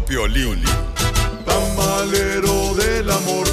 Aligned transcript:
Piolín. 0.00 0.62
Tamalero 1.44 2.74
del 2.74 3.08
amor, 3.10 3.46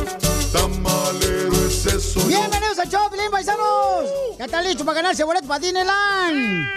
tamalero 0.51 1.53
es 1.67 1.85
eso. 1.85 2.25
Bienvenidos 2.27 2.79
al 2.79 2.89
show, 2.89 3.09
Pilín, 3.11 3.29
paisanos. 3.29 4.09
¿Ya 4.39 4.45
están 4.45 4.63
listos 4.63 4.85
para 4.85 5.01
ganarse 5.01 5.23
boleto 5.23 5.47
para 5.47 5.59
Disneyland? 5.59 6.67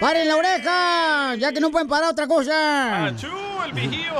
¡Paren 0.00 0.26
la 0.26 0.36
oreja! 0.36 1.36
Ya 1.36 1.52
que 1.52 1.60
no 1.60 1.70
pueden 1.70 1.86
parar 1.86 2.10
otra 2.10 2.26
cosa. 2.26 3.06
¡Achú, 3.06 3.28
el 3.64 3.72
vigío! 3.72 4.14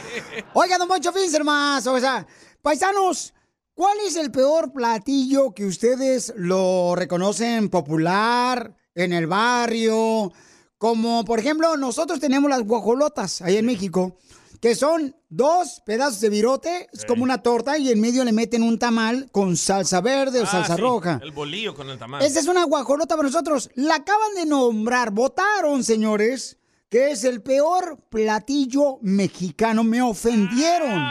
Oiga, 0.54 0.78
don 0.78 0.88
Moncho 0.88 1.12
Finzer 1.12 1.44
más. 1.44 1.86
O 1.86 2.00
sea, 2.00 2.26
paisanos, 2.60 3.32
¿cuál 3.74 3.98
es 4.04 4.16
el 4.16 4.32
peor 4.32 4.72
platillo 4.72 5.52
que 5.54 5.64
ustedes 5.64 6.32
lo 6.36 6.94
reconocen 6.96 7.70
popular 7.70 8.74
en 8.94 9.12
el 9.12 9.28
barrio? 9.28 10.32
Como, 10.76 11.24
por 11.24 11.38
ejemplo, 11.38 11.76
nosotros 11.76 12.18
tenemos 12.18 12.50
las 12.50 12.62
guajolotas 12.62 13.42
ahí 13.42 13.58
en 13.58 13.66
México, 13.66 14.16
que 14.60 14.74
son 14.74 15.16
dos 15.30 15.80
pedazos 15.86 16.20
de 16.20 16.28
virote, 16.28 16.88
es 16.92 17.04
como 17.04 17.24
una 17.24 17.42
torta, 17.42 17.78
y 17.78 17.90
en 17.90 18.00
medio 18.00 18.24
le 18.24 18.32
meten 18.32 18.62
un 18.62 18.78
tamal 18.78 19.28
con 19.32 19.56
salsa 19.56 20.00
verde 20.00 20.40
o 20.40 20.44
Ah, 20.44 20.46
salsa 20.46 20.76
sí, 20.76 20.80
roja. 20.82 21.18
El 21.22 21.32
bolillo 21.32 21.74
con 21.74 21.88
el 21.88 21.98
tamal. 21.98 22.22
Esta 22.22 22.40
es 22.40 22.46
una 22.46 22.64
guajolota 22.64 23.16
para 23.16 23.28
nosotros. 23.28 23.70
La 23.74 23.96
acaban 23.96 24.34
de 24.34 24.44
nombrar, 24.46 25.10
votaron, 25.12 25.82
señores, 25.82 26.58
que 26.90 27.12
es 27.12 27.24
el 27.24 27.40
peor 27.40 28.00
platillo 28.10 28.98
mexicano. 29.00 29.84
Me 29.84 30.02
ofendieron. 30.02 31.06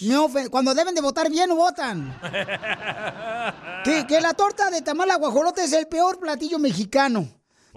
Me 0.00 0.48
Cuando 0.48 0.74
deben 0.74 0.94
de 0.94 1.00
votar 1.00 1.28
bien, 1.30 1.50
votan. 1.54 2.18
Que, 3.84 4.06
que 4.06 4.20
la 4.20 4.34
torta 4.34 4.70
de 4.70 4.82
tamal 4.82 5.10
a 5.10 5.16
guajolota 5.16 5.62
es 5.64 5.72
el 5.72 5.86
peor 5.86 6.18
platillo 6.18 6.58
mexicano. 6.58 7.28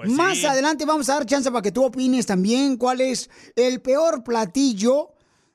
Pues 0.03 0.11
Más 0.13 0.37
sí. 0.37 0.45
adelante 0.45 0.85
vamos 0.85 1.09
a 1.09 1.13
dar 1.15 1.25
chance 1.25 1.49
para 1.51 1.61
que 1.61 1.71
tú 1.71 1.83
opines 1.83 2.25
también 2.25 2.77
cuál 2.77 3.01
es 3.01 3.29
el 3.55 3.81
peor 3.81 4.23
platillo 4.23 5.09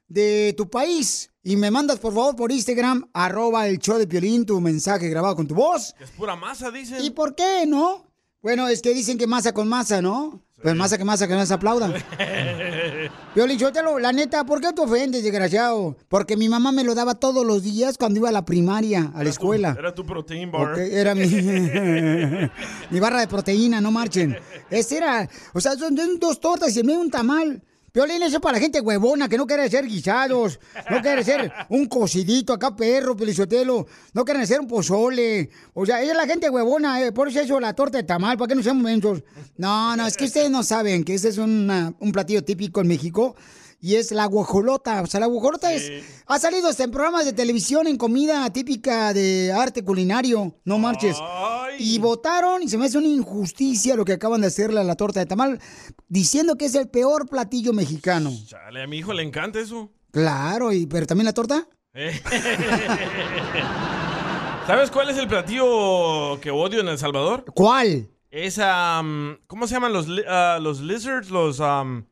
de 0.09 0.55
tu 0.57 0.69
país. 0.71 1.31
Y 1.43 1.57
me 1.57 1.71
mandas, 1.71 1.99
por 1.99 2.13
favor, 2.13 2.35
por 2.37 2.51
Instagram, 2.51 3.09
arroba 3.13 3.69
el 3.69 3.79
show 3.79 3.99
de 3.99 4.07
Piolín, 4.07 4.45
tu 4.47 4.61
mensaje 4.61 5.09
grabado 5.09 5.37
con 5.37 5.47
tu 5.47 5.55
voz. 5.55 5.95
Es 6.01 6.11
pura 6.11 6.37
masa, 6.37 6.71
dicen. 6.71 7.05
¿Y 7.05 7.11
por 7.11 7.35
qué, 7.35 7.65
no? 7.67 8.11
Bueno, 8.43 8.69
es 8.69 8.83
que 8.83 8.95
dicen 8.95 9.19
que 9.19 9.27
masa 9.27 9.53
con 9.53 9.69
masa, 9.69 10.01
¿no? 10.03 10.43
Pues 10.67 10.75
masa 10.75 10.99
que 10.99 11.05
masa 11.05 11.29
que 11.29 11.35
no 11.35 11.47
se 11.47 11.55
aplaudan. 11.55 11.95
Piolín, 13.33 13.57
Sotelo, 13.61 14.01
la 14.01 14.11
neta, 14.13 14.45
¿por 14.45 14.61
qué 14.61 14.73
te 14.73 14.83
ofendes, 14.83 15.23
desgraciado? 15.23 15.97
Porque 16.09 16.37
mi 16.37 16.49
mamá 16.49 16.73
me 16.73 16.83
lo 16.83 16.97
daba 16.97 17.15
todos 17.15 17.47
los 17.47 17.63
días 17.63 17.97
cuando 17.97 18.19
iba 18.19 18.31
a 18.31 18.33
la 18.33 18.45
primaria, 18.45 19.13
a 19.15 19.23
la 19.23 19.31
escuela. 19.31 19.77
Era 19.79 19.95
tu 19.95 20.05
protein 20.05 20.51
bar. 20.51 20.77
Era 20.77 21.15
mi, 21.15 21.27
mi 22.91 22.99
barra 22.99 23.21
de 23.21 23.29
proteína, 23.29 23.81
no 23.81 23.93
marchen. 23.93 24.37
Este 24.69 24.97
era, 24.97 25.29
o 25.53 25.61
sea, 25.61 25.77
son 25.77 25.95
dos 26.19 26.41
tortas 26.41 26.77
y 26.77 26.83
medio 26.83 26.99
un 26.99 27.13
tamal. 27.13 27.63
Piolín, 27.97 28.23
eso 28.23 28.37
es 28.37 28.43
para 28.43 28.59
la 28.59 28.61
gente 28.61 28.79
huevona 28.83 29.27
que 29.27 29.39
no 29.39 29.47
quiere 29.47 29.63
hacer 29.63 29.87
guisados, 29.87 30.61
no 30.91 31.01
quiere 31.01 31.23
hacer 31.23 31.51
un 31.71 31.87
cocidito 31.87 32.53
acá, 32.53 32.77
perro, 32.77 33.17
pelizotelo, 33.17 33.87
no 34.13 34.23
quieren 34.23 34.43
hacer 34.43 34.61
un 34.61 34.67
pozole. 34.69 35.49
O 35.73 35.87
sea, 35.87 36.03
ella 36.03 36.11
es 36.13 36.17
la 36.19 36.27
gente 36.27 36.51
huevona, 36.51 37.01
eh, 37.03 37.11
por 37.13 37.27
eso 37.29 37.41
eso 37.41 37.59
la 37.59 37.73
torta 37.73 37.97
de 37.97 38.05
tamal, 38.05 38.37
¿para 38.37 38.49
qué 38.51 38.55
no 38.55 38.63
sean 38.63 38.77
momentos? 38.77 39.23
No, 39.57 39.97
no, 39.97 40.07
es 40.07 40.15
que 40.19 40.27
ustedes 40.27 40.51
no 40.51 40.63
saben 40.63 41.05
que 41.05 41.15
este 41.15 41.29
es 41.29 41.39
una- 41.39 41.95
un 41.99 42.13
platillo 42.13 42.45
típico 42.45 42.83
en 42.83 42.89
México. 42.89 43.35
Y 43.81 43.97
es 43.97 44.11
la 44.11 44.27
guajolota. 44.27 45.03
O 45.03 45.07
sea, 45.07 45.21
la 45.21 45.27
guajolota 45.27 45.73
es. 45.73 46.05
Ha 46.27 46.39
salido 46.39 46.69
hasta 46.69 46.85
en 46.85 46.91
programas 46.91 47.25
de 47.25 47.33
televisión, 47.33 47.87
en 47.87 47.97
comida 47.97 48.49
típica 48.51 49.13
de 49.13 49.53
arte 49.53 49.85
culinario. 49.85 50.55
No 50.65 50.79
marches. 50.79 51.17
Y 51.79 51.99
votaron, 51.99 52.63
y 52.63 52.69
se 52.69 52.79
me 52.79 52.87
hace 52.87 52.99
una 52.99 53.07
injusticia 53.07 53.97
lo 53.97 54.05
que 54.05 54.15
acaban 54.15 54.41
de 54.41 54.49
hacerle 54.49 54.81
a 54.81 54.85
la 54.85 54.97
torta 54.97 55.21
de 55.21 55.27
tamal, 55.27 55.61
diciendo 56.09 56.57
que 56.57 56.65
es 56.65 56.75
el 56.75 56.89
peor 56.89 57.29
platillo 57.29 57.73
mexicano. 57.73 58.33
Chale, 58.47 58.83
a 58.83 58.87
mi 58.87 58.99
hijo 58.99 59.13
le 59.13 59.23
encanta 59.23 59.61
eso. 59.61 59.91
Claro, 60.11 60.73
y, 60.73 60.87
pero 60.87 61.07
también 61.07 61.27
la 61.27 61.35
torta. 61.35 61.69
Eh. 61.93 62.19
¿Sabes 64.67 64.91
cuál 64.91 65.11
es 65.11 65.19
el 65.19 65.29
platillo 65.29 66.41
que 66.41 66.51
odio 66.51 66.81
en 66.81 66.89
El 66.89 66.99
Salvador? 66.99 67.45
¿Cuál? 67.55 68.09
Es, 68.31 68.59
am, 68.59 69.39
¿cómo 69.47 69.67
se 69.67 69.75
llaman 69.75 69.93
los, 69.93 70.07
ah, 70.27 70.59
los 70.61 70.81
lizards? 70.81 71.31
Los, 71.31 71.61
am, 71.61 72.07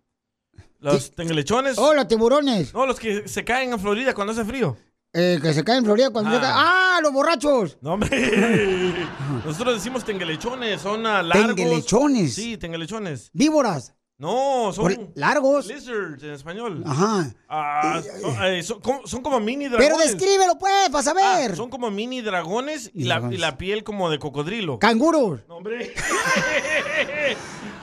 los 0.92 1.10
tengelechones. 1.14 1.78
Oh, 1.78 1.94
los 1.94 2.06
tiburones. 2.08 2.72
No, 2.74 2.86
los 2.86 2.98
que 3.00 3.26
se 3.28 3.44
caen 3.44 3.72
en 3.72 3.80
Florida 3.80 4.14
cuando 4.14 4.32
hace 4.32 4.44
frío. 4.44 4.76
Eh, 5.16 5.38
que 5.40 5.54
se 5.54 5.62
caen 5.62 5.78
en 5.78 5.84
Florida 5.84 6.10
cuando 6.10 6.30
Ah. 6.30 6.34
se 6.34 6.40
caen. 6.40 6.54
¡Ah, 6.56 6.98
los 7.02 7.12
borrachos! 7.12 7.78
No, 7.80 7.92
hombre. 7.94 8.10
Nosotros 9.44 9.74
decimos 9.74 10.04
tengelechones, 10.04 10.80
son 10.80 11.06
ah, 11.06 11.22
largos. 11.22 11.54
¿Tengelechones? 11.54 12.34
Sí, 12.34 12.56
tengelechones. 12.56 13.30
Víboras. 13.32 13.94
No, 14.16 14.72
son 14.72 14.84
Por- 14.94 15.08
largos. 15.16 15.66
lizards 15.66 16.22
en 16.22 16.30
español. 16.30 16.84
Ajá. 16.86 17.32
Ah, 17.48 18.00
son, 18.20 18.44
eh, 18.44 18.62
son 18.62 18.80
como, 18.80 19.06
son 19.06 19.22
como 19.22 19.40
mini 19.40 19.64
Pero 19.68 19.78
dragones. 19.78 20.12
descríbelo, 20.16 20.56
pues, 20.58 20.88
para 20.90 21.02
saber. 21.02 21.50
Ah, 21.52 21.56
son 21.56 21.68
como 21.68 21.90
mini 21.90 22.20
dragones 22.20 22.90
y 22.94 23.04
la, 23.04 23.28
y 23.30 23.36
la 23.38 23.58
piel 23.58 23.82
como 23.82 24.10
de 24.10 24.18
cocodrilo. 24.20 24.78
Canguros. 24.78 25.40
No, 25.48 25.56
hombre. 25.56 25.92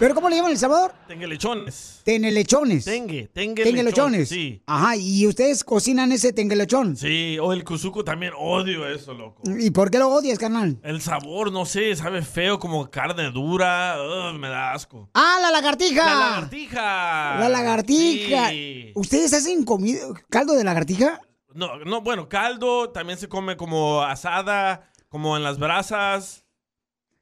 ¿Pero 0.02 0.16
cómo 0.16 0.30
le 0.30 0.36
llaman 0.36 0.50
en 0.50 0.56
El 0.56 0.60
Salvador? 0.60 0.94
Tengelechones. 1.08 2.02
Tenelechones. 2.04 2.86
Tengue, 2.86 3.28
tengue 3.28 3.64
Tenguelechones. 3.64 4.30
Sí. 4.30 4.64
Ajá, 4.66 4.96
y 4.96 5.28
ustedes 5.28 5.64
cocinan 5.64 6.12
ese 6.12 6.34
tengelechón. 6.34 6.98
Sí, 6.98 7.38
o 7.40 7.54
el 7.54 7.64
kuzuko 7.64 8.04
también 8.04 8.34
odio 8.36 8.90
eso, 8.90 9.14
loco. 9.14 9.44
¿Y 9.46 9.70
por 9.70 9.92
qué 9.92 10.00
lo 10.00 10.10
odias, 10.10 10.40
carnal? 10.40 10.80
El 10.82 11.02
sabor, 11.02 11.52
no 11.52 11.68
sé, 11.68 11.96
sabe 11.96 12.24
feo 12.24 12.58
como 12.58 12.90
carne 12.90 13.30
dura. 13.30 13.96
Ugh, 14.00 14.40
me 14.40 14.50
da 14.50 14.74
asco. 14.74 15.08
¡Ah, 15.14 15.38
la 15.40 15.52
lagartija! 15.52 16.04
La 16.04 16.16
lagartija. 16.16 17.40
La 17.40 17.50
lagartija. 17.50 18.50
Sí. 18.50 18.92
¿Ustedes 18.96 19.32
hacen 19.36 19.64
comida, 19.64 20.00
caldo 20.32 20.56
de 20.56 20.64
lagartija? 20.64 21.22
No, 21.54 21.78
no, 21.86 22.02
bueno, 22.02 22.28
caldo 22.28 22.90
también 22.90 23.20
se 23.20 23.30
come 23.30 23.56
como 23.56 24.02
asada, 24.02 24.92
como 25.10 25.38
en 25.38 25.44
las 25.44 25.60
brasas. 25.60 26.41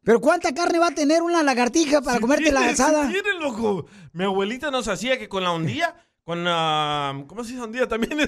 ¿Pero 0.09 0.21
cuánta 0.21 0.51
carne 0.55 0.79
va 0.79 0.87
a 0.87 0.91
tener 0.95 1.21
una 1.21 1.43
lagartija 1.43 2.01
para 2.01 2.19
comerte 2.19 2.51
la 2.51 2.61
Tiene, 2.61 2.75
sí 2.75 2.81
asada? 2.81 3.07
tiene, 3.09 3.31
loco. 3.39 3.85
Mi 4.11 4.23
abuelita 4.23 4.71
nos 4.71 4.87
hacía 4.87 5.19
que 5.19 5.29
con 5.29 5.43
la 5.43 5.51
hundía, 5.51 5.95
con 6.23 6.43
la... 6.43 7.23
¿Cómo 7.27 7.43
se 7.43 7.51
dice 7.51 7.63
hundía 7.63 7.87
también? 7.87 8.27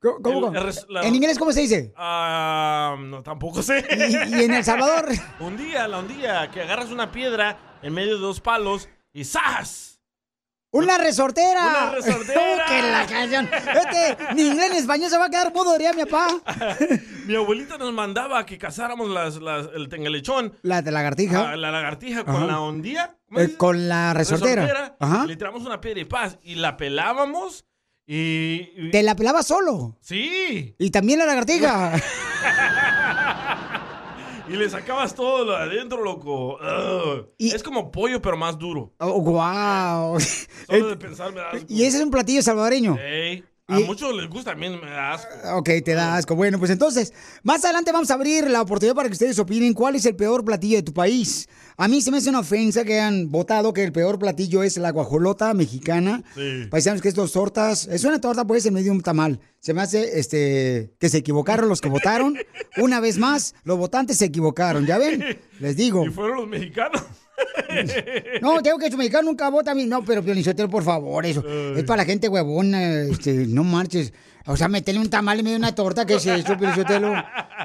¿Cómo? 0.00 0.48
El- 0.48 0.56
el 0.56 0.62
res- 0.62 0.86
la- 0.88 1.02
¿En 1.06 1.14
inglés 1.14 1.38
cómo 1.38 1.52
se 1.52 1.60
dice? 1.60 1.92
Ah, 1.94 2.96
no, 2.98 3.22
tampoco 3.22 3.62
sé. 3.62 3.84
¿Y, 3.90 4.34
y 4.40 4.44
en 4.44 4.54
El 4.54 4.64
Salvador? 4.64 5.08
Un 5.40 5.58
día, 5.58 5.86
la 5.88 5.98
hundía, 5.98 6.50
que 6.50 6.62
agarras 6.62 6.90
una 6.90 7.12
piedra 7.12 7.78
en 7.82 7.92
medio 7.92 8.14
de 8.14 8.20
dos 8.22 8.40
palos 8.40 8.88
y 9.12 9.24
¡zas! 9.24 9.91
¡Una 10.72 10.96
resortera! 10.98 11.66
Una 11.66 11.90
resortera. 11.92 12.40
¡Oh, 12.40 12.58
que 12.68 12.82
la 12.82 13.06
canción! 13.06 13.48
Este, 13.52 14.34
ni 14.34 14.42
inglés 14.48 14.70
ni 14.72 14.78
español 14.78 15.10
se 15.10 15.18
va 15.18 15.26
a 15.26 15.30
quedar 15.30 15.52
mudo, 15.54 15.72
diría 15.74 15.92
mi 15.92 16.04
papá. 16.06 16.28
Mi 17.26 17.36
abuelita 17.36 17.78
nos 17.78 17.92
mandaba 17.92 18.44
que 18.46 18.58
cazáramos 18.58 19.08
las, 19.10 19.36
las- 19.36 19.68
el 19.74 19.88
tengelechón, 19.88 20.54
La 20.62 20.82
de 20.82 20.90
lagartija. 20.90 21.50
a 21.52 21.56
la 21.56 21.70
lagartija 21.70 22.24
con 22.24 22.36
Ajá. 22.36 22.46
la 22.46 22.60
hundía. 22.60 23.16
¿cómo 23.28 23.40
Eh, 23.40 23.56
con 23.56 23.88
la 23.88 24.12
resortera. 24.14 24.62
Resortera, 24.62 24.96
Ajá. 24.98 25.26
Le 25.26 25.36
tiramos 25.36 25.62
una 25.62 25.80
piedra 25.80 26.00
y 26.00 26.04
paz. 26.06 26.38
Y 26.42 26.56
la 26.56 26.76
pelábamos 26.76 27.64
y... 28.06 28.70
y- 28.76 28.90
Te 28.90 29.02
la 29.04 29.14
pelaba 29.14 29.42
solo. 29.44 29.96
Sí. 30.00 30.74
Y 30.78 30.90
también 30.90 31.18
la 31.20 31.26
lagartija. 31.26 31.92
y 34.48 34.52
le 34.52 34.68
sacabas 34.68 35.14
todo 35.14 35.44
lo 35.44 35.52
de 35.52 35.58
adentro, 35.58 36.02
loco. 36.02 36.56
Ugh. 36.56 37.28
Es 37.38 37.62
como 37.62 37.90
pollo, 37.90 38.20
pero 38.20 38.36
más 38.36 38.58
duro. 38.58 38.92
Oh, 38.98 39.20
wow. 39.20 40.18
Solo 40.66 40.88
de 40.88 40.96
pensar 40.98 41.32
me. 41.32 41.42
Y 41.68 41.84
ese 41.84 41.98
es 41.98 42.02
un 42.02 42.10
platillo 42.10 42.42
salvadoreño. 42.42 42.96
A 43.72 43.80
Y- 43.80 43.84
muchos 43.84 44.14
les 44.14 44.28
gusta, 44.28 44.52
a 44.52 44.54
mí 44.54 44.68
me 44.68 44.90
da 44.90 45.14
asco. 45.14 45.28
Ok, 45.54 45.70
te 45.84 45.94
da 45.94 46.16
asco. 46.16 46.34
Bueno, 46.36 46.58
pues 46.58 46.70
entonces, 46.70 47.12
más 47.42 47.64
adelante 47.64 47.92
vamos 47.92 48.10
a 48.10 48.14
abrir 48.14 48.48
la 48.50 48.62
oportunidad 48.62 48.94
para 48.94 49.08
que 49.08 49.14
ustedes 49.14 49.38
opinen 49.38 49.74
cuál 49.74 49.96
es 49.96 50.06
el 50.06 50.16
peor 50.16 50.44
platillo 50.44 50.76
de 50.76 50.82
tu 50.82 50.92
país. 50.92 51.48
A 51.76 51.88
mí 51.88 52.00
se 52.02 52.10
me 52.10 52.18
hace 52.18 52.28
una 52.30 52.40
ofensa 52.40 52.84
que 52.84 53.00
han 53.00 53.30
votado 53.30 53.72
que 53.72 53.82
el 53.82 53.92
peor 53.92 54.18
platillo 54.18 54.62
es 54.62 54.76
la 54.76 54.90
guajolota 54.90 55.52
mexicana. 55.54 56.22
Sí. 56.34 56.66
Paisanos, 56.70 57.00
que 57.02 57.08
es 57.08 57.14
dos 57.14 57.32
tortas. 57.32 57.86
Es 57.86 58.04
una 58.04 58.20
torta, 58.20 58.44
pues, 58.44 58.64
en 58.66 58.74
medio 58.74 58.92
de 58.92 58.98
un 58.98 59.02
tamal. 59.02 59.40
Se 59.60 59.72
me 59.74 59.80
hace, 59.82 60.18
este, 60.18 60.92
que 60.98 61.08
se 61.08 61.18
equivocaron 61.18 61.68
los 61.68 61.80
que 61.80 61.88
votaron. 61.88 62.36
Una 62.76 63.00
vez 63.00 63.18
más, 63.18 63.54
los 63.64 63.78
votantes 63.78 64.18
se 64.18 64.26
equivocaron, 64.26 64.86
¿ya 64.86 64.98
ven? 64.98 65.38
Les 65.60 65.76
digo. 65.76 66.04
Y 66.06 66.10
fueron 66.10 66.36
los 66.38 66.48
mexicanos. 66.48 67.02
No, 68.40 68.62
tengo 68.62 68.78
que 68.78 68.90
su 68.90 68.96
mexicano 68.96 69.28
nunca 69.28 69.48
vota 69.50 69.70
a 69.72 69.74
mí. 69.74 69.86
No, 69.86 70.04
pero 70.04 70.22
Piolinchotelo, 70.22 70.68
por 70.68 70.84
favor, 70.84 71.24
eso. 71.26 71.42
Es 71.76 71.84
para 71.84 72.02
la 72.02 72.04
gente 72.04 72.28
huevona, 72.28 73.02
este, 73.02 73.32
no 73.46 73.64
marches. 73.64 74.12
O 74.46 74.56
sea, 74.56 74.68
meterle 74.68 75.00
un 75.00 75.08
tamal 75.10 75.38
en 75.38 75.44
medio 75.44 75.54
de 75.58 75.60
una 75.64 75.74
torta, 75.74 76.04
¿qué 76.04 76.14
es 76.14 76.26
eso, 76.26 76.56
Piolinchotelo? 76.56 77.14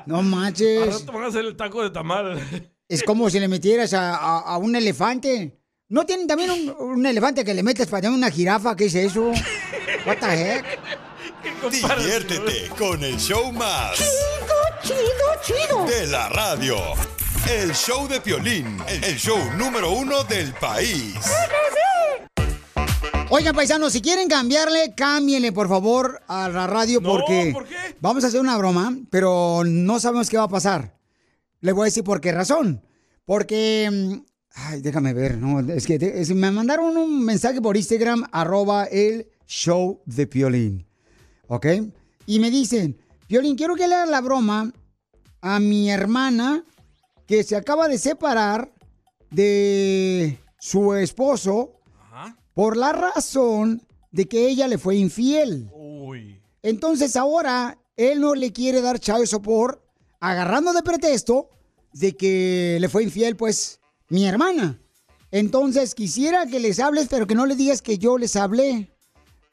No 0.06 0.22
manches. 0.22 0.88
rato 1.02 1.12
van 1.12 1.24
a 1.24 1.28
hacer 1.28 1.46
el 1.46 1.56
taco 1.58 1.84
de 1.84 1.90
tamal. 1.90 2.40
Es 2.88 3.04
como 3.04 3.30
si 3.30 3.40
le 3.40 3.48
metieras 3.48 3.94
a, 3.94 4.16
a- 4.16 4.40
a 4.40 4.58
un 4.58 4.76
elefante. 4.76 5.60
¿No 5.90 6.06
tienen 6.06 6.28
también 6.28 6.52
un, 6.52 6.70
un 6.80 7.06
elefante 7.06 7.44
que 7.46 7.54
le 7.54 7.64
metes 7.64 7.88
para 7.88 8.02
tener 8.02 8.18
una 8.18 8.30
jirafa? 8.32 8.76
¿Qué 8.76 8.86
es 8.86 8.96
eso? 8.96 9.32
What 10.06 10.18
the 10.20 10.28
heck? 10.56 10.66
Diviértete 11.72 12.70
con 12.78 13.04
el 13.04 13.18
show 13.18 13.52
más. 13.54 13.98
Chido, 13.98 14.96
chido, 15.44 15.58
chido. 15.68 15.86
De 15.86 16.08
la 16.08 16.30
radio. 16.30 16.76
El 17.46 17.74
show 17.74 18.08
de 18.08 18.20
Piolín. 18.20 18.78
El 19.04 19.16
show 19.18 19.38
número 19.58 19.92
uno 19.92 20.24
del 20.24 20.54
país. 20.54 21.16
Oigan, 23.30 23.56
paisanos, 23.56 23.94
si 23.94 24.02
quieren 24.02 24.28
cambiarle, 24.30 24.94
cámbienle, 24.96 25.52
por 25.52 25.68
favor, 25.68 26.22
a 26.28 26.48
la 26.50 26.66
radio 26.68 27.02
No, 27.02 27.10
porque 27.10 27.50
¿por 27.54 27.66
qué? 27.66 27.76
vamos 28.00 28.24
a 28.24 28.28
hacer 28.28 28.40
una 28.40 28.58
broma, 28.58 28.98
pero 29.10 29.64
no 29.66 30.00
sabemos 30.00 30.30
qué 30.30 30.38
va 30.38 30.44
a 30.44 30.48
pasar. 30.50 30.98
Le 31.60 31.74
voy 31.74 31.84
a 31.84 31.86
decir 31.86 32.04
por 32.04 32.22
qué 32.22 32.32
razón. 32.32 32.82
Porque, 33.26 33.90
mm, 33.92 34.26
ay, 34.56 34.82
déjame 34.82 35.14
ver, 35.14 35.38
no, 35.38 35.60
es 35.60 35.86
que 35.86 36.00
te- 36.00 36.22
es- 36.22 36.30
me 36.34 36.52
mandaron 36.52 36.96
un 36.96 37.24
mensaje 37.26 37.62
por 37.62 37.76
Instagram, 37.76 38.24
arroba 38.32 38.86
el 38.86 39.28
show 39.46 40.02
de 40.06 40.26
Piolín, 40.28 40.88
¿ok? 41.48 41.66
Y 42.26 42.40
me 42.40 42.50
dicen, 42.50 42.98
Piolín, 43.28 43.56
quiero 43.58 43.76
que 43.76 43.88
le 43.90 43.96
hagas 43.96 44.10
la 44.10 44.22
broma 44.22 44.72
a 45.42 45.60
mi 45.60 45.90
hermana 45.92 46.64
que 47.28 47.44
se 47.44 47.56
acaba 47.56 47.88
de 47.88 47.98
separar 47.98 48.72
de 49.30 50.40
su 50.60 50.96
esposo 50.96 51.74
por 52.54 52.78
la 52.78 52.94
razón 52.94 53.86
de 54.12 54.28
que 54.28 54.48
ella 54.48 54.68
le 54.68 54.78
fue 54.78 54.96
infiel. 54.96 55.70
Uy. 55.74 56.42
Entonces 56.64 57.16
ahora 57.16 57.78
él 57.98 58.22
no 58.22 58.34
le 58.34 58.52
quiere 58.52 58.82
dar 58.82 59.00
child 59.00 59.26
support, 59.26 59.82
agarrando 60.20 60.74
de 60.74 60.82
pretexto 60.82 61.50
de 61.94 62.16
que 62.16 62.78
le 62.80 62.90
fue 62.90 63.04
infiel, 63.04 63.36
pues, 63.36 63.80
mi 64.10 64.26
hermana. 64.26 64.80
Entonces 65.32 65.94
quisiera 65.94 66.46
que 66.46 66.60
les 66.60 66.80
hables, 66.80 67.08
pero 67.10 67.28
que 67.28 67.36
no 67.36 67.46
le 67.46 67.56
digas 67.56 67.82
que 67.82 67.98
yo 67.98 68.18
les 68.18 68.36
hablé. 68.36 68.92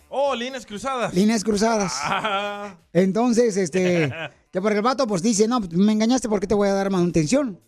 Oh, 0.09 0.35
líneas 0.35 0.65
cruzadas. 0.65 1.13
Líneas 1.13 1.43
cruzadas. 1.43 1.93
Ah. 2.05 2.77
Entonces, 2.93 3.57
este, 3.57 4.13
que 4.55 4.61
porque 4.63 4.77
el 4.77 4.83
vato 4.83 5.05
pues 5.09 5.21
dice, 5.21 5.49
no, 5.49 5.59
me 5.59 5.91
engañaste 5.91 6.29
porque 6.29 6.47
te 6.47 6.55
voy 6.55 6.69
a 6.69 6.75
dar 6.75 6.89
manutención. 6.89 7.61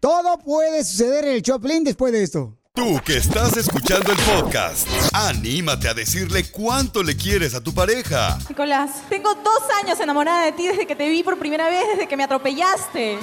Todo 0.00 0.36
puede 0.38 0.84
suceder 0.84 1.24
en 1.24 1.36
el 1.36 1.42
Choplin 1.42 1.82
después 1.82 2.12
de 2.12 2.22
esto. 2.22 2.58
Tú 2.74 3.00
que 3.06 3.16
estás 3.16 3.56
escuchando 3.56 4.12
el 4.12 4.18
podcast, 4.18 4.86
anímate 5.14 5.88
a 5.88 5.94
decirle 5.94 6.44
cuánto 6.50 7.02
le 7.02 7.16
quieres 7.16 7.54
a 7.54 7.62
tu 7.62 7.72
pareja. 7.72 8.38
Nicolás, 8.50 8.90
tengo 9.08 9.34
dos 9.34 9.62
años 9.82 9.98
enamorada 9.98 10.44
de 10.44 10.52
ti 10.52 10.66
desde 10.66 10.86
que 10.86 10.94
te 10.94 11.08
vi 11.08 11.22
por 11.22 11.38
primera 11.38 11.70
vez, 11.70 11.84
desde 11.92 12.06
que 12.06 12.18
me 12.18 12.24
atropellaste. 12.24 13.18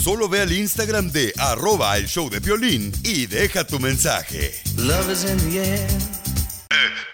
Solo 0.00 0.28
ve 0.28 0.42
al 0.42 0.52
Instagram 0.52 1.10
de 1.10 1.32
arroba 1.36 1.96
el 1.96 2.06
show 2.06 2.30
de 2.30 2.40
Piolín 2.40 2.92
y 3.02 3.26
deja 3.26 3.66
tu 3.66 3.80
mensaje. 3.80 4.62
Eh, 4.76 5.88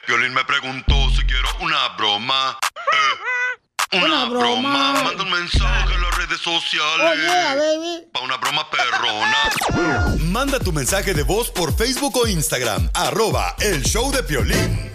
Piolín 0.07 0.35
me 0.35 0.45
preguntó 0.45 0.95
si 1.17 1.23
quiero 1.25 1.49
una 1.63 1.97
broma. 1.97 2.59
Eh, 2.77 3.29
una, 3.93 4.05
Una 4.05 4.25
broma. 4.29 4.93
Manda 5.05 5.23
un 5.23 5.31
mensaje 5.31 5.95
en 5.95 6.01
las 6.03 6.17
redes 6.19 6.41
sociales. 6.41 7.01
Oh, 7.01 7.15
yeah, 7.15 7.55
baby. 7.55 8.07
Pa' 8.13 8.21
una 8.21 8.37
broma 8.37 8.67
perrona. 8.71 10.17
Manda 10.31 10.59
tu 10.59 10.73
mensaje 10.73 11.15
de 11.15 11.23
voz 11.23 11.51
por 11.51 11.75
Facebook 11.75 12.17
o 12.17 12.27
Instagram. 12.27 12.91
Arroba 12.95 13.55
el 13.61 13.83
show 13.83 14.11
de 14.13 14.23
Piolín. 14.23 14.91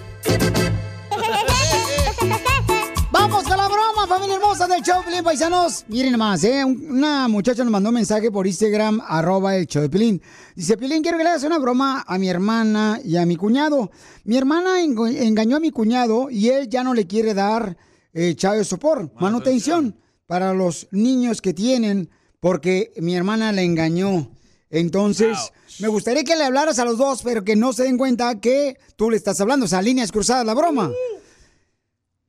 Vamos 3.12 3.44
con 3.44 3.58
la 3.58 3.68
broma, 3.68 4.08
familia 4.08 4.36
hermosa 4.36 4.68
del 4.68 4.82
Choplin, 4.84 5.24
paisanos. 5.24 5.86
Miren 5.88 6.18
más, 6.18 6.44
¿eh? 6.44 6.64
Un- 6.66 6.86
Una 6.92 7.28
muchacha 7.28 7.64
nos 7.64 7.72
mandó 7.72 7.90
un 7.90 7.96
mensaje 7.96 8.32
por 8.32 8.46
Instagram, 8.48 9.02
arroba 9.08 9.56
el 9.56 9.68
Choplin. 9.68 10.22
Dice, 10.56 10.78
Pilín, 10.78 11.02
quiero 11.02 11.18
que 11.18 11.24
le 11.24 11.30
hagas 11.32 11.44
una 11.44 11.58
broma 11.58 12.04
a 12.08 12.18
mi 12.18 12.28
hermana 12.30 13.00
y 13.04 13.18
a 13.18 13.26
mi 13.26 13.36
cuñado. 13.38 13.92
Mi 14.26 14.38
hermana 14.38 14.82
engañó 14.82 15.58
a 15.58 15.60
mi 15.60 15.72
cuñado 15.72 16.30
y 16.30 16.50
él 16.50 16.68
ya 16.70 16.84
no 16.84 16.94
le 16.94 17.08
quiere 17.08 17.34
dar 17.34 17.78
eh, 18.14 18.36
child 18.36 18.64
support, 18.64 19.14
manutención, 19.20 19.96
para 20.26 20.54
los 20.54 20.88
niños 20.92 21.42
que 21.42 21.54
tienen, 21.54 22.10
porque 22.40 22.94
mi 22.98 23.16
hermana 23.16 23.52
le 23.52 23.64
engañó. 23.64 24.30
Entonces, 24.70 25.38
me 25.80 25.88
gustaría 25.88 26.24
que 26.24 26.36
le 26.36 26.46
hablaras 26.46 26.80
a 26.80 26.86
los 26.86 26.98
dos, 26.98 27.22
pero 27.24 27.44
que 27.44 27.56
no 27.56 27.74
se 27.74 27.84
den 27.84 27.98
cuenta 27.98 28.40
que 28.40 28.78
tú 28.96 29.12
le 29.12 29.18
estás 29.18 29.40
hablando. 29.40 29.66
O 29.66 29.70
sea, 29.70 29.82
líneas 29.82 30.12
cruzadas, 30.12 30.46
la 30.46 30.54
broma. 30.56 30.92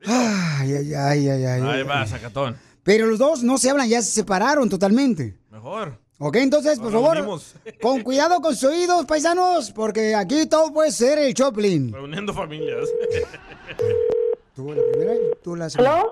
Ay, 0.05 0.73
ay, 0.75 0.95
ay, 0.95 1.29
ay, 1.29 1.45
ay. 1.45 1.63
Ahí 1.63 1.83
va, 1.83 2.07
sacatón. 2.07 2.57
Pero 2.83 3.07
los 3.07 3.19
dos 3.19 3.43
no 3.43 3.57
se 3.57 3.71
hablan, 3.71 3.89
ya 3.89 4.03
se 4.03 4.11
separaron 4.11 4.69
totalmente. 4.69 5.39
Mejor. 5.51 5.99
Ok, 6.19 6.37
entonces, 6.37 6.79
por 6.79 6.93
Nos 6.93 7.01
favor, 7.01 7.17
reunimos. 7.17 7.55
con 7.83 8.03
cuidado 8.03 8.41
con 8.41 8.55
sus 8.55 8.71
oídos, 8.71 9.07
paisanos, 9.07 9.73
porque 9.73 10.15
aquí 10.15 10.47
todo 10.47 10.73
puede 10.73 10.93
ser 10.93 11.19
el 11.19 11.33
Choplin. 11.33 11.93
Reuniendo 11.93 12.35
familias. 12.35 12.89
Tú 14.55 14.69
la 14.73 14.83
primera 14.93 15.15
y 15.15 15.19
tú 15.43 15.57
la 15.57 15.69
segunda. 15.69 16.05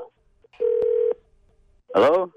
¿Aló? 1.94 2.30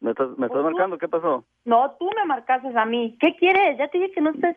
¿Me 0.00 0.10
estás, 0.10 0.28
me 0.38 0.46
estás 0.46 0.62
marcando? 0.62 0.98
¿Qué 0.98 1.08
pasó? 1.08 1.44
No, 1.64 1.96
tú 1.98 2.08
me 2.14 2.24
marcaste 2.26 2.68
a 2.76 2.84
mí. 2.84 3.16
¿Qué 3.20 3.34
quieres? 3.36 3.76
Ya 3.78 3.88
te 3.88 3.98
dije 3.98 4.12
que 4.12 4.20
no 4.20 4.30
estés... 4.30 4.56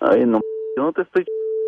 Ay, 0.00 0.26
no, 0.26 0.40
yo 0.76 0.82
no 0.82 0.92
te 0.92 1.02
estoy... 1.02 1.24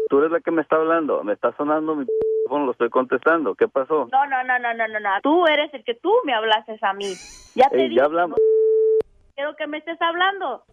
Tú 0.08 0.18
eres 0.18 0.30
la 0.32 0.40
que 0.40 0.50
me 0.50 0.60
está 0.62 0.76
hablando. 0.76 1.22
Me 1.24 1.32
está 1.32 1.56
sonando 1.56 1.94
mi 1.94 2.04
teléfono, 2.04 2.66
lo 2.66 2.72
estoy 2.72 2.90
contestando. 2.90 3.54
¿Qué 3.54 3.68
pasó? 3.68 4.08
No, 4.12 4.26
no, 4.26 4.44
no, 4.44 4.58
no, 4.58 4.74
no, 4.74 4.88
no, 4.88 5.00
no. 5.00 5.10
Tú 5.22 5.46
eres 5.46 5.72
el 5.72 5.84
que 5.84 5.94
tú 5.94 6.12
me 6.24 6.34
hablaste 6.34 6.76
a 6.82 6.92
mí. 6.92 7.14
Ya 7.54 7.68
te 7.70 7.76
Ey, 7.76 7.82
dije 7.88 8.00
ya 8.00 8.04
hablamos. 8.04 8.38
no 8.38 9.34
quiero 9.36 9.56
que 9.56 9.66
me 9.66 9.78
estés 9.78 10.00
hablando. 10.02 10.64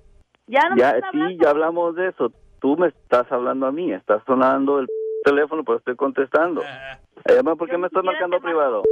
Ya 0.47 0.61
no 0.69 0.75
me 0.75 0.81
Ya, 0.81 0.91
estás 0.91 1.11
sí, 1.11 1.17
hablando. 1.19 1.43
ya 1.43 1.49
hablamos 1.51 1.95
de 1.95 2.07
eso. 2.09 2.31
Tú 2.59 2.75
me 2.77 2.87
estás 2.87 3.31
hablando 3.31 3.67
a 3.67 3.71
mí. 3.71 3.93
Estás 3.93 4.23
sonando 4.25 4.79
el 4.79 4.87
teléfono, 5.29 5.63
pero 5.63 5.77
estoy 5.77 5.95
contestando. 5.95 6.61
Eh, 6.61 7.41
ma, 7.43 7.55
¿Por 7.55 7.69
qué 7.69 7.77
me 7.77 7.87
estás 7.87 8.03
marcando 8.03 8.39
privado? 8.39 8.83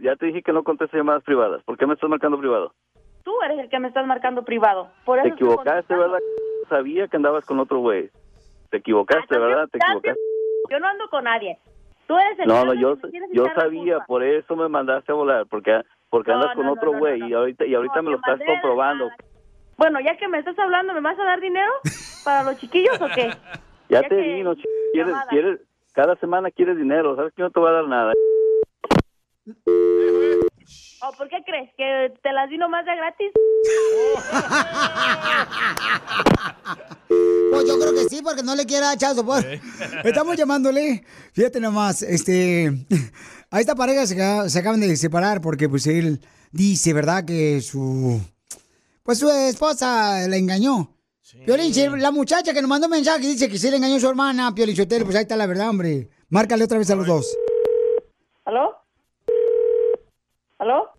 Ya 0.00 0.16
te 0.16 0.26
dije 0.26 0.42
que 0.42 0.52
no 0.52 0.62
contestes 0.64 0.98
llamadas 0.98 1.22
privadas. 1.24 1.62
¿Por 1.64 1.76
qué 1.78 1.86
me 1.86 1.94
estás 1.94 2.10
marcando 2.10 2.38
privado? 2.38 2.72
Tú 3.24 3.32
eres 3.42 3.58
el 3.58 3.68
que 3.68 3.78
me 3.78 3.88
estás 3.88 4.06
marcando 4.06 4.44
privado. 4.44 4.88
Por 5.04 5.20
Te 5.20 5.28
eso 5.28 5.34
estoy 5.34 5.48
equivocaste. 5.48 5.94
¿verdad? 5.94 6.18
Sabía 6.68 7.08
que 7.08 7.16
andabas 7.16 7.44
con 7.44 7.58
otro 7.58 7.78
güey. 7.78 8.10
Te 8.70 8.78
equivocaste, 8.78 9.38
¿verdad? 9.38 9.68
Te 9.70 9.78
equivocaste. 9.78 10.20
Yo 10.70 10.78
no 10.78 10.86
ando 10.88 11.08
con 11.08 11.24
nadie. 11.24 11.58
Tú 12.06 12.16
eres 12.18 12.38
el 12.38 12.46
No, 12.48 12.60
que 12.60 12.66
no, 12.66 12.74
yo, 12.74 12.96
yo 13.32 13.46
sabía, 13.54 14.00
por 14.06 14.22
eso 14.22 14.56
me 14.56 14.68
mandaste 14.68 15.12
a 15.12 15.14
volar, 15.14 15.46
porque 15.46 15.82
porque 16.10 16.30
No, 16.30 16.38
andas 16.38 16.54
con 16.56 16.64
no, 16.64 16.72
otro 16.72 16.92
güey 16.92 17.20
no, 17.20 17.28
y 17.28 17.34
ahorita 17.34 17.66
y 17.66 17.74
ahorita 17.74 18.00
me 18.00 18.12
lo 18.12 18.20
te 18.20 18.32
estás 18.32 18.46
comprobando. 18.46 19.10
Bueno, 19.76 20.00
ya 20.00 20.16
que 20.16 20.26
me 20.26 20.38
estás 20.38 20.58
hablando, 20.58 20.94
¿me 20.94 21.00
vas 21.00 21.18
a 21.18 21.24
dar 21.24 21.40
dinero 21.40 21.70
para 22.24 22.42
los 22.44 22.56
chiquillos 22.58 22.98
o 23.00 23.08
qué? 23.14 23.30
Ya, 23.90 24.02
ya 24.02 24.08
te 24.08 24.16
que- 24.16 24.22
di, 24.22 24.42
no, 24.42 24.54
ch- 24.54 24.64
quieres, 24.92 25.14
quieres, 25.30 25.60
cada 25.94 26.16
semana 26.16 26.50
quieres 26.50 26.76
dinero, 26.76 27.16
sabes 27.16 27.32
que 27.34 27.42
no 27.42 27.50
te 27.50 27.60
va 27.60 27.70
a 27.70 27.72
dar 27.72 27.88
nada. 27.88 28.12
¿O 31.00 31.12
por 31.16 31.28
qué 31.28 31.36
crees? 31.46 31.70
¿Que 31.76 32.12
te 32.22 32.32
las 32.32 32.50
di 32.50 32.58
nomás 32.58 32.84
de 32.84 32.96
gratis? 32.96 33.32
Pues 37.50 37.66
yo 37.66 37.78
creo 37.78 37.92
que 37.94 38.08
sí, 38.14 38.20
porque 38.22 38.42
no 38.42 38.54
le 38.54 38.66
quiere 38.66 38.84
dar 38.84 38.98
chazo. 38.98 39.24
Pues. 39.24 39.44
Estamos 40.04 40.36
llamándole. 40.36 41.02
Fíjate 41.32 41.60
nomás, 41.60 42.02
este. 42.02 42.72
A 43.50 43.60
esta 43.60 43.74
pareja 43.74 44.06
se, 44.06 44.50
se 44.50 44.58
acaban 44.58 44.80
de 44.80 44.94
separar 44.96 45.40
porque, 45.40 45.70
pues, 45.70 45.86
él 45.86 46.20
dice, 46.52 46.92
¿verdad?, 46.92 47.24
que 47.24 47.62
su. 47.62 48.20
Pues 49.02 49.18
su 49.18 49.30
esposa 49.30 50.26
le 50.28 50.36
engañó. 50.36 50.90
Piolín, 51.44 51.74
si 51.74 51.86
la 51.88 52.10
muchacha 52.10 52.54
que 52.54 52.60
nos 52.62 52.68
mandó 52.70 52.88
mensaje 52.88 53.20
dice 53.20 53.48
que 53.48 53.58
sí 53.58 53.70
le 53.70 53.76
engañó 53.76 53.96
a 53.96 54.00
su 54.00 54.08
hermana, 54.08 54.54
Piolín 54.54 54.76
Sotelo, 54.76 55.04
pues 55.04 55.16
ahí 55.16 55.22
está 55.22 55.36
la 55.36 55.46
verdad, 55.46 55.68
hombre. 55.68 56.08
Márcale 56.30 56.64
otra 56.64 56.78
vez 56.78 56.90
a 56.90 56.96
los 56.96 57.06
dos. 57.06 57.36
¿Aló? 58.44 58.76
¿Aló? 60.58 60.90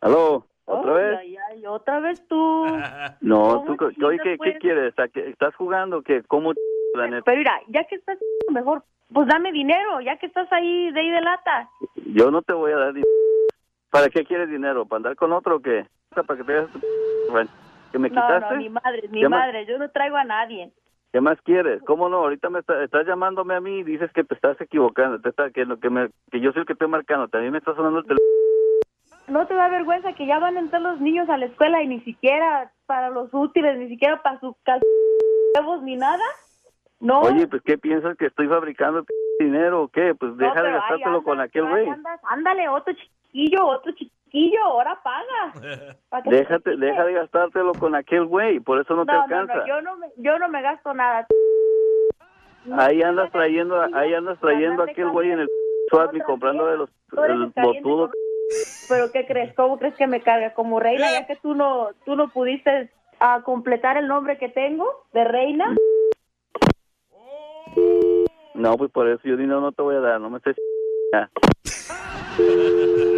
¿Aló? 0.00 0.46
¿Otra 0.64 0.92
vez? 0.94 1.18
Ay, 1.18 1.36
ay, 1.50 1.66
otra 1.66 2.00
vez 2.00 2.22
tú. 2.28 2.36
No, 3.20 3.64
¿Cómo 3.64 3.76
tú, 3.76 3.88
¿qué, 4.22 4.36
qué 4.42 4.58
quieres? 4.58 4.98
¿A 4.98 5.08
qué- 5.08 5.28
¿Estás 5.28 5.54
jugando? 5.56 6.02
¿Qué? 6.02 6.22
¿Cómo, 6.28 6.52
la 6.94 7.08
neta? 7.08 7.22
Pero 7.24 7.38
mira, 7.38 7.60
ya 7.68 7.84
que 7.84 7.96
estás 7.96 8.18
mejor, 8.52 8.82
pues 9.12 9.26
dame 9.28 9.52
dinero, 9.52 10.00
ya 10.00 10.16
que 10.18 10.26
estás 10.26 10.50
ahí 10.52 10.92
de 10.92 11.00
ahí 11.00 11.10
de 11.10 11.20
lata. 11.20 11.68
Yo 12.14 12.30
no 12.30 12.42
te 12.42 12.52
voy 12.52 12.72
a 12.72 12.76
dar 12.76 12.88
dinero. 12.92 13.08
¿Para 13.90 14.08
qué 14.08 14.24
quieres 14.24 14.48
dinero? 14.48 14.86
¿Para 14.86 14.98
andar 14.98 15.16
con 15.16 15.32
otro 15.32 15.56
o 15.56 15.60
qué? 15.60 15.86
¿Para 16.14 16.36
que 16.38 16.44
te 16.44 16.52
hagas 16.52 16.72
tu... 16.72 16.80
Bueno, 17.30 17.50
¿Que 17.92 17.98
me 17.98 18.08
No, 18.08 18.14
quitaste? 18.22 18.54
no, 18.54 18.60
ni 18.60 18.68
madre, 18.70 19.08
ni 19.10 19.20
¿Qué 19.20 19.28
más? 19.28 19.40
madre, 19.40 19.66
yo 19.66 19.78
no 19.78 19.88
traigo 19.90 20.16
a 20.16 20.24
nadie. 20.24 20.72
¿Qué 21.12 21.20
más 21.20 21.38
quieres? 21.42 21.82
¿Cómo 21.84 22.08
no? 22.08 22.18
Ahorita 22.18 22.48
me 22.48 22.60
está- 22.60 22.82
estás 22.82 23.06
llamándome 23.06 23.54
a 23.54 23.60
mí 23.60 23.80
y 23.80 23.82
dices 23.84 24.10
que 24.12 24.24
te 24.24 24.34
estás 24.34 24.58
equivocando, 24.60 25.20
te 25.20 25.28
está, 25.28 25.50
que, 25.50 25.66
lo 25.66 25.78
que, 25.78 25.90
me, 25.90 26.08
que 26.30 26.40
yo 26.40 26.52
soy 26.52 26.60
el 26.60 26.66
que 26.66 26.72
estoy 26.72 26.88
marcando. 26.88 27.28
También 27.28 27.52
me 27.52 27.58
está 27.58 27.74
sonando 27.74 27.98
el 27.98 28.04
teléfono. 28.06 28.26
¿No 29.28 29.46
te 29.46 29.54
da 29.54 29.68
vergüenza 29.68 30.14
que 30.14 30.26
ya 30.26 30.38
van 30.38 30.56
a 30.56 30.60
entrar 30.60 30.80
los 30.82 31.00
niños 31.00 31.28
a 31.28 31.36
la 31.36 31.46
escuela 31.46 31.82
y 31.82 31.86
ni 31.88 32.00
siquiera 32.00 32.72
para 32.86 33.10
los 33.10 33.28
útiles, 33.32 33.78
ni 33.78 33.88
siquiera 33.88 34.20
para 34.22 34.40
sus 34.40 34.54
huevos 35.56 35.82
ni 35.82 35.96
nada? 35.96 36.24
No. 36.98 37.20
Oye, 37.20 37.46
pues 37.46 37.62
¿qué 37.62 37.78
piensas 37.78 38.16
que 38.16 38.26
estoy 38.26 38.48
fabricando 38.48 39.04
dinero 39.38 39.82
o 39.82 39.88
qué? 39.88 40.14
Pues 40.14 40.32
No, 40.32 40.36
deja 40.38 40.62
de 40.62 40.72
gastártelo 40.72 41.22
con 41.22 41.40
aquel 41.40 41.68
güey. 41.68 41.88
Ándale, 42.30 42.68
otro 42.68 42.94
chiquillo, 42.94 43.66
otro 43.66 43.92
chiquillo, 43.92 44.12
ahora 44.62 44.98
paga. 45.02 45.92
Déjate, 46.24 46.76
deja 46.76 47.04
de 47.04 47.12
gastártelo 47.12 47.72
con 47.72 47.94
aquel 47.94 48.24
güey, 48.24 48.60
por 48.60 48.80
eso 48.80 48.94
no, 48.94 49.04
te 49.04 49.12
no, 49.12 49.18
no, 49.18 49.24
alcanza. 49.24 49.54
no, 49.54 49.66
yo 49.66 49.82
no, 49.82 49.96
me, 49.96 50.08
yo 50.16 50.38
no 50.38 50.48
me 50.48 50.62
gasto 50.62 50.94
nada. 50.94 51.26
Ahí 52.78 53.02
andas 53.02 53.30
trayendo, 53.32 53.80
ahí 53.94 54.14
andas 54.14 54.38
trayendo 54.38 54.82
a 54.82 54.86
aquel 54.86 55.10
güey 55.10 55.32
en 55.32 55.40
el 55.40 55.48
swap 55.90 56.14
y 56.14 56.20
comprando 56.20 56.66
de 56.66 56.76
los 56.78 56.90
Tú 57.10 57.22
eres 57.22 57.36
el 57.36 57.42
el 57.42 57.52
caliente 57.52 57.82
botudo. 57.82 58.10
Pero 58.88 59.10
¿qué 59.12 59.26
crees? 59.26 59.54
¿Cómo 59.54 59.78
crees 59.78 59.94
que 59.94 60.06
me 60.06 60.20
carga 60.20 60.54
como 60.54 60.78
reina? 60.78 61.10
Ya 61.10 61.26
que 61.26 61.36
tú 61.36 61.54
no, 61.54 61.88
tú 62.04 62.16
no 62.16 62.28
pudiste 62.28 62.90
ah, 63.18 63.42
completar 63.44 63.96
el 63.96 64.06
nombre 64.06 64.38
que 64.38 64.48
tengo 64.48 65.06
de 65.12 65.24
reina. 65.24 65.74
No, 68.54 68.76
pues 68.76 68.90
por 68.92 69.08
eso 69.08 69.22
yo 69.24 69.36
dinero 69.36 69.60
no 69.60 69.72
te 69.72 69.82
voy 69.82 69.96
a 69.96 70.00
dar, 70.00 70.20
no 70.20 70.30
me 70.30 70.38
estés. 70.38 70.56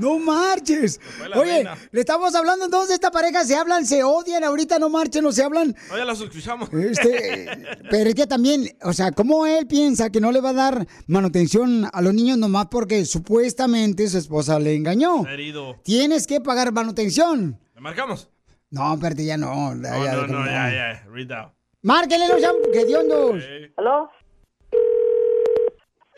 No 0.00 0.18
marches. 0.18 1.00
Oye, 1.36 1.52
reina. 1.54 1.76
le 1.90 2.00
estamos 2.00 2.34
hablando 2.34 2.64
entonces 2.64 2.88
de 2.88 2.94
esta 2.94 3.10
pareja, 3.10 3.44
se 3.44 3.56
hablan, 3.56 3.86
se 3.86 4.02
odian, 4.02 4.42
ahorita 4.44 4.78
no 4.78 4.88
marchen, 4.88 5.22
no 5.24 5.32
se 5.32 5.42
hablan. 5.42 5.74
No, 5.90 5.96
ya 5.96 6.04
los 6.04 6.20
escuchamos. 6.20 6.68
Este, 6.72 7.46
pero 7.90 8.08
es 8.10 8.14
que 8.14 8.26
también, 8.26 8.64
o 8.82 8.92
sea, 8.92 9.12
¿cómo 9.12 9.46
él 9.46 9.66
piensa 9.66 10.10
que 10.10 10.20
no 10.20 10.32
le 10.32 10.40
va 10.40 10.50
a 10.50 10.54
dar 10.54 10.86
manutención 11.06 11.86
a 11.92 12.00
los 12.02 12.14
niños 12.14 12.38
nomás 12.38 12.66
porque 12.70 13.04
supuestamente 13.04 14.08
su 14.08 14.18
esposa 14.18 14.58
le 14.58 14.74
engañó? 14.74 15.26
Herido. 15.26 15.76
Tienes 15.84 16.26
que 16.26 16.40
pagar 16.40 16.72
manutención. 16.72 17.60
¿Le 17.74 17.80
marcamos? 17.80 18.30
No, 18.70 18.94
espérate, 18.94 19.24
ya 19.24 19.36
no. 19.36 19.74
ya, 19.74 19.90
No, 19.90 20.04
ya, 20.04 20.26
no, 20.26 20.46
ya, 20.46 20.70
ya. 20.72 21.04
Read 21.10 21.30
out. 21.32 21.52
Márquenle 21.82 22.28
los 22.28 22.40
que 22.72 22.84
diondos. 22.84 23.42
¿Aló? 23.76 24.10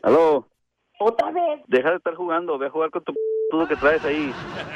Aló, 0.02 0.48
¿Otra 0.98 1.30
vez? 1.30 1.60
deja 1.68 1.90
de 1.90 1.96
estar 1.96 2.14
jugando, 2.16 2.58
ve 2.58 2.66
a 2.66 2.70
jugar 2.70 2.90
con 2.90 3.04
tu 3.04 3.12
todo 3.52 3.68
que 3.68 3.76
traes 3.76 4.02
ahí. 4.04 4.32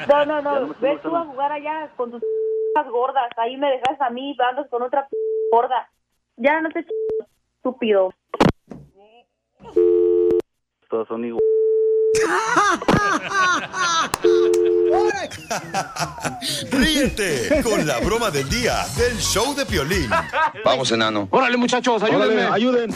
No, 0.07 0.23
no, 0.25 0.39
no 0.41 0.75
Ves 0.79 1.01
tú 1.01 1.15
a 1.15 1.25
jugar 1.25 1.51
allá 1.51 1.89
con 1.97 2.11
tus 2.11 2.21
gordas. 2.91 3.27
Ahí 3.37 3.57
me 3.57 3.71
dejas 3.71 3.99
a 3.99 4.11
mí, 4.11 4.37
andas 4.49 4.67
con 4.69 4.83
otra 4.83 5.07
gorda. 5.51 5.89
Ya 6.37 6.61
no 6.61 6.69
te 6.69 6.81
ch- 6.85 6.91
estúpido. 7.57 8.13
Todos 10.89 11.07
son 11.07 11.25
igual. 11.25 11.41
Ríete 16.71 17.61
con 17.63 17.85
la 17.85 17.99
broma 17.99 18.29
del 18.31 18.49
día 18.49 18.85
del 18.97 19.17
show 19.17 19.53
de 19.55 19.65
Piolín. 19.65 20.09
Vamos, 20.65 20.91
enano. 20.91 21.27
Órale, 21.31 21.57
muchachos, 21.57 22.01
ayúdenme. 22.03 22.43
ayuden. 22.43 22.91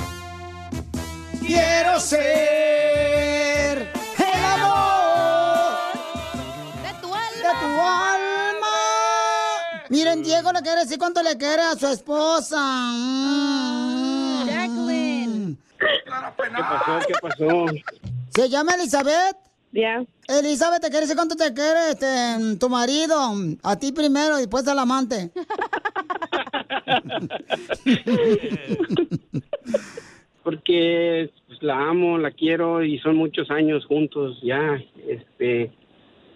Quiero 1.46 2.00
ser 2.00 3.61
tu 7.60 7.66
alma. 7.66 8.78
Miren, 9.90 10.24
Diego 10.24 10.52
le 10.52 10.62
quiere 10.62 10.82
decir 10.82 10.98
cuánto 10.98 11.22
le 11.22 11.38
quiere 11.38 11.62
a 11.62 11.76
su 11.76 11.88
esposa. 11.88 12.58
Mm. 12.94 14.48
Jacqueline. 14.48 15.58
¿Qué 15.78 15.88
pasó? 16.58 17.00
¿Qué 17.08 17.14
pasó? 17.22 17.66
¿Se 18.30 18.50
llama 18.50 18.76
Elizabeth? 18.76 19.38
Ya. 19.74 20.04
Elizabeth, 20.28 20.82
te 20.82 20.90
quiere 20.90 21.02
decir 21.02 21.16
cuánto 21.16 21.36
te 21.36 21.54
quiere 21.54 21.92
este, 21.92 22.58
tu 22.60 22.70
marido. 22.70 23.34
A 23.64 23.76
ti 23.78 23.92
primero 23.92 24.38
y 24.38 24.42
después 24.42 24.68
al 24.68 24.80
amante. 24.80 25.32
Porque 30.44 31.32
pues, 31.48 31.62
la 31.64 31.90
amo, 31.90 32.18
la 32.18 32.32
quiero 32.32 32.84
y 32.84 33.00
son 33.00 33.16
muchos 33.16 33.50
años 33.52 33.86
juntos 33.86 34.40
ya. 34.42 34.82
Este, 35.08 35.72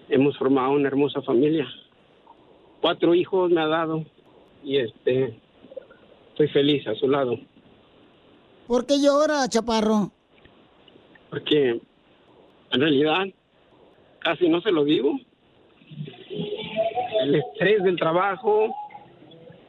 hemos 0.09 0.37
formado 0.37 0.71
una 0.71 0.87
hermosa 0.87 1.21
familia. 1.21 1.67
Cuatro 2.81 3.15
hijos 3.15 3.51
me 3.51 3.61
ha 3.61 3.67
dado 3.67 4.05
y 4.63 4.77
este, 4.77 5.37
estoy 6.29 6.47
feliz 6.49 6.87
a 6.87 6.95
su 6.95 7.07
lado. 7.07 7.37
¿Por 8.67 8.85
qué 8.85 8.99
llora, 8.99 9.47
chaparro? 9.47 10.11
Porque 11.29 11.79
en 12.71 12.81
realidad 12.81 13.25
casi 14.19 14.49
no 14.49 14.61
se 14.61 14.71
lo 14.71 14.83
digo. 14.83 15.19
El 17.21 17.35
estrés 17.35 17.83
del 17.83 17.97
trabajo, 17.97 18.73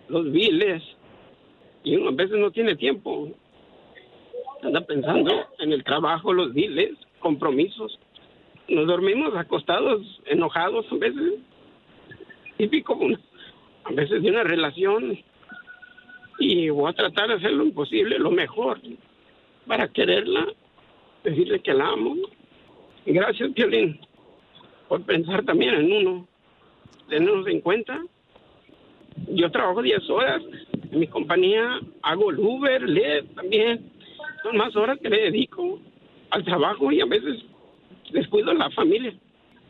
los 0.09 0.31
biles, 0.31 0.83
y 1.85 1.97
uno 1.97 2.09
a 2.09 2.13
veces 2.13 2.39
no 2.39 2.51
tiene 2.51 2.75
tiempo. 2.75 3.29
Anda 4.63 4.81
pensando 4.81 5.31
en 5.59 5.73
el 5.73 5.85
trabajo, 5.85 6.33
los 6.33 6.53
biles, 6.53 6.99
compromisos. 7.21 7.99
Nos 8.69 8.87
dormimos 8.87 9.35
acostados, 9.37 10.21
enojados 10.25 10.87
a 10.91 10.97
veces. 10.97 11.35
Típico 12.57 12.99
a 13.85 13.93
veces 13.93 14.23
de 14.23 14.31
una 14.31 14.43
relación. 14.43 15.19
Y 16.39 16.69
voy 16.69 16.91
a 16.91 16.95
tratar 16.95 17.29
de 17.29 17.35
hacer 17.35 17.53
lo 17.53 17.65
imposible, 17.65 18.19
lo 18.19 18.31
mejor, 18.31 18.81
para 19.67 19.89
quererla, 19.89 20.47
decirle 21.23 21.61
que 21.61 21.73
la 21.73 21.89
amo. 21.89 22.17
Gracias, 23.07 23.55
Violín, 23.55 24.01
por 24.89 25.03
pensar 25.03 25.45
también 25.45 25.75
en 25.75 25.93
uno, 25.93 26.29
tenernos 27.09 27.47
en 27.47 27.61
cuenta. 27.61 28.03
Yo 29.29 29.51
trabajo 29.51 29.81
10 29.81 30.11
horas 30.11 30.43
en 30.91 30.99
mi 30.99 31.07
compañía, 31.07 31.81
hago 32.03 32.31
el 32.31 32.39
Uber, 32.39 32.83
Lyft 32.83 33.35
también. 33.35 33.91
Son 34.43 34.57
más 34.57 34.75
horas 34.77 34.99
que 35.01 35.09
le 35.09 35.23
dedico 35.23 35.79
al 36.31 36.45
trabajo 36.45 36.93
y 36.93 37.01
a 37.01 37.07
veces 37.07 37.43
descuido 38.13 38.51
a 38.51 38.55
la 38.55 38.71
familia. 38.71 39.15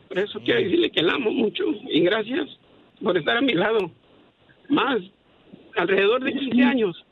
Por 0.07 0.19
eso 0.19 0.39
quiero 0.43 0.61
decirle 0.61 0.91
que 0.91 1.01
la 1.01 1.13
amo 1.13 1.31
mucho 1.31 1.63
y 1.89 2.01
gracias 2.01 2.47
por 3.01 3.17
estar 3.17 3.37
a 3.37 3.41
mi 3.41 3.53
lado. 3.53 3.91
Más, 4.69 4.99
alrededor 5.75 6.23
de 6.23 6.33
15 6.33 6.63
años. 6.63 7.05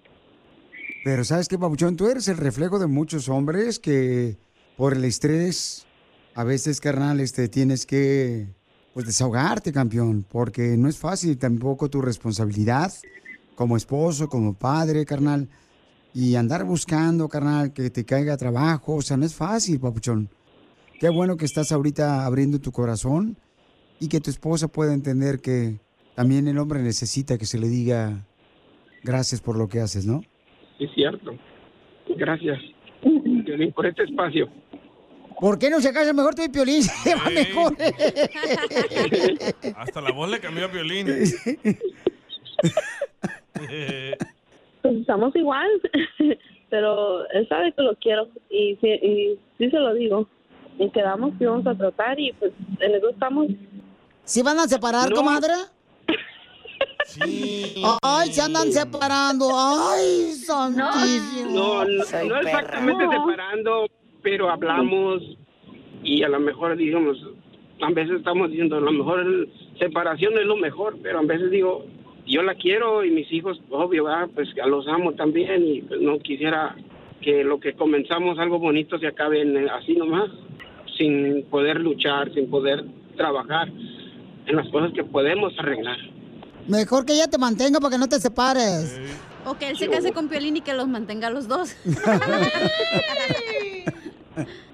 Pero 1.03 1.23
sabes 1.23 1.47
qué, 1.47 1.57
Papuchón, 1.57 1.97
tú 1.97 2.07
eres 2.07 2.27
el 2.27 2.37
reflejo 2.37 2.79
de 2.79 2.87
muchos 2.87 3.29
hombres 3.29 3.79
que 3.79 4.37
por 4.75 4.93
el 4.93 5.03
estrés, 5.05 5.85
a 6.33 6.43
veces, 6.43 6.81
carnal, 6.81 7.19
este, 7.19 7.47
tienes 7.47 7.85
que 7.85 8.47
pues 8.93 9.05
desahogarte, 9.05 9.73
campeón, 9.73 10.25
porque 10.29 10.77
no 10.77 10.87
es 10.87 10.97
fácil 10.97 11.37
tampoco 11.37 11.89
tu 11.89 12.01
responsabilidad 12.01 12.93
como 13.55 13.77
esposo, 13.77 14.29
como 14.29 14.53
padre, 14.53 15.05
carnal, 15.05 15.49
y 16.13 16.35
andar 16.35 16.63
buscando, 16.63 17.27
carnal, 17.27 17.73
que 17.73 17.89
te 17.89 18.05
caiga 18.05 18.37
trabajo, 18.37 18.95
o 18.95 19.01
sea, 19.01 19.17
no 19.17 19.25
es 19.25 19.35
fácil, 19.35 19.79
Papuchón. 19.79 20.29
Qué 20.99 21.09
bueno 21.09 21.37
que 21.37 21.45
estás 21.45 21.71
ahorita 21.71 22.25
abriendo 22.25 22.59
tu 22.59 22.71
corazón 22.71 23.37
y 23.99 24.07
que 24.09 24.19
tu 24.19 24.29
esposa 24.29 24.67
pueda 24.67 24.93
entender 24.93 25.39
que 25.41 25.79
también 26.15 26.47
el 26.47 26.57
hombre 26.57 26.81
necesita 26.81 27.37
que 27.37 27.45
se 27.45 27.59
le 27.59 27.67
diga 27.67 28.25
gracias 29.03 29.41
por 29.41 29.57
lo 29.57 29.67
que 29.67 29.79
haces, 29.81 30.05
¿no? 30.05 30.21
Es 30.79 30.89
cierto. 30.95 31.35
Gracias, 32.17 32.59
Violín, 33.03 33.71
por 33.73 33.85
este 33.85 34.03
espacio. 34.03 34.47
¿Por 35.39 35.59
qué 35.59 35.69
no 35.69 35.81
se 35.81 35.91
casa 35.91 36.13
mejor 36.13 36.33
tú 36.33 36.43
y 36.43 36.49
Piolín? 36.49 36.81
Se 37.03 37.13
va 37.15 37.29
mejor. 37.29 37.75
Hasta 39.77 39.99
la 40.01 40.11
voz 40.11 40.29
le 40.31 40.39
cambió 40.39 40.63
a 40.65 40.67
violín. 40.69 41.07
Pues 41.11 41.35
estamos 45.01 45.35
igual, 45.35 45.67
pero 46.69 47.29
él 47.31 47.45
sabe 47.49 47.73
que 47.73 47.81
lo 47.81 47.95
quiero 47.97 48.29
y, 48.49 48.77
sí- 48.81 48.87
y 48.87 49.39
sí 49.57 49.69
se 49.69 49.77
lo 49.77 49.93
digo. 49.93 50.29
Y 50.77 50.89
quedamos 50.89 51.33
que 51.39 51.45
vamos 51.47 51.65
a 51.67 51.75
tratar 51.75 52.19
y 52.19 52.31
pues 52.33 52.51
en 52.79 52.95
eso 52.95 53.09
estamos. 53.09 53.47
¿Sí 54.23 54.41
van 54.41 54.59
a 54.59 54.67
separar, 54.67 55.09
No. 55.09 55.15
comadre? 55.15 55.53
Ay, 58.01 58.31
se 58.33 58.41
andan 58.41 58.71
separando. 58.71 59.47
Ay, 59.53 60.31
santísimo. 60.33 61.51
No, 61.51 61.85
no, 61.85 62.25
no 62.27 62.39
exactamente 62.41 63.03
separando, 63.09 63.87
pero 64.21 64.49
hablamos 64.49 65.21
y 66.03 66.23
a 66.23 66.29
lo 66.29 66.39
mejor, 66.39 66.75
digamos, 66.75 67.17
a 67.81 67.91
veces 67.91 68.17
estamos 68.17 68.49
diciendo, 68.49 68.77
a 68.77 68.81
lo 68.81 68.91
mejor 68.91 69.47
separación 69.79 70.33
es 70.37 70.45
lo 70.45 70.55
mejor, 70.57 70.97
pero 71.01 71.19
a 71.19 71.23
veces 71.23 71.51
digo, 71.51 71.85
yo 72.25 72.41
la 72.41 72.55
quiero 72.55 73.03
y 73.03 73.11
mis 73.11 73.31
hijos, 73.31 73.59
obvio, 73.69 74.07
ah, 74.07 74.27
pues 74.33 74.49
los 74.67 74.87
amo 74.87 75.13
también 75.13 75.63
y 75.67 75.81
pues, 75.81 76.01
no 76.01 76.17
quisiera 76.19 76.75
que 77.21 77.43
lo 77.43 77.59
que 77.59 77.73
comenzamos 77.73 78.37
algo 78.39 78.59
bonito 78.59 78.97
se 78.99 79.07
acabe 79.07 79.41
en- 79.41 79.69
así 79.69 79.93
nomás, 79.95 80.29
sin 80.97 81.43
poder 81.49 81.79
luchar, 81.79 82.33
sin 82.33 82.49
poder 82.49 82.85
trabajar 83.15 83.69
en 84.47 84.55
las 84.55 84.67
cosas 84.69 84.91
que 84.93 85.03
podemos 85.03 85.53
arreglar. 85.57 85.97
Mejor 86.67 87.05
que 87.05 87.13
ella 87.13 87.27
te 87.27 87.37
mantenga 87.37 87.79
para 87.79 87.91
que 87.91 87.97
no 87.97 88.09
te 88.09 88.19
separes. 88.19 88.99
O 89.45 89.55
que 89.55 89.69
él 89.69 89.77
se 89.77 89.87
case 89.87 90.11
con 90.11 90.27
Piolín 90.27 90.57
y 90.57 90.61
que 90.61 90.73
los 90.73 90.87
mantenga 90.87 91.27
a 91.27 91.29
los 91.29 91.47
dos. 91.47 91.75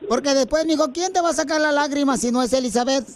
Porque 0.07 0.33
después, 0.33 0.65
mijo, 0.65 0.91
¿quién 0.93 1.13
te 1.13 1.21
va 1.21 1.29
a 1.29 1.33
sacar 1.33 1.61
la 1.61 1.71
lágrima 1.71 2.17
si 2.17 2.31
no 2.31 2.41
es 2.41 2.53
Elizabeth? 2.53 3.05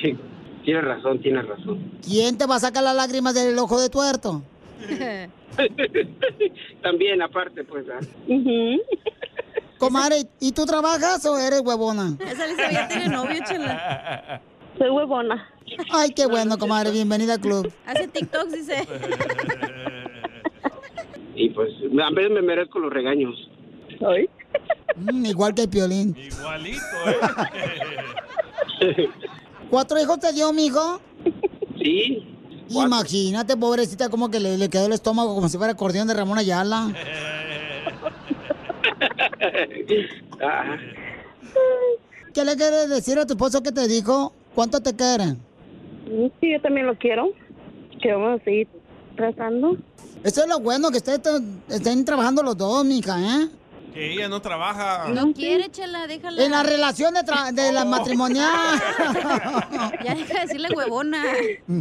Sí, 0.00 0.16
tienes 0.64 0.84
razón, 0.84 1.20
tienes 1.20 1.46
razón. 1.46 1.78
¿Quién 2.02 2.38
te 2.38 2.46
va 2.46 2.56
a 2.56 2.60
sacar 2.60 2.82
las 2.82 2.96
lágrimas 2.96 3.34
del 3.34 3.58
ojo 3.58 3.78
de 3.80 3.90
tuerto? 3.90 4.42
También, 6.82 7.20
aparte, 7.22 7.62
pues. 7.64 7.84
ah. 7.90 8.00
Comadre, 9.78 10.26
¿y 10.40 10.52
tú 10.52 10.64
trabajas 10.66 11.24
o 11.26 11.38
eres 11.38 11.60
huevona? 11.60 12.16
Esa 12.20 12.44
Elizabeth 12.46 12.72
ya 12.72 12.88
tiene 12.88 13.08
novio, 13.08 13.40
chela. 13.46 14.40
Soy 14.78 14.90
huevona. 14.90 15.48
Ay, 15.90 16.10
qué 16.10 16.26
bueno, 16.26 16.58
comadre. 16.58 16.90
Bienvenida 16.90 17.34
al 17.34 17.40
club. 17.40 17.72
Hace 17.86 18.08
TikToks, 18.08 18.52
dice. 18.52 18.88
Y 21.36 21.50
pues, 21.50 21.68
a 22.00 22.10
veces 22.14 22.30
me 22.30 22.42
merezco 22.42 22.78
los 22.78 22.92
regaños. 22.92 23.34
¿Ay? 24.06 24.30
Mm, 24.94 25.26
igual 25.26 25.52
que 25.52 25.62
el 25.62 25.68
piolín. 25.68 26.16
Igualito, 26.16 26.78
¿Cuatro 29.70 30.00
hijos 30.00 30.20
te 30.20 30.32
dio, 30.32 30.52
mijo? 30.52 31.00
Sí. 31.82 32.24
Imagínate, 32.68 33.56
pobrecita, 33.56 34.08
como 34.08 34.30
que 34.30 34.38
le, 34.38 34.56
le 34.56 34.68
quedó 34.68 34.86
el 34.86 34.92
estómago 34.92 35.34
como 35.34 35.48
si 35.48 35.58
fuera 35.58 35.72
acordeón 35.72 36.06
de 36.06 36.14
Ramón 36.14 36.38
Ayala. 36.38 36.92
¿Qué 42.32 42.44
le 42.44 42.56
quieres 42.56 42.88
decir 42.90 43.18
a 43.18 43.26
tu 43.26 43.34
esposo 43.34 43.62
que 43.62 43.72
te 43.72 43.86
dijo? 43.86 44.32
¿Cuánto 44.54 44.80
te 44.80 44.94
quieren? 44.94 45.38
Sí, 46.40 46.52
yo 46.52 46.60
también 46.60 46.86
lo 46.86 46.96
quiero. 46.96 47.30
Que 48.02 48.12
vamos 48.12 48.40
a 48.40 48.44
seguir 48.44 48.68
tratando. 49.16 49.76
Eso 50.24 50.42
es 50.42 50.48
lo 50.48 50.58
bueno, 50.60 50.90
que 50.90 50.98
ustedes 50.98 51.22
te- 51.22 51.74
estén 51.74 52.04
trabajando 52.04 52.42
los 52.42 52.56
dos, 52.56 52.84
mija, 52.84 53.18
¿eh? 53.20 53.48
Que 53.92 54.12
ella 54.14 54.28
no 54.28 54.40
trabaja. 54.42 55.08
No 55.10 55.32
quiere, 55.32 55.70
chela, 55.70 56.06
déjala. 56.08 56.44
En 56.44 56.50
la 56.50 56.62
relación 56.64 57.14
de, 57.14 57.20
tra- 57.20 57.52
de 57.52 57.70
la 57.70 57.84
matrimonial. 57.94 58.80
Ya 60.04 60.14
deja 60.14 60.34
de 60.34 60.40
decirle 60.40 60.68
huevona. 60.74 61.22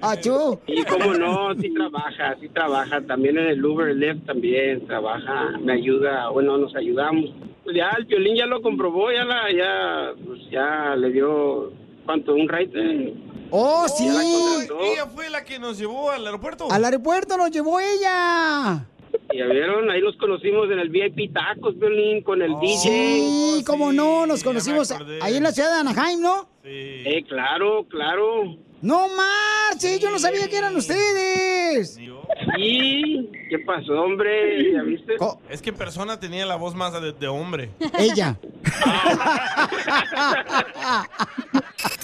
Achú. 0.00 0.60
Y 0.66 0.82
cómo 0.84 1.14
no, 1.14 1.54
sí 1.54 1.72
trabaja, 1.72 2.36
sí 2.40 2.48
trabaja. 2.48 3.00
También 3.02 3.38
en 3.38 3.46
el 3.46 3.64
Uber 3.64 3.94
Lyft 3.94 4.26
también 4.26 4.86
trabaja, 4.86 5.52
me 5.60 5.74
ayuda, 5.74 6.28
bueno, 6.30 6.56
nos 6.58 6.74
ayudamos. 6.76 7.30
Pues 7.64 7.76
ya 7.76 7.90
el 7.98 8.04
violín 8.04 8.36
ya 8.36 8.46
lo 8.46 8.60
comprobó, 8.60 9.10
ya 9.10 9.24
la, 9.24 9.52
ya, 9.52 10.12
pues 10.24 10.40
ya 10.50 10.94
le 10.96 11.10
dio, 11.10 11.72
¿cuánto? 12.04 12.34
¿Un 12.34 12.48
ride? 12.48 13.14
¡Oh, 13.50 13.86
sí! 13.88 14.06
Ella 14.06 15.06
fue 15.06 15.30
la 15.30 15.44
que 15.44 15.58
nos 15.58 15.78
llevó 15.78 16.10
al 16.10 16.26
aeropuerto. 16.26 16.68
Al 16.70 16.84
aeropuerto 16.84 17.36
nos 17.36 17.50
llevó 17.50 17.78
ella. 17.80 18.86
Ya 19.34 19.46
vieron, 19.46 19.90
ahí 19.90 20.00
los 20.00 20.16
conocimos 20.16 20.70
en 20.70 20.78
el 20.78 20.88
VIP 20.88 21.32
Tacos, 21.32 21.78
violín, 21.78 22.22
con 22.22 22.42
el 22.42 22.52
DJ. 22.60 22.76
Sí, 22.76 23.64
cómo 23.66 23.92
no, 23.92 24.26
nos 24.26 24.42
conocimos 24.42 24.92
ahí 25.22 25.36
en 25.36 25.42
la 25.42 25.52
ciudad 25.52 25.72
de 25.72 25.88
Anaheim, 25.88 26.20
¿no? 26.20 26.48
Eh, 26.64 27.24
claro, 27.28 27.86
claro. 27.88 28.56
No 28.82 29.08
marches, 29.08 30.00
yo 30.00 30.10
no 30.10 30.18
sabía 30.18 30.48
que 30.48 30.58
eran 30.58 30.74
ustedes. 30.76 31.94
Sí, 31.94 33.30
¿qué 33.48 33.58
pasó, 33.60 33.92
hombre? 34.02 34.72
¿Ya 34.72 34.82
viste? 34.82 35.14
Es 35.48 35.62
que 35.62 35.70
en 35.70 35.76
persona 35.76 36.18
tenía 36.20 36.44
la 36.44 36.56
voz 36.56 36.74
más 36.74 36.92
de, 37.00 37.12
de 37.12 37.28
hombre. 37.28 37.70
Ella. 37.98 38.36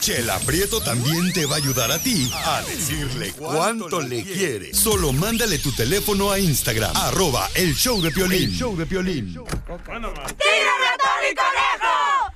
Chela 0.01 0.39
Prieto 0.47 0.81
también 0.81 1.31
te 1.33 1.45
va 1.47 1.55
a 1.57 1.59
ayudar 1.59 1.91
a 1.93 1.99
ti 1.99 2.31
a 2.33 2.63
decirle 2.63 3.33
cuánto 3.37 4.01
le 4.01 4.23
quiere. 4.23 4.73
Solo 4.73 5.13
mándale 5.13 5.59
tu 5.59 5.73
teléfono 5.73 6.31
a 6.33 6.39
Instagram, 6.39 6.97
arroba 6.97 7.49
el 7.55 7.75
show 7.75 8.01
de 8.01 8.11
Piolín. 8.11 8.45
El 8.45 8.51
show 8.53 8.75
de 8.77 8.87
Piolín. 8.87 9.35
¡Tírame 9.35 10.87
a 10.87 10.97
Tony 10.97 11.35
Conejo! 11.35 12.33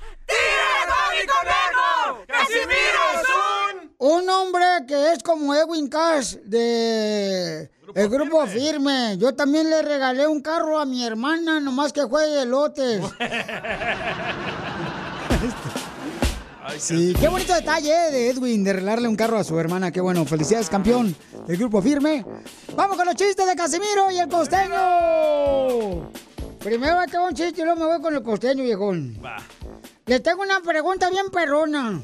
¡Casimiro 2.27 3.01
es 3.13 3.29
un... 3.29 3.95
Un 3.97 4.29
hombre 4.29 4.65
que 4.87 5.13
es 5.13 5.23
como 5.23 5.55
Edwin 5.55 5.87
Cash 5.87 6.35
de 6.43 7.71
el 7.95 8.09
grupo 8.09 8.45
firme. 8.47 9.17
Yo 9.17 9.33
también 9.33 9.69
le 9.69 9.81
regalé 9.81 10.27
un 10.27 10.41
carro 10.41 10.79
a 10.79 10.85
mi 10.85 11.05
hermana, 11.05 11.59
nomás 11.59 11.93
que 11.93 12.03
juegue 12.03 12.41
elotes. 12.41 13.01
Sí, 16.79 17.13
qué 17.19 17.27
bonito 17.27 17.53
detalle 17.53 18.07
eh, 18.07 18.11
de 18.11 18.29
Edwin 18.31 18.63
de 18.63 18.73
regalarle 18.73 19.07
un 19.07 19.15
carro 19.15 19.37
a 19.37 19.43
su 19.43 19.57
hermana. 19.57 19.91
Qué 19.91 20.01
bueno, 20.01 20.25
felicidades 20.25 20.69
campeón 20.69 21.15
del 21.47 21.57
grupo 21.57 21.81
firme. 21.81 22.25
Vamos 22.75 22.97
con 22.97 23.05
los 23.05 23.15
chistes 23.15 23.45
de 23.45 23.55
Casimiro 23.55 24.11
y 24.11 24.17
el 24.17 24.27
costeño. 24.27 26.09
Primero 26.59 26.95
va 26.95 27.03
a 27.03 27.21
un 27.21 27.33
chiste 27.33 27.61
y 27.61 27.63
luego 27.63 27.79
me 27.79 27.85
voy 27.85 28.01
con 28.01 28.15
el 28.15 28.23
costeño, 28.23 28.63
viejón. 28.63 29.17
Le 30.05 30.19
tengo 30.19 30.43
una 30.43 30.59
pregunta 30.61 31.09
bien 31.09 31.29
perrona. 31.31 31.99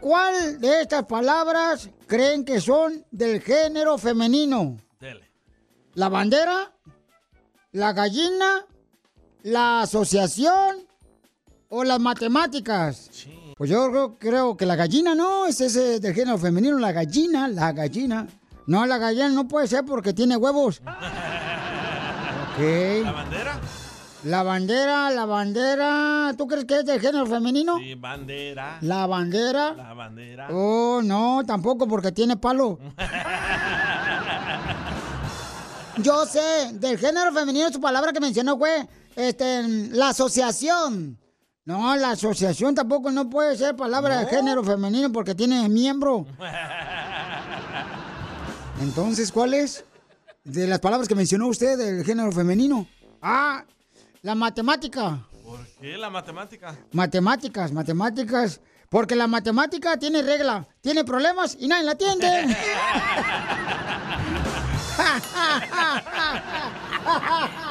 ¿Cuál 0.00 0.60
de 0.60 0.82
estas 0.82 1.06
palabras 1.06 1.88
creen 2.06 2.44
que 2.44 2.60
son 2.60 3.04
del 3.10 3.40
género 3.40 3.96
femenino? 3.98 4.76
¿La 5.94 6.08
bandera? 6.08 6.72
¿La 7.72 7.92
gallina? 7.92 8.66
¿La 9.42 9.82
asociación? 9.82 10.86
¿O 11.70 11.84
las 11.84 12.00
matemáticas? 12.00 13.10
Pues 13.56 13.70
yo 13.70 13.90
creo, 13.90 14.18
creo 14.18 14.56
que 14.56 14.66
la 14.66 14.76
gallina 14.76 15.14
no, 15.14 15.46
es 15.46 15.60
ese 15.60 16.00
del 16.00 16.14
género 16.14 16.38
femenino, 16.38 16.78
la 16.78 16.92
gallina, 16.92 17.48
la 17.48 17.72
gallina. 17.72 18.28
No, 18.66 18.86
la 18.86 18.98
gallina 18.98 19.30
no 19.30 19.48
puede 19.48 19.66
ser 19.66 19.84
porque 19.84 20.12
tiene 20.12 20.36
huevos. 20.36 20.82
Ok. 22.58 23.04
¿La 23.04 23.12
bandera? 23.12 23.60
La 24.24 24.42
bandera, 24.42 25.10
la 25.10 25.26
bandera. 25.26 26.34
¿Tú 26.36 26.48
crees 26.48 26.64
que 26.64 26.80
es 26.80 26.84
del 26.84 27.00
género 27.00 27.24
femenino? 27.26 27.78
Sí, 27.78 27.94
bandera. 27.94 28.78
La 28.80 29.06
bandera. 29.06 29.74
La 29.74 29.94
bandera. 29.94 30.48
Oh, 30.50 31.00
no, 31.02 31.42
tampoco 31.46 31.86
porque 31.86 32.10
tiene 32.10 32.36
palo. 32.36 32.80
Yo 35.98 36.26
sé, 36.26 36.72
del 36.74 36.98
género 36.98 37.32
femenino 37.32 37.72
su 37.72 37.80
palabra 37.80 38.12
que 38.12 38.20
mencionó 38.20 38.58
fue 38.58 38.88
este, 39.14 39.62
la 39.90 40.08
asociación. 40.08 41.18
No, 41.64 41.94
la 41.96 42.12
asociación 42.12 42.74
tampoco 42.74 43.10
no 43.10 43.28
puede 43.28 43.56
ser 43.56 43.76
palabra 43.76 44.20
de 44.20 44.26
género 44.26 44.64
femenino 44.64 45.12
porque 45.12 45.34
tiene 45.34 45.68
miembro. 45.68 46.26
Entonces, 48.80 49.30
¿cuál 49.30 49.54
es? 49.54 49.84
De 50.44 50.66
las 50.66 50.80
palabras 50.80 51.08
que 51.08 51.14
mencionó 51.14 51.48
usted 51.48 51.76
del 51.76 52.04
género 52.04 52.32
femenino. 52.32 52.86
Ah, 53.20 53.64
la 54.22 54.34
matemática. 54.34 55.26
¿Por 55.44 55.66
qué 55.80 55.96
la 55.96 56.10
matemática? 56.10 56.76
Matemáticas, 56.92 57.72
matemáticas. 57.72 58.60
Porque 58.88 59.14
la 59.14 59.26
matemática 59.26 59.98
tiene 59.98 60.22
regla, 60.22 60.66
tiene 60.80 61.04
problemas 61.04 61.56
y 61.60 61.68
nadie 61.68 61.84
la 61.84 61.92
atiende. 61.92 62.26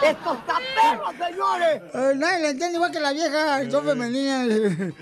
¡Esto 0.03 0.33
está 0.33 0.59
perro, 0.75 1.11
señores! 1.11 1.81
Eh, 1.93 2.13
nadie 2.15 2.39
la 2.43 2.49
entiende 2.49 2.75
igual 2.75 2.91
que 2.91 2.99
la 2.99 3.13
vieja, 3.13 3.69
son 3.71 3.85
femeninas. 3.85 4.47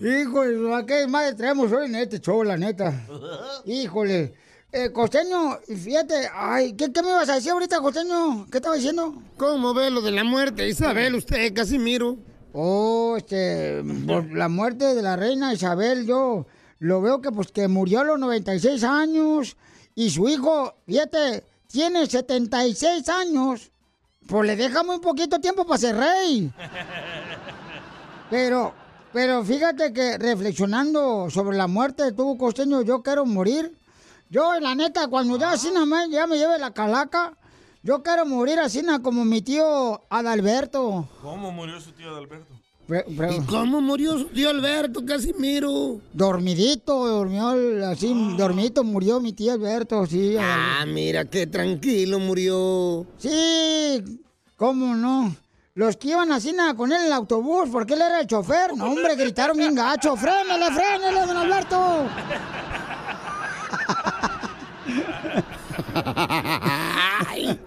Híjole, 0.00 0.74
¿a 0.74 0.86
qué 0.86 1.08
madre 1.08 1.34
traemos 1.34 1.72
hoy 1.72 1.86
en 1.86 1.96
este 1.96 2.20
show, 2.20 2.44
la 2.44 2.56
neta? 2.56 2.92
Híjole. 3.64 4.34
Eh, 4.72 4.92
costeño, 4.92 5.58
fíjate, 5.66 6.30
ay, 6.32 6.74
¿qué, 6.74 6.92
¿qué 6.92 7.02
me 7.02 7.08
ibas 7.08 7.28
a 7.28 7.34
decir 7.34 7.50
ahorita, 7.50 7.80
costeño? 7.80 8.46
¿Qué 8.50 8.58
estaba 8.58 8.76
diciendo? 8.76 9.20
¿Cómo 9.36 9.74
ve 9.74 9.90
lo 9.90 10.00
de 10.00 10.12
la 10.12 10.22
muerte, 10.22 10.68
Isabel, 10.68 11.16
usted, 11.16 11.52
Casimiro? 11.52 12.16
Oh, 12.52 13.16
este, 13.16 13.82
por 14.06 14.32
la 14.32 14.48
muerte 14.48 14.94
de 14.94 15.02
la 15.02 15.16
reina 15.16 15.52
Isabel, 15.52 16.06
yo 16.06 16.46
lo 16.78 17.00
veo 17.00 17.20
que 17.20 17.32
pues 17.32 17.50
que 17.50 17.66
murió 17.66 18.00
a 18.00 18.04
los 18.04 18.18
96 18.20 18.84
años 18.84 19.56
y 19.96 20.10
su 20.10 20.28
hijo, 20.28 20.74
fíjate, 20.86 21.44
tiene 21.66 22.06
76 22.06 23.08
años. 23.08 23.72
Pues 24.26 24.46
le 24.46 24.54
deja 24.54 24.84
muy 24.84 25.00
poquito 25.00 25.40
tiempo 25.40 25.64
para 25.66 25.78
ser 25.78 25.96
rey. 25.96 26.52
Pero, 28.30 28.72
pero 29.12 29.44
fíjate 29.44 29.92
que 29.92 30.16
reflexionando 30.16 31.28
sobre 31.30 31.56
la 31.56 31.66
muerte 31.66 32.04
de 32.04 32.12
tu 32.12 32.38
costeño, 32.38 32.82
yo 32.82 33.02
quiero 33.02 33.26
morir. 33.26 33.76
Yo, 34.30 34.60
la 34.60 34.76
neta, 34.76 35.08
cuando 35.08 35.36
ya 35.36 35.50
así 35.50 35.72
nada 35.72 35.86
más, 35.86 36.08
ya 36.08 36.24
me 36.28 36.38
lleve 36.38 36.56
la 36.56 36.72
calaca, 36.72 37.36
yo 37.82 38.00
quiero 38.00 38.24
morir 38.24 38.60
así 38.60 38.80
na, 38.80 39.02
como 39.02 39.24
mi 39.24 39.42
tío 39.42 40.02
Adalberto. 40.08 41.08
¿Cómo 41.20 41.50
murió 41.50 41.80
su 41.80 41.90
tío 41.90 42.10
Adalberto? 42.10 42.54
¿Y 43.08 43.40
cómo 43.46 43.80
murió 43.80 44.18
su 44.18 44.26
tío 44.26 44.50
Alberto, 44.50 45.04
Casimiro? 45.04 46.00
Dormidito, 46.12 47.08
durmió 47.08 47.48
así, 47.88 48.14
dormidito 48.36 48.84
murió 48.84 49.18
mi 49.18 49.32
tío 49.32 49.52
Alberto, 49.52 50.06
sí. 50.06 50.36
Ah, 50.38 50.84
mira, 50.86 51.24
qué 51.24 51.48
tranquilo 51.48 52.20
murió. 52.20 53.06
Sí, 53.18 54.20
¿cómo 54.56 54.94
no? 54.94 55.34
Los 55.74 55.96
que 55.96 56.10
iban 56.10 56.30
así 56.30 56.52
nada 56.52 56.74
con 56.74 56.92
él 56.92 56.98
en 57.00 57.06
el 57.06 57.12
autobús, 57.12 57.68
porque 57.72 57.94
él 57.94 58.02
era 58.02 58.20
el 58.20 58.28
chofer. 58.28 58.76
No, 58.76 58.86
hombre, 58.92 59.16
gritaron 59.16 59.56
bien 59.56 59.74
gacho. 59.74 60.14
¡Frénele, 60.16 60.66
frénele, 60.66 61.26
don 61.26 61.36
Alberto! 61.36 62.06
Ay, 67.26 67.58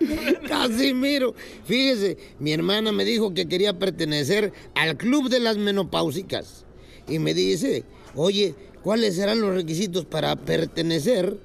Casimiro, 0.47 1.33
fíjese, 1.65 2.17
mi 2.39 2.53
hermana 2.53 2.91
me 2.91 3.05
dijo 3.05 3.33
que 3.33 3.47
quería 3.47 3.77
pertenecer 3.77 4.53
al 4.75 4.97
club 4.97 5.29
de 5.29 5.39
las 5.39 5.57
menopáusicas. 5.57 6.65
Y 7.07 7.19
me 7.19 7.33
dice, 7.33 7.83
oye, 8.15 8.55
¿cuáles 8.81 9.15
serán 9.15 9.41
los 9.41 9.53
requisitos 9.55 10.05
para 10.05 10.36
pertenecer? 10.36 11.38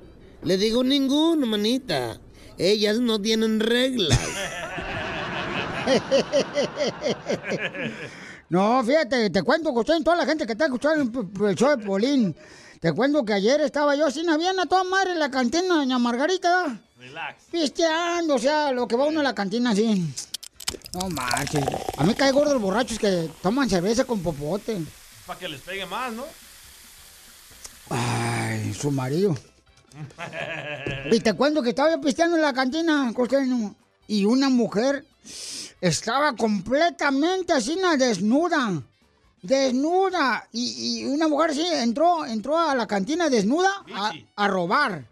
Le 0.43 0.57
digo, 0.57 0.85
ninguno, 0.85 1.47
manita. 1.47 2.21
Ellas 2.59 2.99
no 2.99 3.21
tienen 3.21 3.61
reglas. 3.61 4.19
No, 8.51 8.83
fíjate, 8.83 9.29
te 9.29 9.43
cuento, 9.43 9.75
Costeño, 9.75 10.03
toda 10.03 10.17
la 10.17 10.25
gente 10.25 10.47
que 10.47 10.53
está 10.53 10.65
escuchando 10.65 11.21
el- 11.47 11.55
show 11.55 11.77
de 11.77 11.85
Polín. 11.85 12.35
Te 12.81 12.93
cuento 12.93 13.25
que 13.25 13.33
ayer 13.33 13.61
estaba 13.61 13.97
yo 13.97 14.09
sin 14.11 14.27
bien 14.39 14.61
a 14.61 14.67
toda 14.67 14.85
madre 14.85 15.13
en 15.13 15.19
la 15.19 15.31
cantina 15.31 15.75
Doña 15.75 15.99
Margarita. 15.99 16.81
Relax. 16.97 17.45
Pisteando, 17.51 18.37
o 18.37 18.39
sea, 18.39 18.71
lo 18.71 18.87
que 18.87 18.97
va 18.97 19.07
uno 19.07 19.19
a 19.21 19.25
la 19.25 19.35
cantina 19.35 19.71
así. 19.71 20.15
No 20.93 21.09
marches. 21.11 21.65
A 21.97 22.05
mí 22.05 22.15
cae 22.15 22.31
gordo 22.31 22.53
los 22.53 22.63
borrachos 22.63 22.99
que 22.99 23.29
toman 23.43 23.69
cerveza 23.69 24.05
con 24.05 24.23
popote. 24.23 24.79
Para 25.27 25.39
que 25.39 25.49
les 25.49 25.61
pegue 25.61 25.87
más, 25.87 26.13
¿no? 26.13 26.25
Ay, 27.91 28.73
su 28.75 28.91
marido. 28.91 29.37
Y 31.11 31.21
te 31.21 31.33
cuento 31.33 31.63
que 31.63 31.71
estaba 31.71 31.91
yo 31.91 32.01
pisteando 32.01 32.37
en 32.37 32.43
la 32.43 32.53
cantina, 32.53 33.11
costeño, 33.15 33.75
y 34.07 34.25
una 34.25 34.49
mujer 34.49 35.05
estaba 35.81 36.37
completamente 36.37 37.53
así, 37.53 37.77
desnuda. 37.99 38.83
Desnuda. 39.43 40.49
Y, 40.53 41.03
y 41.03 41.05
una 41.07 41.29
mujer 41.29 41.55
sí 41.55 41.67
entró, 41.71 42.25
entró 42.27 42.59
a 42.59 42.75
la 42.75 42.87
cantina 42.87 43.29
desnuda 43.29 43.71
a, 43.95 44.13
a 44.37 44.49
robar. 44.49 45.05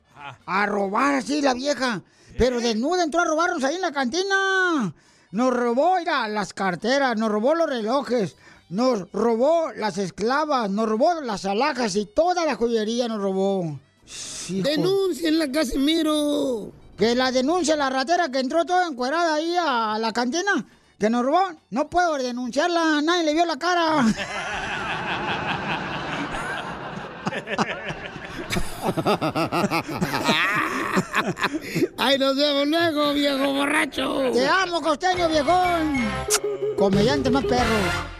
A 0.47 0.67
robar 0.67 1.15
así 1.17 1.41
la 1.43 1.55
vieja. 1.55 2.03
Pero 2.39 2.61
desnuda 2.61 3.05
entró 3.05 3.21
a 3.21 3.25
robarnos 3.25 3.65
ahí 3.65 3.77
en 3.77 3.81
la 3.81 3.93
cantina. 3.93 4.95
Nos 5.31 5.53
robó, 5.55 5.97
mira, 5.99 6.29
las 6.29 6.53
carteras, 6.53 7.17
nos 7.17 7.31
robó 7.31 7.55
los 7.55 7.69
relojes, 7.69 8.37
nos 8.69 9.11
robó 9.13 9.73
las 9.77 9.99
esclavas, 9.99 10.71
nos 10.71 10.89
robó 10.89 11.21
las 11.21 11.45
alhajas 11.45 11.97
y 11.97 12.07
toda 12.07 12.45
la 12.45 12.55
joyería 12.55 13.09
nos 13.09 13.21
robó. 13.21 13.79
Denúncienla, 14.49 15.51
Casimiro. 15.51 16.73
Que 16.97 17.15
la 17.15 17.31
denuncia 17.31 17.77
la 17.77 17.91
ratera 17.91 18.31
que 18.31 18.39
entró 18.39 18.65
toda 18.65 18.87
encuerada 18.87 19.35
ahí 19.35 19.55
a 19.61 19.99
la 19.99 20.13
cantina, 20.13 20.67
que 20.99 21.11
nos 21.11 21.25
robó. 21.25 21.43
No 21.71 21.89
puedo 21.89 22.17
denunciarla, 22.19 23.01
nadie 23.03 23.25
le 23.25 23.35
vio 23.35 23.45
la 23.45 23.59
cara. 23.59 24.05
Ay, 31.99 32.19
nos 32.19 32.37
vemos 32.37 32.69
luego, 32.69 33.13
viejo 33.13 33.53
borracho. 33.53 34.31
Te 34.33 34.47
amo, 34.47 34.81
costeño, 34.81 35.29
viejón. 35.29 36.09
Comediante 36.79 37.31
más 37.31 37.45
perro. 37.45 38.17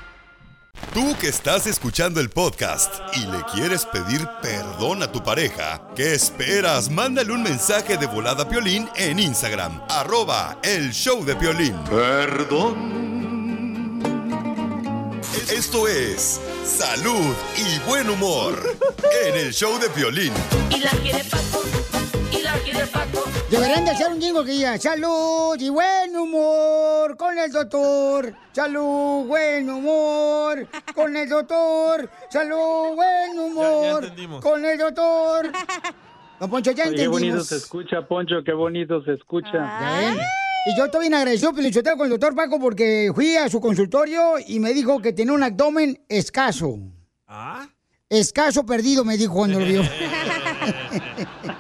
Tú 0.93 1.15
que 1.21 1.29
estás 1.29 1.67
escuchando 1.67 2.21
el 2.21 2.31
podcast 2.31 2.95
y 3.15 3.21
le 3.27 3.43
quieres 3.55 3.85
pedir 3.85 4.27
perdón 4.41 5.03
a 5.03 5.13
tu 5.13 5.23
pareja, 5.23 5.83
¿qué 5.95 6.15
esperas? 6.15 6.91
Mándale 6.91 7.33
un 7.33 7.43
mensaje 7.43 7.97
de 7.97 8.07
volada 8.07 8.45
a 8.45 8.49
Piolín 8.49 8.89
en 8.97 9.19
Instagram, 9.19 9.83
arroba 9.89 10.59
el 10.63 10.93
show 10.93 11.25
de 11.25 11.37
Piolín. 11.37 11.77
Perdón. 11.85 13.07
Esto 15.51 15.87
es 15.87 16.41
salud 16.65 17.35
y 17.57 17.79
buen 17.89 18.09
humor 18.11 18.77
en 19.25 19.35
el 19.37 19.53
show 19.53 19.79
de 19.79 19.89
Piolín. 19.91 20.33
Y 20.71 20.81
la 20.81 20.91
quiere 20.91 21.23
Paco, 21.25 21.63
Deberían 23.51 23.85
de 23.85 23.91
hacer 23.93 24.09
un 24.09 24.21
jingo 24.21 24.45
que 24.45 24.53
diga 24.53 24.79
salud 24.79 25.57
y 25.59 25.69
buen 25.69 26.17
humor 26.17 27.17
con 27.17 27.39
el 27.39 27.51
doctor. 27.53 28.35
Salud, 28.53 29.27
buen 29.27 29.71
humor 29.71 30.67
con 30.95 31.17
el 31.17 31.29
doctor. 31.29 32.11
Salud, 32.31 32.95
buen 32.97 33.39
humor 33.39 34.03
entendimos. 34.05 34.43
con 34.43 34.65
el 34.65 34.79
doctor. 34.79 35.53
Don 36.41 36.51
Poncho, 36.51 36.73
ya 36.73 36.85
Oye, 36.85 36.97
Qué 36.97 37.09
bonito 37.09 37.27
entendimos. 37.29 37.47
se 37.49 37.57
escucha, 37.57 38.07
Poncho, 38.07 38.37
qué 38.45 38.53
bonito 38.53 39.03
se 39.05 39.13
escucha. 39.15 39.53
Ya. 39.53 40.13
Y 40.67 40.77
yo 40.77 40.85
estoy 40.87 41.03
bien 41.03 41.15
agradecido, 41.15 41.55
Pelichotero, 41.55 41.97
con 41.97 42.07
el 42.07 42.11
doctor 42.11 42.35
Paco, 42.35 42.59
porque 42.59 43.11
fui 43.15 43.37
a 43.37 43.49
su 43.49 43.61
consultorio 43.61 44.35
y 44.47 44.59
me 44.61 44.75
dijo 44.75 45.01
que 45.01 45.13
tenía 45.13 45.33
un 45.33 45.43
abdomen 45.43 45.99
escaso. 46.09 46.79
¿Ah? 47.27 47.67
Escaso 48.11 48.67
perdido, 48.67 49.05
me 49.05 49.17
dijo 49.17 49.33
cuando 49.35 49.61
lo 49.61 49.67
vio. 49.67 49.83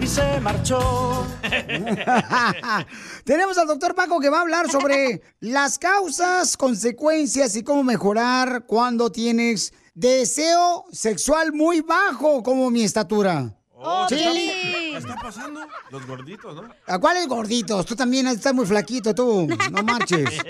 Y 0.00 0.06
se 0.06 0.40
marchó. 0.40 1.26
Tenemos 3.24 3.58
al 3.58 3.66
doctor 3.66 3.94
Paco 3.94 4.18
que 4.18 4.30
va 4.30 4.38
a 4.38 4.40
hablar 4.42 4.70
sobre 4.70 5.20
las 5.40 5.78
causas, 5.78 6.56
consecuencias 6.56 7.54
y 7.56 7.62
cómo 7.62 7.82
mejorar 7.82 8.64
cuando 8.66 9.12
tienes 9.12 9.74
deseo 9.94 10.86
sexual 10.90 11.52
muy 11.52 11.82
bajo, 11.82 12.42
como 12.42 12.70
mi 12.70 12.82
estatura. 12.82 13.54
Oh, 13.74 14.06
sí. 14.08 14.16
¿Qué 14.16 14.96
está 14.96 15.16
pasando? 15.16 15.60
Los 15.90 16.06
gorditos, 16.06 16.54
¿no? 16.54 16.68
¿A 16.86 16.98
cuáles 16.98 17.26
gorditos? 17.26 17.84
Tú 17.86 17.94
también 17.94 18.26
estás 18.26 18.54
muy 18.54 18.66
flaquito, 18.66 19.14
tú. 19.14 19.48
No 19.70 19.82
marches. 19.82 20.28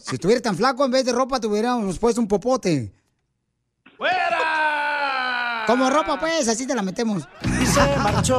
Si 0.00 0.14
estuviera 0.16 0.40
tan 0.42 0.56
flaco, 0.56 0.84
en 0.84 0.90
vez 0.90 1.04
de 1.04 1.12
ropa, 1.12 1.40
te 1.40 1.46
hubiéramos 1.46 1.98
puesto 1.98 2.20
un 2.20 2.28
popote. 2.28 2.92
¡Fuera! 3.96 4.55
Como 5.66 5.90
ropa, 5.90 6.18
pues, 6.18 6.48
así 6.48 6.66
te 6.66 6.74
la 6.74 6.82
metemos. 6.82 7.28
Y 7.44 7.66
se 7.66 7.80
marchó. 7.98 8.38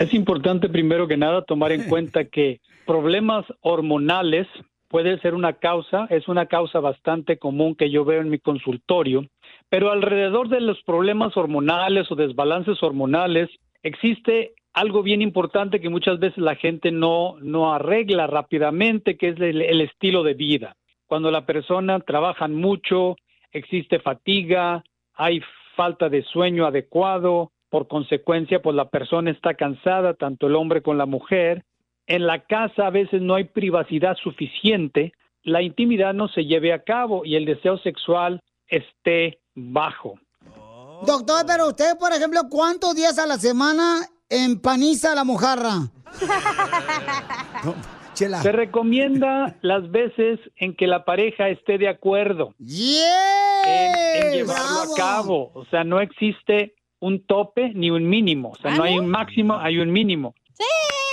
Es 0.00 0.14
importante 0.14 0.68
primero 0.68 1.06
que 1.06 1.16
nada 1.16 1.42
tomar 1.42 1.72
en 1.72 1.84
cuenta 1.84 2.24
que 2.24 2.60
problemas 2.86 3.44
hormonales 3.60 4.46
puede 4.88 5.18
ser 5.20 5.34
una 5.34 5.54
causa, 5.54 6.06
es 6.10 6.28
una 6.28 6.46
causa 6.46 6.80
bastante 6.80 7.38
común 7.38 7.74
que 7.74 7.90
yo 7.90 8.04
veo 8.04 8.20
en 8.20 8.30
mi 8.30 8.38
consultorio, 8.38 9.26
pero 9.68 9.90
alrededor 9.90 10.48
de 10.48 10.60
los 10.60 10.80
problemas 10.84 11.36
hormonales 11.36 12.10
o 12.10 12.14
desbalances 12.14 12.82
hormonales 12.82 13.50
existe 13.82 14.52
algo 14.72 15.02
bien 15.02 15.22
importante 15.22 15.80
que 15.80 15.88
muchas 15.88 16.18
veces 16.18 16.38
la 16.38 16.56
gente 16.56 16.90
no, 16.90 17.36
no 17.40 17.72
arregla 17.74 18.26
rápidamente, 18.26 19.16
que 19.16 19.28
es 19.30 19.40
el, 19.40 19.62
el 19.62 19.80
estilo 19.80 20.22
de 20.22 20.34
vida. 20.34 20.76
Cuando 21.06 21.30
la 21.30 21.44
persona 21.44 22.00
trabaja 22.00 22.48
mucho, 22.48 23.16
existe 23.54 23.98
fatiga, 24.00 24.84
hay 25.14 25.40
falta 25.76 26.08
de 26.08 26.22
sueño 26.24 26.66
adecuado, 26.66 27.52
por 27.70 27.88
consecuencia, 27.88 28.60
pues 28.62 28.76
la 28.76 28.88
persona 28.90 29.30
está 29.30 29.54
cansada, 29.54 30.14
tanto 30.14 30.46
el 30.46 30.54
hombre 30.54 30.82
como 30.82 30.96
la 30.96 31.06
mujer. 31.06 31.64
En 32.06 32.26
la 32.26 32.44
casa 32.44 32.86
a 32.86 32.90
veces 32.90 33.22
no 33.22 33.34
hay 33.34 33.44
privacidad 33.44 34.16
suficiente, 34.22 35.12
la 35.42 35.62
intimidad 35.62 36.14
no 36.14 36.28
se 36.28 36.44
lleve 36.44 36.72
a 36.72 36.84
cabo 36.84 37.24
y 37.24 37.36
el 37.36 37.46
deseo 37.46 37.78
sexual 37.78 38.40
esté 38.68 39.40
bajo. 39.54 40.18
Doctor, 41.06 41.44
pero 41.46 41.68
usted, 41.68 41.98
por 41.98 42.12
ejemplo, 42.12 42.42
¿cuántos 42.48 42.94
días 42.94 43.18
a 43.18 43.26
la 43.26 43.38
semana 43.38 44.06
empaniza 44.28 45.14
la 45.14 45.24
mojarra? 45.24 45.90
Chela. 48.14 48.42
Se 48.42 48.52
recomienda 48.52 49.56
las 49.62 49.90
veces 49.90 50.40
en 50.56 50.74
que 50.74 50.86
la 50.86 51.04
pareja 51.04 51.48
esté 51.48 51.78
de 51.78 51.88
acuerdo 51.88 52.54
en, 52.58 54.26
en 54.26 54.32
llevarlo 54.32 54.92
a 54.92 54.96
cabo. 54.96 55.50
O 55.54 55.64
sea, 55.66 55.84
no 55.84 56.00
existe 56.00 56.74
un 57.00 57.26
tope 57.26 57.72
ni 57.74 57.90
un 57.90 58.08
mínimo. 58.08 58.50
O 58.50 58.56
sea, 58.56 58.74
no 58.74 58.84
hay 58.84 58.98
un 58.98 59.08
máximo, 59.08 59.58
hay 59.58 59.78
un 59.78 59.92
mínimo. 59.92 60.34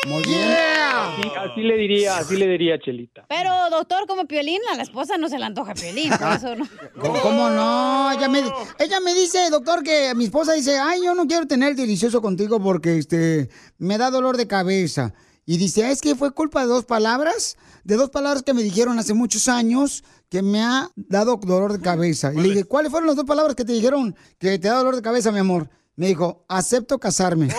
Muy 0.08 0.24
bien. 0.24 0.50
Así, 0.50 1.32
así 1.38 1.62
le 1.62 1.78
diría, 1.78 2.18
así 2.18 2.36
le 2.36 2.48
diría 2.48 2.80
Chelita. 2.80 3.26
Pero, 3.30 3.52
doctor, 3.70 4.08
como 4.08 4.26
Piolín, 4.26 4.60
a 4.72 4.76
la 4.76 4.82
esposa 4.82 5.18
no 5.18 5.30
se 5.30 5.38
le 5.38 5.46
antoja 5.46 5.76
Piolín, 5.76 6.10
por 6.10 6.32
eso 6.32 6.56
no. 6.56 6.68
¿Cómo, 7.00 7.22
cómo 7.22 7.50
no? 7.50 8.12
Ella 8.12 8.28
me, 8.28 8.40
ella 8.80 9.00
me 9.00 9.14
dice, 9.14 9.50
doctor, 9.52 9.84
que 9.84 10.14
mi 10.16 10.26
esposa 10.26 10.54
dice, 10.54 10.80
ay, 10.80 11.02
yo 11.04 11.14
no 11.14 11.28
quiero 11.28 11.46
tener 11.46 11.76
delicioso 11.76 12.22
contigo 12.22 12.60
porque 12.60 12.98
este 12.98 13.50
me 13.78 14.00
da 14.00 14.10
dolor 14.10 14.38
de 14.38 14.48
cabeza. 14.48 15.14
Y 15.46 15.58
dice, 15.58 15.90
es 15.92 16.02
que 16.02 16.16
fue 16.16 16.32
culpa 16.32 16.62
de 16.62 16.68
dos 16.68 16.86
palabras, 16.86 17.58
de 17.84 17.96
dos 17.96 18.10
palabras 18.10 18.44
que 18.44 18.54
me 18.54 18.62
dijeron 18.62 19.00
hace 19.00 19.14
muchos 19.14 19.48
años 19.48 20.04
que 20.30 20.42
me 20.42 20.62
ha 20.62 20.90
dado 20.96 21.38
dolor 21.38 21.74
de 21.74 21.82
cabeza. 21.82 22.32
Y 22.34 22.38
le 22.38 22.50
dije, 22.50 22.64
¿cuáles 22.64 22.92
fueron 22.92 23.08
las 23.08 23.16
dos 23.16 23.26
palabras 23.26 23.56
que 23.56 23.66
te 23.66 23.74
dijeron 23.74 24.16
que 24.40 24.60
te 24.60 24.68
da 24.68 24.78
dolor 24.78 24.96
de 24.96 25.02
cabeza, 25.02 25.32
mi 25.32 25.40
amor? 25.40 25.70
Me 25.96 26.08
dijo, 26.08 26.46
acepto 26.48 27.00
casarme. 27.00 27.50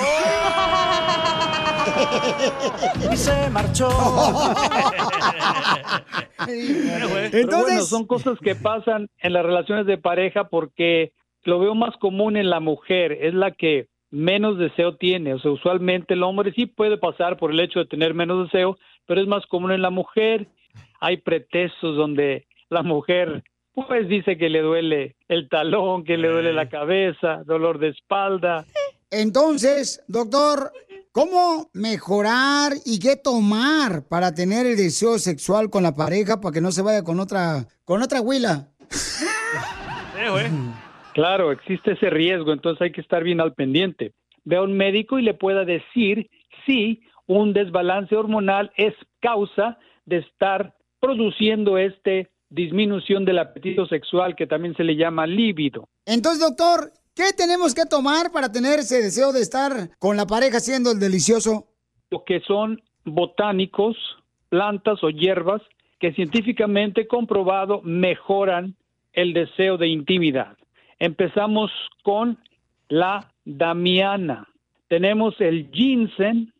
Y 3.12 3.16
se 3.16 3.50
marchó. 3.50 3.88
Pero 6.46 7.58
bueno, 7.60 7.82
son 7.82 8.06
cosas 8.06 8.38
que 8.42 8.54
pasan 8.54 9.08
en 9.18 9.32
las 9.32 9.44
relaciones 9.44 9.86
de 9.86 9.98
pareja 9.98 10.48
porque 10.48 11.12
lo 11.44 11.58
veo 11.58 11.74
más 11.74 11.96
común 11.98 12.36
en 12.36 12.50
la 12.50 12.60
mujer, 12.60 13.12
es 13.12 13.34
la 13.34 13.52
que 13.52 13.88
menos 14.12 14.58
deseo 14.58 14.96
tiene. 14.96 15.34
O 15.34 15.40
sea, 15.40 15.50
usualmente 15.50 16.14
el 16.14 16.22
hombre 16.22 16.52
sí 16.52 16.66
puede 16.66 16.98
pasar 16.98 17.38
por 17.38 17.50
el 17.50 17.58
hecho 17.58 17.80
de 17.80 17.86
tener 17.86 18.14
menos 18.14 18.44
deseo, 18.44 18.78
pero 19.06 19.20
es 19.20 19.26
más 19.26 19.44
común 19.46 19.72
en 19.72 19.82
la 19.82 19.90
mujer. 19.90 20.46
Hay 21.00 21.16
pretextos 21.16 21.96
donde 21.96 22.46
la 22.68 22.82
mujer 22.82 23.42
pues 23.74 24.06
dice 24.06 24.36
que 24.36 24.50
le 24.50 24.60
duele 24.60 25.16
el 25.28 25.48
talón, 25.48 26.04
que 26.04 26.18
le 26.18 26.28
duele 26.28 26.52
la 26.52 26.68
cabeza, 26.68 27.42
dolor 27.46 27.78
de 27.78 27.88
espalda. 27.88 28.66
Entonces, 29.10 30.02
doctor, 30.06 30.72
¿cómo 31.10 31.70
mejorar 31.72 32.74
y 32.84 32.98
qué 32.98 33.16
tomar 33.16 34.06
para 34.08 34.34
tener 34.34 34.66
el 34.66 34.76
deseo 34.76 35.18
sexual 35.18 35.70
con 35.70 35.82
la 35.82 35.94
pareja 35.94 36.40
para 36.40 36.52
que 36.52 36.60
no 36.60 36.70
se 36.70 36.82
vaya 36.82 37.02
con 37.02 37.18
otra, 37.18 37.66
con 37.84 38.02
otra 38.02 38.20
huila? 38.20 38.68
Claro, 41.14 41.52
existe 41.52 41.92
ese 41.92 42.10
riesgo, 42.10 42.52
entonces 42.52 42.82
hay 42.82 42.92
que 42.92 43.00
estar 43.00 43.22
bien 43.22 43.40
al 43.40 43.54
pendiente. 43.54 44.12
Ve 44.44 44.56
a 44.56 44.62
un 44.62 44.76
médico 44.76 45.18
y 45.18 45.22
le 45.22 45.34
pueda 45.34 45.64
decir 45.64 46.28
si 46.66 47.02
un 47.26 47.52
desbalance 47.52 48.16
hormonal 48.16 48.72
es 48.76 48.94
causa 49.20 49.78
de 50.06 50.18
estar 50.18 50.74
produciendo 51.00 51.78
este 51.78 52.30
disminución 52.50 53.24
del 53.24 53.38
apetito 53.38 53.86
sexual 53.86 54.36
que 54.36 54.46
también 54.46 54.74
se 54.76 54.84
le 54.84 54.96
llama 54.96 55.26
líbido. 55.26 55.88
Entonces, 56.04 56.40
doctor, 56.40 56.92
¿qué 57.14 57.32
tenemos 57.36 57.74
que 57.74 57.86
tomar 57.86 58.30
para 58.30 58.52
tener 58.52 58.80
ese 58.80 59.02
deseo 59.02 59.32
de 59.32 59.40
estar 59.40 59.72
con 59.98 60.16
la 60.16 60.26
pareja 60.26 60.58
haciendo 60.58 60.92
el 60.92 61.00
delicioso? 61.00 61.68
Lo 62.10 62.24
que 62.24 62.40
son 62.40 62.82
botánicos, 63.04 63.96
plantas 64.48 65.02
o 65.02 65.10
hierbas 65.10 65.62
que 65.98 66.12
científicamente 66.12 67.06
comprobado 67.06 67.80
mejoran 67.84 68.76
el 69.12 69.32
deseo 69.32 69.78
de 69.78 69.88
intimidad. 69.88 70.56
Empezamos 71.02 71.72
con 72.04 72.38
la 72.88 73.28
damiana. 73.44 74.46
Tenemos 74.86 75.34
el 75.40 75.68
ginseng 75.72 76.52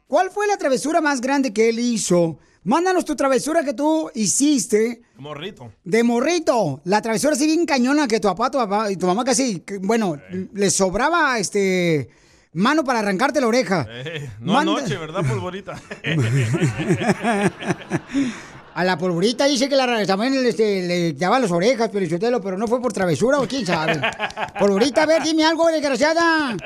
¿Cuál 0.09 0.31
fue 0.31 0.47
la 0.47 0.57
travesura 0.57 1.01
más 1.01 1.21
grande 1.21 1.53
que 1.53 1.69
él 1.69 1.79
hizo? 1.79 2.39
Mándanos 2.65 3.05
tu 3.05 3.17
travesura 3.17 3.65
que 3.65 3.75
tú 3.75 4.09
hiciste 4.15 5.03
Morrito. 5.19 5.73
de 5.85 6.03
morrito. 6.05 6.81
La 6.85 7.03
travesura 7.03 7.33
así 7.33 7.47
bien 7.47 7.67
cañona 7.67 8.07
que 8.07 8.21
tu 8.21 8.29
papá, 8.29 8.51
tu 8.51 8.59
papá 8.59 8.91
y 8.91 8.97
tu 8.97 9.07
mamá 9.07 9.25
casi, 9.25 9.61
que, 9.61 9.79
bueno, 9.79 10.17
le 10.53 10.71
sobraba 10.71 11.39
este 11.41 12.09
mano 12.53 12.85
para 12.85 13.01
arrancarte 13.01 13.41
la 13.41 13.49
oreja. 13.49 13.85
Eh, 13.91 14.31
no 14.41 14.53
Manda- 14.53 14.79
anoche, 14.79 14.97
¿verdad, 14.97 15.25
polvorita? 15.29 15.75
A 18.75 18.85
la 18.85 18.97
polvorita 18.97 19.45
dice 19.47 19.69
que 19.69 19.77
la, 19.77 20.07
también 20.07 20.35
este, 20.47 20.87
le 20.87 21.13
daba 21.13 21.39
las 21.39 21.51
orejas, 21.51 21.91
Pelichotelo, 21.91 22.41
pero 22.41 22.57
no 22.57 22.67
fue 22.67 22.81
por 22.81 22.93
travesura 22.93 23.39
o 23.39 23.47
quién 23.47 23.67
sabe. 23.67 24.01
Polvorita, 24.59 25.03
a 25.03 25.07
ver, 25.07 25.23
dime 25.23 25.45
algo, 25.45 25.69
desgraciada. 25.69 26.57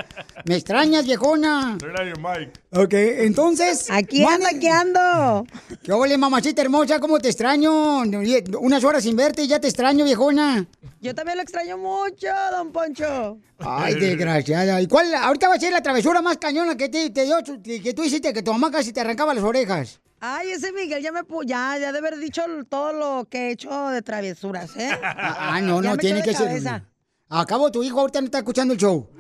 Me 0.45 0.57
extrañas, 0.57 1.05
viejona. 1.05 1.77
Mic. 1.77 2.61
Ok, 2.71 2.92
entonces. 2.92 3.90
Aquí 3.90 4.25
anda, 4.25 4.51
aquí 4.51 4.69
ando. 4.69 5.47
¿Qué 5.83 5.92
ole, 5.92 6.16
mamacita 6.16 6.62
hermosa? 6.62 7.01
¿Cómo 7.01 7.19
te 7.19 7.29
extraño? 7.29 8.03
Unas 8.61 8.85
horas 8.85 9.03
sin 9.03 9.16
verte 9.16 9.42
y 9.42 9.49
ya 9.49 9.61
te 9.61 9.66
extraño, 9.66 10.05
viejona. 10.05 10.66
Yo 11.01 11.14
también 11.14 11.37
lo 11.37 11.42
extraño 11.42 11.77
mucho, 11.77 12.29
don 12.53 12.73
Poncho. 12.73 13.38
Ay, 13.59 13.95
desgraciada. 13.95 14.81
¿Y 14.81 14.87
cuál? 14.87 15.12
Ahorita 15.14 15.49
va 15.49 15.55
a 15.55 15.61
ser 15.61 15.73
la 15.73 15.83
travesura 15.83 16.23
más 16.23 16.38
cañona 16.38 16.77
que 16.77 16.88
te, 16.88 17.11
te 17.11 17.25
dio, 17.25 17.37
que 17.62 17.95
tú 17.95 18.05
hiciste, 18.05 18.33
que 18.33 18.42
tu 18.42 18.53
mamá 18.53 18.71
casi 18.71 18.92
te 18.92 19.01
arrancaba 19.01 19.35
las 19.35 19.45
orejas. 19.45 20.01
Ay, 20.21 20.51
ese 20.51 20.73
Miguel 20.73 21.03
ya 21.03 21.13
me 21.13 21.21
ya, 21.45 21.77
ya 21.79 21.93
de 21.93 21.99
haber 21.99 22.17
dicho 22.19 22.43
todo 22.69 22.93
lo 22.93 23.29
que 23.29 23.49
he 23.49 23.51
hecho 23.53 23.89
de 23.91 24.03
travesuras, 24.03 24.75
¿eh? 24.77 24.91
Ah, 25.03 25.61
no, 25.63 25.83
Ya 25.83 25.91
no, 25.91 25.97
me 25.97 25.99
tiene 25.99 26.23
que 26.23 26.35
ser. 26.35 26.83
Acabo, 27.29 27.73
tu 27.73 27.83
hijo 27.83 27.99
ahorita 28.01 28.21
no 28.21 28.27
está 28.27 28.39
escuchando 28.39 28.73
el 28.75 28.79
show. 28.81 29.11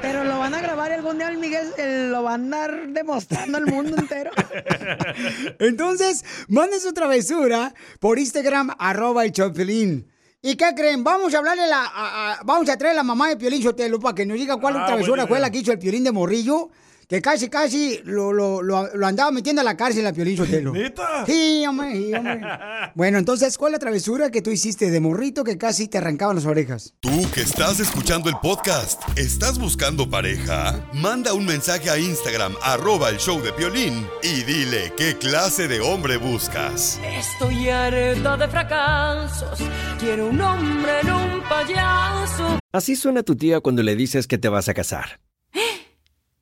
Pero 0.00 0.22
lo 0.22 0.38
van 0.38 0.54
a 0.54 0.60
grabar 0.60 0.92
y 0.92 0.94
algún 0.94 1.18
día 1.18 1.28
el 1.28 1.38
Miguel 1.38 2.12
lo 2.12 2.22
va 2.22 2.30
a 2.30 2.34
andar 2.34 2.86
demostrando 2.90 3.58
al 3.58 3.66
mundo 3.66 3.96
entero. 3.98 4.30
Entonces, 5.58 6.24
manden 6.48 6.80
su 6.80 6.92
travesura 6.92 7.74
por 8.00 8.18
Instagram, 8.18 8.70
arroba 8.78 9.24
el 9.24 9.32
Chopelín. 9.32 10.08
¿Y 10.42 10.54
qué 10.56 10.72
creen? 10.76 11.02
Vamos 11.02 11.34
a 11.34 11.38
hablarle 11.38 11.66
la, 11.66 11.84
a- 11.84 12.32
a- 12.34 12.40
vamos 12.44 12.68
a 12.68 12.76
traer 12.76 12.92
a 12.92 12.96
la 12.98 13.02
mamá 13.02 13.28
de 13.28 13.36
Piolín 13.36 13.62
Sotelo 13.62 13.98
para 13.98 14.14
que 14.14 14.24
nos 14.24 14.36
diga 14.38 14.56
cuál 14.58 14.76
Ah, 14.76 14.86
travesura 14.86 15.26
fue 15.26 15.40
la 15.40 15.50
que 15.50 15.58
hizo 15.58 15.72
el 15.72 15.78
Piolín 15.80 16.04
de 16.04 16.12
Morrillo. 16.12 16.70
Que 17.08 17.22
casi, 17.22 17.48
casi 17.48 18.00
lo, 18.04 18.32
lo, 18.32 18.62
lo, 18.62 18.92
lo 18.96 19.06
andaba 19.06 19.30
metiendo 19.30 19.60
a 19.60 19.64
la 19.64 19.76
cárcel 19.76 20.04
a 20.06 20.12
Piolín 20.12 20.36
Sotelo. 20.36 20.72
¿Neta? 20.74 21.24
Sí, 21.24 21.64
hombre, 21.66 21.92
sí, 21.92 22.12
hombre. 22.14 22.40
Bueno, 22.94 23.18
entonces, 23.18 23.58
¿cuál 23.58 23.72
es 23.72 23.74
la 23.74 23.78
travesura 23.78 24.30
que 24.30 24.42
tú 24.42 24.50
hiciste 24.50 24.90
de 24.90 25.00
morrito 25.00 25.44
que 25.44 25.58
casi 25.58 25.86
te 25.86 25.98
arrancaban 25.98 26.34
las 26.36 26.46
orejas? 26.46 26.94
Tú 27.00 27.10
que 27.32 27.42
estás 27.42 27.78
escuchando 27.78 28.28
el 28.28 28.36
podcast, 28.42 29.02
¿estás 29.16 29.58
buscando 29.58 30.08
pareja? 30.08 30.88
Manda 30.94 31.32
un 31.34 31.44
mensaje 31.44 31.90
a 31.90 31.98
Instagram, 31.98 32.54
arroba 32.62 33.10
el 33.10 33.18
show 33.18 33.40
de 33.40 33.52
Piolín, 33.52 34.06
y 34.22 34.42
dile 34.42 34.92
qué 34.96 35.16
clase 35.16 35.68
de 35.68 35.80
hombre 35.80 36.16
buscas. 36.16 36.98
Estoy 37.04 37.68
harta 37.68 38.36
de 38.36 38.48
fracasos. 38.48 39.58
Quiero 40.00 40.28
un 40.28 40.40
hombre 40.40 41.00
en 41.02 41.12
un 41.12 41.42
payaso. 41.48 42.58
Así 42.72 42.96
suena 42.96 43.22
tu 43.22 43.36
tía 43.36 43.60
cuando 43.60 43.82
le 43.82 43.94
dices 43.94 44.26
que 44.26 44.38
te 44.38 44.48
vas 44.48 44.68
a 44.68 44.74
casar. 44.74 45.20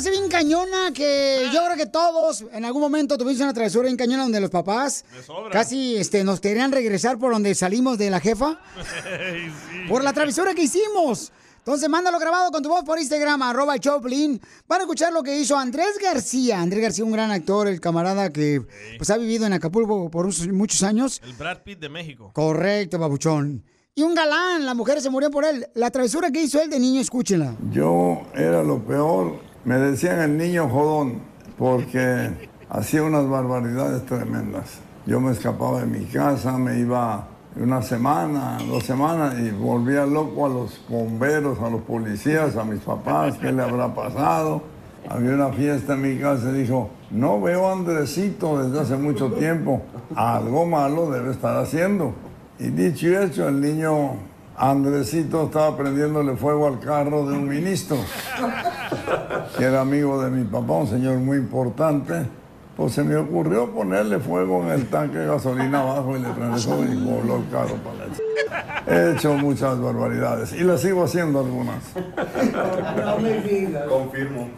es 0.00 0.04
la 0.04 0.10
así 0.10 0.10
bien 0.10 0.30
cañona? 0.30 0.92
Que 0.92 1.48
yo 1.52 1.64
creo 1.64 1.76
que 1.76 1.86
todos 1.86 2.44
en 2.52 2.64
algún 2.64 2.82
momento 2.82 3.18
tuvimos 3.18 3.40
una 3.40 3.52
travesura 3.52 3.86
bien 3.86 3.96
cañona 3.96 4.22
donde 4.22 4.40
los 4.40 4.50
papás 4.50 5.04
casi 5.50 5.96
este, 5.96 6.24
nos 6.24 6.40
querían 6.40 6.72
regresar 6.72 7.18
por 7.18 7.32
donde 7.32 7.54
salimos 7.54 7.98
de 7.98 8.10
la 8.10 8.20
jefa. 8.20 8.60
Por 9.88 10.04
la 10.04 10.12
travesura 10.12 10.54
que 10.54 10.62
hicimos. 10.62 11.32
Entonces, 11.58 11.88
mándalo 11.88 12.18
grabado 12.18 12.50
con 12.50 12.62
tu 12.62 12.68
voz 12.68 12.84
por 12.84 12.98
Instagram, 12.98 13.42
arroba 13.42 13.78
Choplin. 13.78 14.40
Van 14.66 14.80
a 14.80 14.82
escuchar 14.84 15.12
lo 15.12 15.22
que 15.22 15.38
hizo 15.38 15.58
Andrés 15.58 15.98
García. 16.00 16.60
Andrés 16.60 16.82
García, 16.82 17.04
un 17.04 17.12
gran 17.12 17.30
actor, 17.30 17.68
el 17.68 17.80
camarada 17.80 18.30
que 18.30 18.62
pues, 18.96 19.10
ha 19.10 19.18
vivido 19.18 19.46
en 19.46 19.52
Acapulco 19.52 20.10
por 20.10 20.26
muchos 20.52 20.82
años. 20.82 21.20
El 21.24 21.34
Brad 21.34 21.62
Pitt 21.62 21.80
de 21.80 21.88
México. 21.88 22.30
Correcto, 22.32 22.98
babuchón. 22.98 23.64
Y 23.94 24.02
un 24.02 24.14
galán, 24.14 24.64
las 24.64 24.76
mujeres 24.76 25.02
se 25.02 25.10
murieron 25.10 25.32
por 25.32 25.44
él. 25.44 25.66
La 25.74 25.90
travesura 25.90 26.30
que 26.30 26.42
hizo 26.42 26.62
él 26.62 26.70
de 26.70 26.78
niño, 26.78 27.00
escúchenla. 27.00 27.56
Yo 27.70 28.22
era 28.34 28.62
lo 28.62 28.78
peor. 28.84 29.49
Me 29.62 29.76
decían 29.76 30.20
el 30.20 30.38
niño 30.38 30.70
jodón 30.70 31.20
porque 31.58 32.30
hacía 32.70 33.02
unas 33.02 33.28
barbaridades 33.28 34.06
tremendas. 34.06 34.78
Yo 35.04 35.20
me 35.20 35.32
escapaba 35.32 35.80
de 35.80 35.86
mi 35.86 36.06
casa, 36.06 36.56
me 36.56 36.78
iba 36.78 37.26
una 37.56 37.82
semana, 37.82 38.56
dos 38.66 38.84
semanas 38.84 39.34
y 39.38 39.50
volvía 39.50 40.06
loco 40.06 40.46
a 40.46 40.48
los 40.48 40.80
bomberos, 40.88 41.60
a 41.60 41.68
los 41.68 41.82
policías, 41.82 42.56
a 42.56 42.64
mis 42.64 42.80
papás, 42.80 43.36
qué 43.36 43.52
le 43.52 43.62
habrá 43.62 43.94
pasado. 43.94 44.62
Había 45.06 45.34
una 45.34 45.50
fiesta 45.50 45.92
en 45.92 46.02
mi 46.02 46.18
casa 46.18 46.48
y 46.50 46.62
dijo, 46.62 46.88
no 47.10 47.38
veo 47.42 47.68
a 47.68 47.72
Andresito 47.72 48.62
desde 48.62 48.80
hace 48.80 48.96
mucho 48.96 49.30
tiempo, 49.32 49.82
algo 50.14 50.64
malo 50.64 51.10
debe 51.10 51.32
estar 51.32 51.56
haciendo. 51.58 52.14
Y 52.58 52.68
dicho 52.68 53.08
y 53.08 53.16
hecho, 53.16 53.46
el 53.46 53.60
niño 53.60 54.12
Andresito 54.62 55.44
estaba 55.44 55.74
prendiéndole 55.74 56.36
fuego 56.36 56.66
al 56.66 56.78
carro 56.80 57.26
de 57.26 57.32
un 57.32 57.48
ministro, 57.48 57.96
que 59.56 59.64
era 59.64 59.80
amigo 59.80 60.22
de 60.22 60.30
mi 60.30 60.44
papá, 60.44 60.74
un 60.74 60.86
señor 60.86 61.16
muy 61.16 61.38
importante. 61.38 62.26
Pues 62.76 62.92
se 62.92 63.02
me 63.02 63.16
ocurrió 63.16 63.70
ponerle 63.70 64.18
fuego 64.18 64.62
en 64.64 64.72
el 64.72 64.86
tanque 64.88 65.16
de 65.16 65.28
gasolina 65.28 65.80
abajo 65.80 66.14
y 66.14 66.20
le 66.20 66.28
fuego 66.28 66.84
y 66.84 66.94
voló 66.96 67.36
el 67.36 67.48
carro 67.50 67.76
para. 67.76 68.04
He 68.86 69.14
hecho 69.14 69.32
muchas 69.32 69.80
barbaridades 69.80 70.52
y 70.52 70.62
las 70.62 70.82
sigo 70.82 71.04
haciendo 71.04 71.40
algunas. 71.40 71.82
No 72.96 73.18
me 73.18 73.40
digas. 73.40 73.84
Confirmo. 73.88 74.50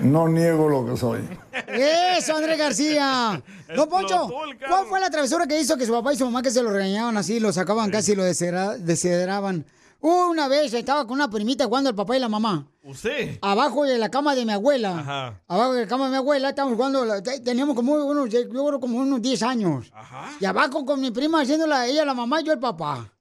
No 0.00 0.28
niego 0.28 0.68
lo 0.68 0.86
que 0.86 0.96
soy. 0.96 1.20
Eso, 1.66 2.36
Andrés 2.36 2.58
García. 2.58 3.42
Don 3.76 3.88
Poncho, 3.88 4.28
¿cuál 4.68 4.86
fue 4.86 5.00
la 5.00 5.10
travesura 5.10 5.46
que 5.46 5.60
hizo 5.60 5.76
que 5.76 5.86
su 5.86 5.92
papá 5.92 6.12
y 6.12 6.16
su 6.16 6.24
mamá 6.24 6.42
que 6.42 6.50
se 6.50 6.62
lo 6.62 6.70
regañaban 6.70 7.16
así, 7.16 7.40
lo 7.40 7.52
sacaban 7.52 7.90
casi 7.90 8.12
y 8.12 8.16
lo 8.16 8.24
deshedraban? 8.24 9.64
Una 10.00 10.48
vez 10.48 10.74
estaba 10.74 11.06
con 11.06 11.14
una 11.14 11.30
primita 11.30 11.66
jugando 11.66 11.88
el 11.90 11.94
papá 11.96 12.16
y 12.16 12.20
la 12.20 12.28
mamá. 12.28 12.66
¿Usted? 12.82 13.38
Abajo 13.40 13.84
de 13.84 13.98
la 13.98 14.10
cama 14.10 14.34
de 14.34 14.44
mi 14.44 14.52
abuela. 14.52 14.98
Ajá. 14.98 15.40
Abajo 15.46 15.74
de 15.74 15.82
la 15.82 15.86
cama 15.86 16.06
de 16.06 16.10
mi 16.10 16.16
abuela 16.16 16.48
estábamos 16.48 16.76
jugando, 16.76 17.22
teníamos 17.44 17.76
como 17.76 17.94
unos, 17.94 18.28
yo 18.28 18.48
creo 18.48 18.80
como 18.80 18.98
unos 18.98 19.22
10 19.22 19.42
años. 19.44 19.92
Y 20.40 20.44
abajo 20.44 20.84
con 20.84 21.00
mi 21.00 21.12
prima 21.12 21.42
haciéndola, 21.42 21.86
ella 21.86 22.04
la 22.04 22.14
mamá 22.14 22.40
y 22.40 22.44
yo 22.44 22.52
el 22.52 22.58
papá. 22.58 23.12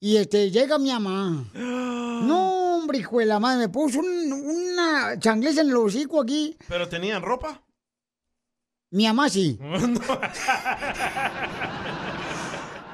Y 0.00 0.18
este, 0.18 0.50
llega 0.50 0.78
mi 0.78 0.92
mamá. 0.92 1.44
No, 2.18 2.47
hombre, 2.88 2.98
hijo 3.00 3.18
de 3.18 3.26
la 3.26 3.38
madre, 3.38 3.58
me 3.58 3.68
puso 3.68 3.98
un- 4.00 4.32
una 4.32 5.18
changleza 5.18 5.60
en 5.60 5.68
el 5.68 5.76
hocico 5.76 6.22
aquí. 6.22 6.56
¿Pero 6.68 6.88
tenían 6.88 7.20
ropa? 7.22 7.62
Mi 8.90 9.06
mamá 9.06 9.28
sí. 9.28 9.58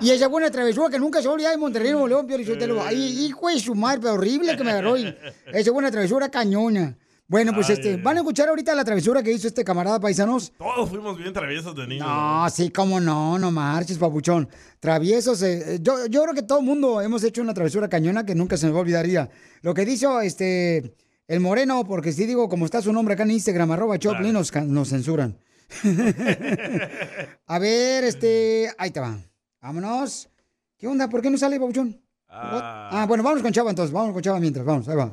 Y 0.00 0.10
esa 0.10 0.26
buena 0.26 0.50
travesura 0.50 0.90
que 0.90 0.98
nunca 0.98 1.22
se 1.22 1.28
olvida 1.28 1.50
de 1.50 1.56
Monterrey, 1.56 1.92
Nuevo 1.92 2.08
León, 2.08 2.26
Pio. 2.26 2.36
Ay, 2.82 3.24
hijo 3.26 3.48
de 3.48 3.58
su 3.60 3.74
madre, 3.74 4.00
pero 4.02 4.14
horrible 4.14 4.54
que 4.56 4.64
me 4.64 4.72
agarró. 4.72 4.96
y 4.98 5.14
Esa 5.52 5.70
buena 5.70 5.90
travesura 5.90 6.28
cañona. 6.28 6.98
Bueno, 7.26 7.54
pues 7.54 7.70
Ay, 7.70 7.76
este, 7.76 7.96
van 7.96 8.18
a 8.18 8.20
escuchar 8.20 8.50
ahorita 8.50 8.74
la 8.74 8.84
travesura 8.84 9.22
que 9.22 9.32
hizo 9.32 9.48
este 9.48 9.64
camarada 9.64 9.98
paisanos. 9.98 10.52
Todos 10.58 10.90
fuimos 10.90 11.16
bien 11.16 11.32
traviesos 11.32 11.74
de 11.74 11.86
niños. 11.86 12.06
No, 12.06 12.48
sí, 12.50 12.68
cómo 12.70 13.00
no, 13.00 13.38
no 13.38 13.50
marches, 13.50 13.96
papuchón. 13.96 14.46
Traviesos, 14.78 15.42
eh, 15.42 15.76
eh, 15.76 15.78
yo, 15.80 16.06
yo 16.06 16.22
creo 16.22 16.34
que 16.34 16.42
todo 16.42 16.58
el 16.58 16.66
mundo 16.66 17.00
hemos 17.00 17.24
hecho 17.24 17.40
una 17.40 17.54
travesura 17.54 17.88
cañona 17.88 18.26
que 18.26 18.34
nunca 18.34 18.58
se 18.58 18.66
nos 18.66 18.76
olvidaría. 18.76 19.30
Lo 19.62 19.72
que 19.72 19.86
dijo 19.86 20.20
este, 20.20 20.94
el 21.26 21.40
moreno, 21.40 21.84
porque 21.84 22.12
si 22.12 22.26
digo 22.26 22.50
como 22.50 22.66
está 22.66 22.82
su 22.82 22.92
nombre 22.92 23.14
acá 23.14 23.22
en 23.22 23.30
Instagram, 23.30 23.70
arroba 23.72 23.98
Choplin, 23.98 24.34
nos, 24.34 24.54
nos 24.54 24.90
censuran. 24.90 25.38
A 27.46 27.58
ver, 27.58 28.04
este, 28.04 28.70
ahí 28.76 28.90
te 28.90 29.00
va. 29.00 29.16
Vámonos. 29.62 30.28
¿Qué 30.76 30.86
onda? 30.86 31.08
¿Por 31.08 31.22
qué 31.22 31.30
no 31.30 31.38
sale, 31.38 31.58
papuchón? 31.58 31.98
Ah, 32.28 33.06
bueno, 33.08 33.22
vamos 33.22 33.40
con 33.40 33.52
Chava 33.52 33.70
entonces, 33.70 33.92
vamos 33.92 34.12
con 34.12 34.20
Chava 34.20 34.40
mientras, 34.40 34.66
vamos, 34.66 34.86
ahí 34.88 34.96
va. 34.96 35.10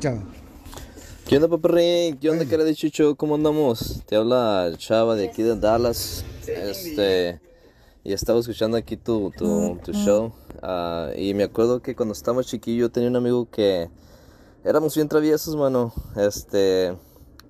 Chava. 0.00 0.22
¿Qué 1.26 1.36
onda, 1.36 1.48
paparrín? 1.48 2.18
¿Qué 2.18 2.28
onda, 2.30 2.44
cara 2.46 2.64
de 2.64 2.74
chucho? 2.74 3.14
¿Cómo 3.16 3.34
andamos? 3.36 4.02
Te 4.06 4.16
habla 4.16 4.70
Chava 4.76 5.14
de 5.14 5.28
aquí 5.28 5.42
de 5.42 5.56
Dallas. 5.56 6.24
Este. 6.46 7.40
Y 8.04 8.12
estaba 8.12 8.40
escuchando 8.40 8.76
aquí 8.76 8.96
tu, 8.96 9.30
tu, 9.36 9.78
tu 9.84 9.92
show. 9.92 10.32
ah, 10.62 11.10
y 11.16 11.32
me 11.34 11.44
acuerdo 11.44 11.80
que 11.80 11.94
cuando 11.94 12.12
estábamos 12.12 12.46
chiquillos, 12.46 12.90
tenía 12.92 13.08
un 13.08 13.16
amigo 13.16 13.48
que. 13.50 13.88
Éramos 14.64 14.94
bien 14.94 15.08
traviesos, 15.08 15.56
mano. 15.56 15.92
Este. 16.16 16.94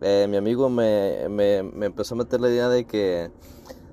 eh, 0.00 0.26
mi 0.28 0.36
amigo 0.36 0.68
me, 0.68 1.28
me, 1.28 1.62
me 1.62 1.86
empezó 1.86 2.14
a 2.14 2.18
meter 2.18 2.40
la 2.40 2.48
idea 2.50 2.68
de 2.68 2.84
que. 2.84 3.30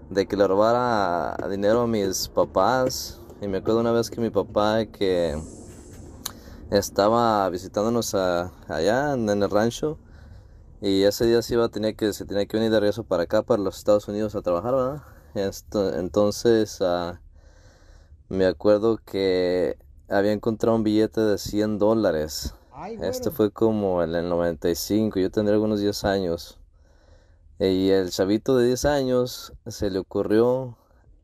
De 0.10 0.28
que 0.28 0.36
le 0.36 0.48
robara 0.48 1.36
dinero 1.50 1.82
a 1.82 1.88
mis 1.88 2.28
papás. 2.28 3.20
Y 3.42 3.48
me 3.48 3.60
acuerdo 3.60 3.80
una 3.80 3.92
vez 3.92 4.10
que 4.10 4.20
mi 4.20 4.30
papá, 4.30 4.86
que 4.86 5.40
estaba 6.72 7.50
visitándonos 7.50 8.16
a- 8.16 8.52
allá 8.68 9.14
en, 9.14 9.30
en 9.30 9.44
el 9.44 9.50
rancho 9.50 9.98
y 10.82 11.04
ese 11.04 11.26
día 11.28 11.42
se 11.42 11.56
iba 11.56 11.70
tenía 11.70 11.94
que 11.96 12.14
se 12.14 12.26
tenía 12.26 12.46
que 12.48 12.58
venir 12.58 12.72
de 12.72 12.80
regreso 12.80 13.04
para 13.06 13.24
acá 13.24 13.44
para 13.44 13.62
los 13.64 13.78
Estados 13.78 14.08
Unidos 14.08 14.36
a 14.36 14.42
trabajar 14.42 14.74
¿verdad? 14.76 15.04
Esto- 15.36 15.94
entonces 15.96 16.80
ah, 16.82 17.22
me 18.30 18.46
acuerdo 18.46 18.98
que 18.98 19.78
había 20.10 20.32
encontrado 20.32 20.76
un 20.78 20.84
billete 20.84 21.22
de 21.22 21.38
100 21.38 21.78
dólares. 21.80 22.54
Este 23.02 23.32
fue 23.32 23.52
como 23.52 24.04
en 24.04 24.16
el 24.16 24.30
95 24.30 25.20
yo 25.20 25.32
tendría 25.32 25.56
algunos 25.56 25.80
10 25.80 26.04
años. 26.04 26.60
Y 27.60 27.90
el 27.92 28.10
chavito 28.12 28.58
de 28.58 28.68
10 28.68 28.86
años 28.86 29.54
se 29.68 29.90
le 29.90 30.00
ocurrió 30.00 30.78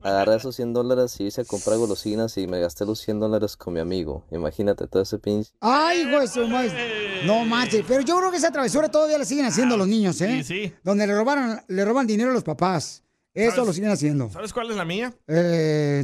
agarrar 0.05 0.37
esos 0.37 0.55
100 0.55 0.73
dólares 0.73 1.19
y 1.19 1.23
irse 1.23 1.41
a 1.41 1.45
comprar 1.45 1.77
golosinas 1.77 2.37
y 2.37 2.45
me 2.47 2.59
gasté 2.59 2.85
los 2.85 2.99
100 2.99 3.19
dólares 3.19 3.57
con 3.57 3.73
mi 3.73 3.79
amigo. 3.79 4.23
Imagínate 4.31 4.87
todo 4.87 5.01
ese 5.01 5.17
pinche. 5.17 5.51
Ay, 5.59 6.01
hijo 6.01 6.19
de 6.19 6.27
su 6.27 6.47
madre. 6.47 7.25
No 7.25 7.43
manches, 7.43 7.83
pero 7.87 8.01
yo 8.01 8.17
creo 8.17 8.29
que 8.29 8.37
esa 8.37 8.51
travesura 8.51 8.89
todavía 8.89 9.17
la 9.17 9.25
siguen 9.25 9.45
haciendo 9.45 9.75
los 9.77 9.87
niños, 9.87 10.21
¿eh? 10.21 10.43
sí, 10.43 10.67
sí. 10.67 10.73
Donde 10.83 11.07
le 11.07 11.15
robaron, 11.15 11.59
le 11.67 11.83
roban 11.83 12.05
dinero 12.05 12.29
a 12.29 12.33
los 12.33 12.43
papás. 12.43 13.03
Eso 13.33 13.65
lo 13.65 13.73
siguen 13.73 13.91
haciendo. 13.91 14.29
¿Sabes 14.29 14.53
cuál 14.53 14.69
es 14.69 14.77
la 14.77 14.85
mía? 14.85 15.13
Eh, 15.27 16.03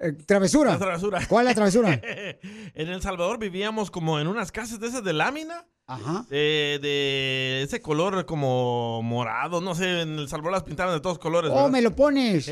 eh, 0.00 0.12
travesura. 0.26 0.72
La 0.72 0.78
travesura. 0.78 1.20
¿Cuál 1.28 1.46
es 1.46 1.50
la 1.50 1.54
travesura? 1.54 2.00
en 2.02 2.88
El 2.88 3.00
Salvador 3.00 3.38
vivíamos 3.38 3.90
como 3.90 4.18
en 4.18 4.26
unas 4.26 4.50
casas 4.50 4.80
de 4.80 4.88
esas 4.88 5.04
de 5.04 5.12
lámina. 5.12 5.66
Ajá. 5.92 6.24
De, 6.30 6.78
de 6.80 7.62
ese 7.64 7.82
color 7.82 8.24
como 8.24 9.02
morado, 9.02 9.60
no 9.60 9.74
sé, 9.74 10.02
en 10.02 10.20
El 10.20 10.28
Salvador 10.28 10.52
las 10.52 10.62
pintaron 10.62 10.94
de 10.94 11.00
todos 11.00 11.18
colores. 11.18 11.50
Oh, 11.50 11.56
¿verdad? 11.56 11.70
me 11.70 11.82
lo 11.82 11.96
pones. 11.96 12.48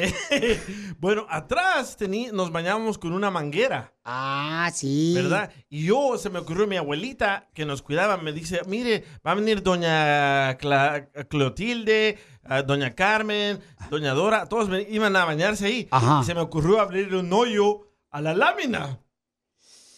bueno, 0.99 1.25
atrás 1.31 1.97
tení- 1.97 2.33
nos 2.33 2.51
bañábamos 2.51 2.99
con 2.99 3.13
una 3.13 3.31
manguera. 3.31 3.95
Ah, 4.05 4.71
sí. 4.75 5.13
¿Verdad? 5.15 5.53
Y 5.69 5.85
yo, 5.87 6.19
se 6.19 6.31
me 6.31 6.41
ocurrió 6.41 6.67
mi 6.67 6.77
abuelita 6.79 7.49
que 7.55 7.65
nos 7.65 7.81
cuidaba, 7.83 8.17
me 8.17 8.33
dice, 8.33 8.61
mire, 8.67 9.05
va 9.25 9.31
a 9.31 9.35
venir 9.37 9.63
doña 9.63 10.59
Cla- 10.59 11.09
Clotilde, 11.29 12.19
ah, 12.43 12.63
doña 12.63 12.97
Carmen, 12.97 13.61
doña 13.89 14.15
Dora, 14.15 14.47
todos 14.47 14.69
iban 14.89 15.15
a 15.15 15.25
bañarse 15.25 15.67
ahí. 15.67 15.87
Ajá. 15.93 16.21
Y 16.23 16.27
se 16.27 16.35
me 16.35 16.41
ocurrió 16.41 16.81
abrirle 16.81 17.19
un 17.21 17.33
hoyo 17.33 17.89
a 18.11 18.21
la 18.21 18.35
lámina. 18.35 18.99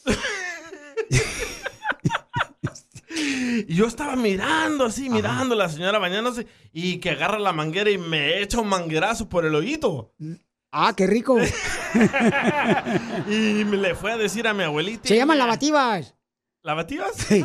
Y 3.68 3.74
yo 3.74 3.86
estaba 3.86 4.16
mirando 4.16 4.84
así, 4.84 5.08
mirando 5.10 5.54
a 5.54 5.58
la 5.58 5.68
señora 5.68 5.98
bañándose 5.98 6.46
y 6.72 6.98
que 6.98 7.10
agarra 7.10 7.38
la 7.38 7.52
manguera 7.52 7.90
y 7.90 7.98
me 7.98 8.40
echa 8.40 8.60
un 8.60 8.68
manguerazo 8.68 9.28
por 9.28 9.44
el 9.44 9.54
oído. 9.54 10.14
Ah, 10.72 10.94
qué 10.96 11.06
rico. 11.06 11.38
y 13.28 13.64
me 13.64 13.76
le 13.76 13.94
fue 13.94 14.12
a 14.12 14.16
decir 14.16 14.46
a 14.46 14.54
mi 14.54 14.62
abuelita. 14.62 15.08
Se 15.08 15.16
llaman 15.16 15.38
lavativas. 15.38 16.14
¿Lavativas? 16.62 17.12
Sí. 17.16 17.44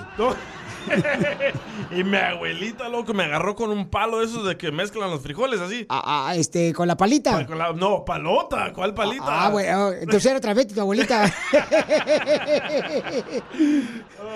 y 1.92 2.04
mi 2.04 2.18
abuelita, 2.18 2.90
loco, 2.90 3.14
me 3.14 3.24
agarró 3.24 3.56
con 3.56 3.72
un 3.72 3.90
palo 3.90 4.20
de 4.20 4.26
esos 4.26 4.46
de 4.46 4.58
que 4.58 4.72
mezclan 4.72 5.10
los 5.10 5.22
frijoles 5.22 5.60
así. 5.62 5.86
Ah, 5.90 6.28
ah, 6.30 6.36
este, 6.36 6.74
con 6.74 6.88
la 6.88 6.98
palita. 6.98 7.46
Con 7.46 7.58
la- 7.58 7.74
no, 7.74 8.04
palota. 8.06 8.72
¿Cuál 8.74 8.94
palita? 8.94 9.46
Ah, 9.46 9.50
bueno, 9.50 9.92
entonces 9.92 10.26
era 10.26 10.38
otra 10.38 10.54
vez 10.54 10.68
tu 10.68 10.80
abuelita. 10.80 11.24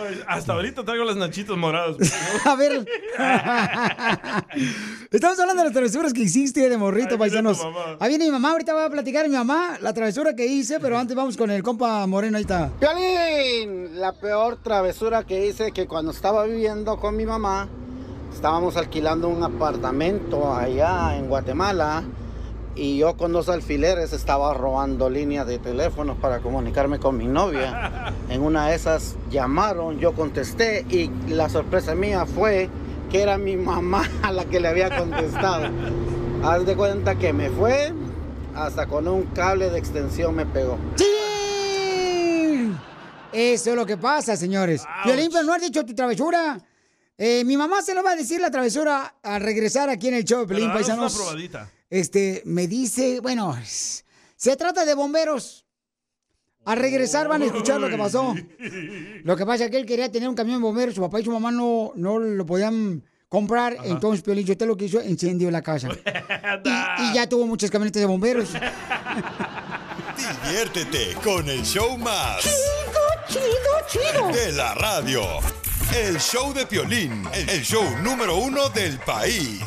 Ay, 0.02 0.22
hasta 0.28 0.54
ahorita 0.54 0.84
traigo 0.84 1.04
las 1.04 1.16
nachitos 1.16 1.58
morados. 1.58 1.98
A 2.46 2.56
ver. 2.56 2.86
Estamos 5.12 5.40
hablando 5.40 5.62
de 5.64 5.66
las 5.70 5.74
travesuras 5.74 6.14
que 6.14 6.22
hiciste 6.22 6.70
de 6.70 6.78
morrito, 6.78 7.18
paisanos. 7.18 7.60
Ahí 8.00 8.10
viene 8.10 8.26
mi 8.26 8.32
mamá, 8.32 8.52
ahorita 8.52 8.74
va 8.74 8.86
a 8.86 8.90
platicar 8.90 9.28
mi 9.28 9.36
mamá 9.36 9.78
la 9.82 9.94
travesura 9.94 10.36
que 10.36 10.46
hice, 10.46 10.80
pero 10.80 10.98
antes 10.98 11.16
vamos 11.16 11.36
con 11.38 11.50
el 11.52 11.64
compa 11.64 12.06
Moreno, 12.08 12.38
ahí 12.38 12.44
está. 12.44 12.70
Piolín, 12.80 14.00
la 14.00 14.14
peor 14.14 14.58
travesura 14.62 15.24
que 15.24 15.48
hice 15.48 15.72
que 15.72 15.88
cuando 15.88 16.12
estaba 16.12 16.39
viviendo 16.44 16.98
con 16.98 17.16
mi 17.16 17.26
mamá, 17.26 17.68
estábamos 18.34 18.78
alquilando 18.78 19.28
un 19.28 19.44
apartamento 19.44 20.54
allá 20.54 21.16
en 21.18 21.28
Guatemala 21.28 22.04
y 22.76 22.98
yo 22.98 23.18
con 23.18 23.34
dos 23.34 23.50
alfileres 23.50 24.14
estaba 24.14 24.54
robando 24.54 25.10
líneas 25.10 25.46
de 25.48 25.60
teléfono 25.60 26.16
para 26.16 26.40
comunicarme 26.40 27.00
con 27.00 27.18
mi 27.18 27.28
novia. 27.28 28.14
En 28.30 28.44
una 28.44 28.68
de 28.68 28.76
esas 28.76 29.16
llamaron, 29.32 29.98
yo 29.98 30.14
contesté 30.14 30.86
y 30.88 31.10
la 31.30 31.50
sorpresa 31.50 31.96
mía 31.96 32.28
fue 32.28 32.70
que 33.10 33.24
era 33.24 33.40
mi 33.40 33.58
mamá 33.58 34.04
a 34.22 34.32
la 34.32 34.46
que 34.46 34.60
le 34.60 34.68
había 34.68 34.96
contestado. 34.96 35.68
Haz 36.44 36.66
de 36.66 36.76
cuenta 36.76 37.16
que 37.16 37.34
me 37.34 37.50
fue, 37.50 37.92
hasta 38.56 38.86
con 38.86 39.08
un 39.08 39.24
cable 39.24 39.70
de 39.70 39.80
extensión 39.80 40.36
me 40.36 40.46
pegó. 40.46 40.78
¡Sí! 40.96 41.19
Eso 43.32 43.70
es 43.72 43.76
lo 43.76 43.86
que 43.86 43.98
pasa, 43.98 44.36
señores. 44.36 44.84
Violín, 45.06 45.30
pero 45.32 45.44
no 45.44 45.54
has 45.54 45.62
dicho 45.62 45.86
tu 45.86 45.94
travesura. 45.94 46.60
Eh, 47.18 47.44
mi 47.44 47.58
mamá 47.58 47.82
se 47.82 47.94
lo 47.94 48.02
va 48.02 48.12
a 48.12 48.16
decir 48.16 48.40
la 48.40 48.50
travesura 48.50 49.16
al 49.22 49.42
regresar 49.42 49.90
aquí 49.90 50.08
en 50.08 50.14
el 50.16 50.24
show 50.24 50.42
de 50.42 50.48
Pelín, 50.48 50.68
danos 50.70 50.76
una 50.88 50.88
paisanos. 50.88 51.16
probadita. 51.16 51.70
Este, 51.90 52.42
me 52.46 52.68
dice, 52.68 53.20
bueno, 53.20 53.58
se 53.64 54.56
trata 54.56 54.86
de 54.86 54.94
bomberos. 54.94 55.66
Al 56.66 56.78
regresar 56.78 57.28
van 57.28 57.42
a 57.42 57.46
escuchar 57.46 57.80
lo 57.82 57.90
que 57.90 57.98
pasó. 57.98 58.36
Lo 59.24 59.36
que 59.36 59.46
pasa 59.46 59.66
es 59.66 59.72
que 59.72 59.78
él 59.78 59.86
quería 59.86 60.12
tener 60.12 60.30
un 60.30 60.36
camión 60.36 60.60
de 60.60 60.64
bomberos, 60.64 60.94
su 60.96 61.02
papá 61.02 61.20
y 61.20 61.24
su 61.24 61.32
mamá 61.32 61.52
no, 61.52 61.94
no 61.96 62.20
lo 62.20 62.46
podían 62.46 63.04
comprar, 63.28 63.78
entonces 63.86 64.24
Piolín 64.24 64.46
yo 64.46 64.58
te 64.58 64.66
lo 64.66 64.76
que 64.76 64.86
hizo, 64.86 65.00
encendió 65.02 65.50
la 65.52 65.62
casa. 65.62 65.88
y, 66.66 66.70
y 67.04 67.14
ya 67.14 67.28
tuvo 67.28 67.46
muchas 67.48 67.72
camionetas 67.72 68.02
de 68.02 68.06
bomberos. 68.06 68.50
Diviértete 70.44 71.16
con 71.24 71.50
el 71.50 71.64
show 71.64 71.98
más. 71.98 72.46
Chido, 73.30 73.44
chido, 73.88 74.28
De 74.30 74.52
la 74.54 74.74
radio. 74.74 75.22
El 75.96 76.20
show 76.20 76.52
de 76.52 76.66
Piolín, 76.66 77.28
el 77.34 77.62
show 77.64 77.84
número 78.02 78.36
uno 78.38 78.70
del 78.70 78.98
país. 79.00 79.62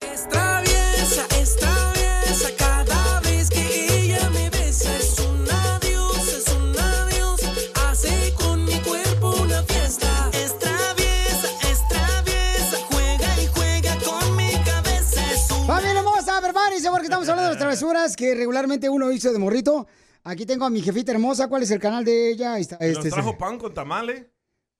Es 0.00 0.28
traviesa, 0.28 1.26
es 1.40 1.56
traviesa 1.56 2.50
cada 2.58 3.20
vez 3.20 3.48
que 3.48 3.96
ella 3.96 4.28
me 4.30 4.50
besa. 4.50 4.94
Es 4.98 5.18
un 5.20 5.50
adiós, 5.50 6.28
es 6.28 6.48
un 6.48 6.78
adiós. 6.78 7.40
Hace 7.86 8.34
con 8.34 8.64
mi 8.66 8.78
cuerpo 8.80 9.34
una 9.40 9.62
fiesta. 9.62 10.30
Es 10.34 10.58
traviesa, 10.58 11.48
es 11.70 11.88
traviesa. 11.88 12.76
Juega 12.90 13.40
y 13.40 13.46
juega 13.46 13.96
con 14.04 14.36
mi 14.36 14.52
cabeza. 14.62 15.32
Es 15.32 15.50
un 15.50 15.66
Familia 15.66 16.00
hermosa, 16.00 16.38
prepárense 16.42 16.90
porque 16.90 17.06
estamos 17.06 17.26
hablando 17.28 17.48
de 17.48 17.54
las 17.54 17.58
travesuras 17.58 18.14
que 18.14 18.34
regularmente 18.34 18.90
uno 18.90 19.10
hizo 19.10 19.32
de 19.32 19.38
morrito. 19.38 19.86
Aquí 20.24 20.46
tengo 20.46 20.64
a 20.64 20.70
mi 20.70 20.80
jefita 20.80 21.12
hermosa. 21.12 21.48
¿Cuál 21.48 21.64
es 21.64 21.70
el 21.70 21.80
canal 21.80 22.04
de 22.04 22.30
ella? 22.30 22.58
Está, 22.58 22.76
Nos 22.76 22.88
este, 22.88 23.10
trajo 23.10 23.36
pan 23.36 23.58
con 23.58 23.74
tamale. 23.74 24.30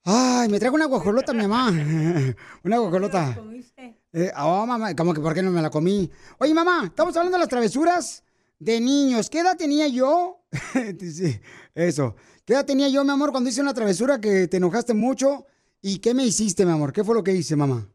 Ay, 0.05 0.49
me 0.49 0.59
trajo 0.59 0.75
una 0.75 0.87
guajolota 0.87 1.33
mi 1.33 1.47
mamá. 1.47 1.71
una 2.65 2.79
guajolota. 2.79 3.37
Eh, 4.13 4.31
oh, 4.39 4.67
mamá, 4.67 4.95
como 4.95 5.15
que 5.15 5.21
por 5.21 5.35
qué 5.35 5.43
no 5.43 5.51
me 5.51 5.63
la 5.63 5.71
comí. 5.71 6.11
Oye, 6.39 6.55
mamá, 6.55 6.85
estamos 6.87 7.17
hablando 7.17 7.37
de 7.37 7.41
las 7.41 7.49
travesuras 7.49 8.25
de 8.59 8.81
niños. 8.81 9.31
¿Qué 9.31 9.41
edad 9.41 9.57
tenía 9.57 9.89
yo? 9.89 10.39
Sí, 11.01 11.41
eso. 11.75 12.15
¿Qué 12.45 12.53
edad 12.53 12.67
tenía 12.67 12.89
yo, 12.89 13.05
mi 13.05 13.11
amor, 13.11 13.31
cuando 13.31 13.51
hice 13.51 13.61
una 13.61 13.75
travesura 13.75 14.21
que 14.21 14.49
te 14.49 14.59
enojaste 14.59 14.95
mucho? 14.95 15.47
¿Y 15.81 15.99
qué 15.99 16.15
me 16.15 16.25
hiciste, 16.25 16.65
mi 16.65 16.73
amor? 16.73 16.93
¿Qué 16.93 17.03
fue 17.03 17.15
lo 17.15 17.25
que 17.25 17.33
hice, 17.33 17.57
mamá? 17.57 17.89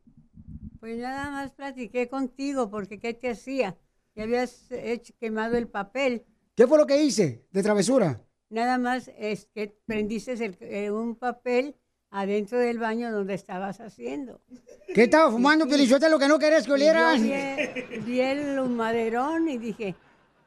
Pues 0.79 0.99
nada 0.99 1.31
más 1.31 1.51
platiqué 1.51 2.09
contigo, 2.09 2.69
porque 2.69 2.99
¿qué 2.99 3.13
te 3.13 3.29
hacía? 3.29 3.77
Ya 4.15 4.23
habías 4.23 4.71
hecho, 4.71 5.13
quemado 5.19 5.57
el 5.57 5.67
papel. 5.67 6.25
¿Qué 6.57 6.65
fue 6.65 6.79
lo 6.79 6.87
que 6.87 7.03
hice 7.03 7.45
de 7.51 7.61
travesura? 7.61 8.19
Nada 8.49 8.79
más 8.79 9.11
es 9.15 9.45
que 9.53 9.77
prendiste 9.85 10.33
el- 10.33 10.57
eh, 10.59 10.89
un 10.89 11.15
papel 11.15 11.75
adentro 12.09 12.57
del 12.57 12.79
baño 12.79 13.11
donde 13.11 13.35
estabas 13.35 13.79
haciendo. 13.79 14.41
¿Qué 14.95 15.03
estaba 15.03 15.29
fumando, 15.31 15.67
Pelichote, 15.67 16.09
lo 16.09 16.17
que 16.17 16.27
no 16.27 16.39
querías 16.39 16.65
que 16.65 16.71
olieran? 16.71 17.21
Vi, 17.21 17.99
vi 17.99 18.21
el 18.21 18.57
humaderón 18.57 19.47
y 19.49 19.59
dije, 19.59 19.93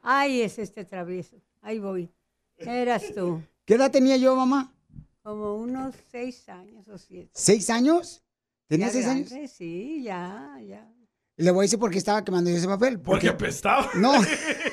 ay, 0.03 0.43
es 0.43 0.59
este 0.59 0.85
travieso, 0.85 1.37
ahí 1.63 1.79
voy. 1.79 2.11
Eras 2.57 3.05
tú, 3.15 3.41
¿Qué 3.65 3.75
edad 3.75 3.93
tenía 3.93 4.17
yo, 4.17 4.35
mamá? 4.35 4.75
como 5.23 5.55
unos 5.55 5.95
seis 6.11 6.49
años 6.49 6.89
o 6.89 6.99
siete. 6.99 7.31
¿Seis 7.35 7.71
años? 7.71 8.25
¿Tenía 8.67 8.91
seis 8.91 9.07
años? 9.07 9.31
grande, 9.31 9.47
Sí, 9.47 10.03
ya, 10.03 10.59
ya. 10.67 10.91
Le 11.37 11.51
voy 11.53 11.61
a 11.61 11.63
decir 11.63 11.79
por 11.79 11.91
qué 11.91 11.99
estaba 11.99 12.23
quemando 12.25 12.51
yo 12.51 12.57
ese 12.57 12.67
papel. 12.67 12.99
Porque 13.01 13.29
apestaba. 13.29 13.89
No. 13.95 14.13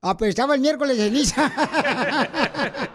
Apestaba 0.00 0.54
el 0.54 0.60
miércoles 0.60 0.96
de 0.96 1.04
ceniza. 1.04 1.52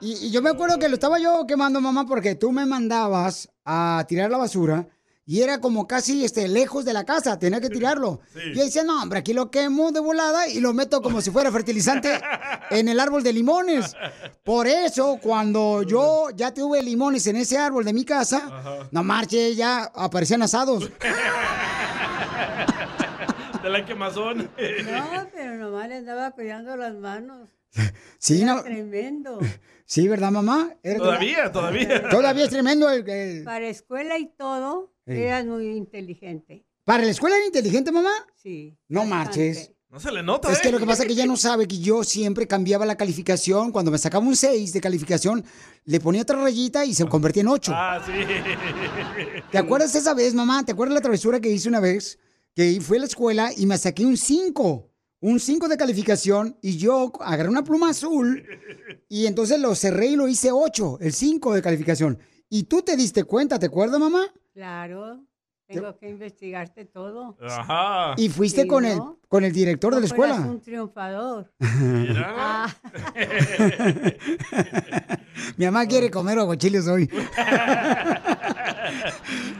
y, 0.00 0.26
y 0.26 0.30
yo 0.30 0.42
me 0.42 0.50
acuerdo 0.50 0.78
que 0.78 0.88
lo 0.88 0.94
estaba 0.94 1.18
yo 1.18 1.46
quemando, 1.46 1.80
mamá, 1.80 2.06
porque 2.06 2.34
tú 2.34 2.52
me 2.52 2.66
mandabas 2.66 3.50
a 3.64 4.04
tirar 4.08 4.30
la 4.30 4.38
basura 4.38 4.88
y 5.30 5.42
era 5.42 5.60
como 5.60 5.86
casi 5.86 6.24
este, 6.24 6.48
lejos 6.48 6.84
de 6.84 6.92
la 6.92 7.04
casa, 7.04 7.38
tenía 7.38 7.60
que 7.60 7.70
tirarlo. 7.70 8.20
Y 8.34 8.56
yo 8.56 8.64
decía, 8.64 8.82
no, 8.82 9.00
hombre, 9.00 9.20
aquí 9.20 9.32
lo 9.32 9.48
quemo 9.48 9.92
de 9.92 10.00
volada 10.00 10.48
y 10.48 10.58
lo 10.58 10.74
meto 10.74 11.00
como 11.00 11.20
si 11.20 11.30
fuera 11.30 11.52
fertilizante 11.52 12.20
en 12.70 12.88
el 12.88 12.98
árbol 12.98 13.22
de 13.22 13.32
limones. 13.32 13.94
Por 14.42 14.66
eso, 14.66 15.20
cuando 15.22 15.84
yo 15.84 16.30
ya 16.34 16.52
tuve 16.52 16.82
limones 16.82 17.28
en 17.28 17.36
ese 17.36 17.58
árbol 17.58 17.84
de 17.84 17.92
mi 17.92 18.04
casa, 18.04 18.88
no 18.90 19.04
marche, 19.04 19.54
ya 19.54 19.84
aparecían 19.94 20.42
asados. 20.42 20.90
De 23.62 23.70
la 23.70 23.84
quemazón. 23.84 24.38
No, 24.38 25.28
pero 25.32 25.56
nomás 25.56 25.88
le 25.88 25.96
andaba 25.96 26.30
cuidando 26.32 26.76
las 26.76 26.94
manos. 26.94 27.48
Sí, 28.18 28.42
Era 28.42 28.54
no. 28.56 28.62
tremendo. 28.62 29.38
Sí, 29.84 30.08
¿verdad, 30.08 30.30
mamá? 30.30 30.74
Era 30.82 30.98
Todavía, 30.98 31.52
todavía. 31.52 32.08
Todavía 32.08 32.44
es 32.44 32.50
tremendo 32.50 32.88
el, 32.90 33.08
el- 33.08 33.44
Para 33.44 33.68
escuela 33.68 34.18
y 34.18 34.26
todo, 34.26 34.92
Sí. 35.06 35.12
eras 35.14 35.44
muy 35.46 35.66
inteligente. 35.68 36.64
¿Para 36.84 37.04
la 37.04 37.10
escuela 37.10 37.36
era 37.36 37.46
inteligente, 37.46 37.92
mamá? 37.92 38.10
Sí. 38.36 38.76
No 38.88 39.00
bastante. 39.00 39.14
marches. 39.48 39.72
No 39.90 39.98
se 39.98 40.12
le 40.12 40.22
nota, 40.22 40.50
Es 40.52 40.58
¿eh? 40.58 40.62
que 40.62 40.70
lo 40.72 40.78
que 40.78 40.86
pasa 40.86 41.02
es 41.02 41.08
que 41.08 41.14
ella 41.14 41.26
no 41.26 41.36
sabe 41.36 41.66
que 41.66 41.78
yo 41.80 42.04
siempre 42.04 42.46
cambiaba 42.46 42.86
la 42.86 42.96
calificación. 42.96 43.72
Cuando 43.72 43.90
me 43.90 43.98
sacaba 43.98 44.24
un 44.24 44.36
6 44.36 44.72
de 44.72 44.80
calificación, 44.80 45.44
le 45.84 45.98
ponía 45.98 46.22
otra 46.22 46.40
rayita 46.40 46.84
y 46.84 46.94
se 46.94 47.06
convertía 47.06 47.42
en 47.42 47.48
8. 47.48 47.72
Ah, 47.74 48.00
sí. 48.06 48.12
¿Te 49.50 49.58
acuerdas 49.58 49.92
esa 49.96 50.14
vez, 50.14 50.32
mamá? 50.34 50.64
¿Te 50.64 50.72
acuerdas 50.72 50.94
la 50.94 51.00
travesura 51.00 51.40
que 51.40 51.48
hice 51.50 51.68
una 51.68 51.80
vez? 51.80 52.18
Que 52.60 52.78
fui 52.82 52.98
a 52.98 53.00
la 53.00 53.06
escuela 53.06 53.50
y 53.56 53.64
me 53.64 53.78
saqué 53.78 54.04
un 54.04 54.18
5. 54.18 54.86
Un 55.22 55.40
5 55.40 55.66
de 55.66 55.78
calificación 55.78 56.58
y 56.60 56.76
yo 56.76 57.10
agarré 57.20 57.48
una 57.48 57.64
pluma 57.64 57.88
azul 57.88 58.44
y 59.08 59.24
entonces 59.24 59.58
lo 59.58 59.74
cerré 59.74 60.08
y 60.08 60.16
lo 60.16 60.28
hice 60.28 60.50
8, 60.52 60.98
el 61.00 61.14
5 61.14 61.54
de 61.54 61.62
calificación. 61.62 62.18
Y 62.50 62.64
tú 62.64 62.82
te 62.82 62.98
diste 62.98 63.24
cuenta, 63.24 63.58
¿te 63.58 63.64
acuerdas, 63.64 63.98
mamá? 63.98 64.26
Claro, 64.52 65.24
tengo 65.66 65.96
que 65.96 66.10
investigarte 66.10 66.84
todo. 66.84 67.38
Ajá. 67.40 68.12
Y 68.18 68.28
fuiste 68.28 68.62
Sí, 68.62 68.68
con, 68.68 68.84
el, 68.84 68.98
con 69.28 69.44
el 69.44 69.52
director 69.54 69.94
de 69.94 70.00
la 70.00 70.06
escuela. 70.06 70.34
un 70.34 70.60
triunfador. 70.60 71.50
Mira. 71.58 72.34
Ah. 72.36 72.76
Mi 75.56 75.64
mamá 75.64 75.86
quiere 75.86 76.10
comer 76.10 76.38
aguachiles 76.38 76.86
hoy. 76.88 77.08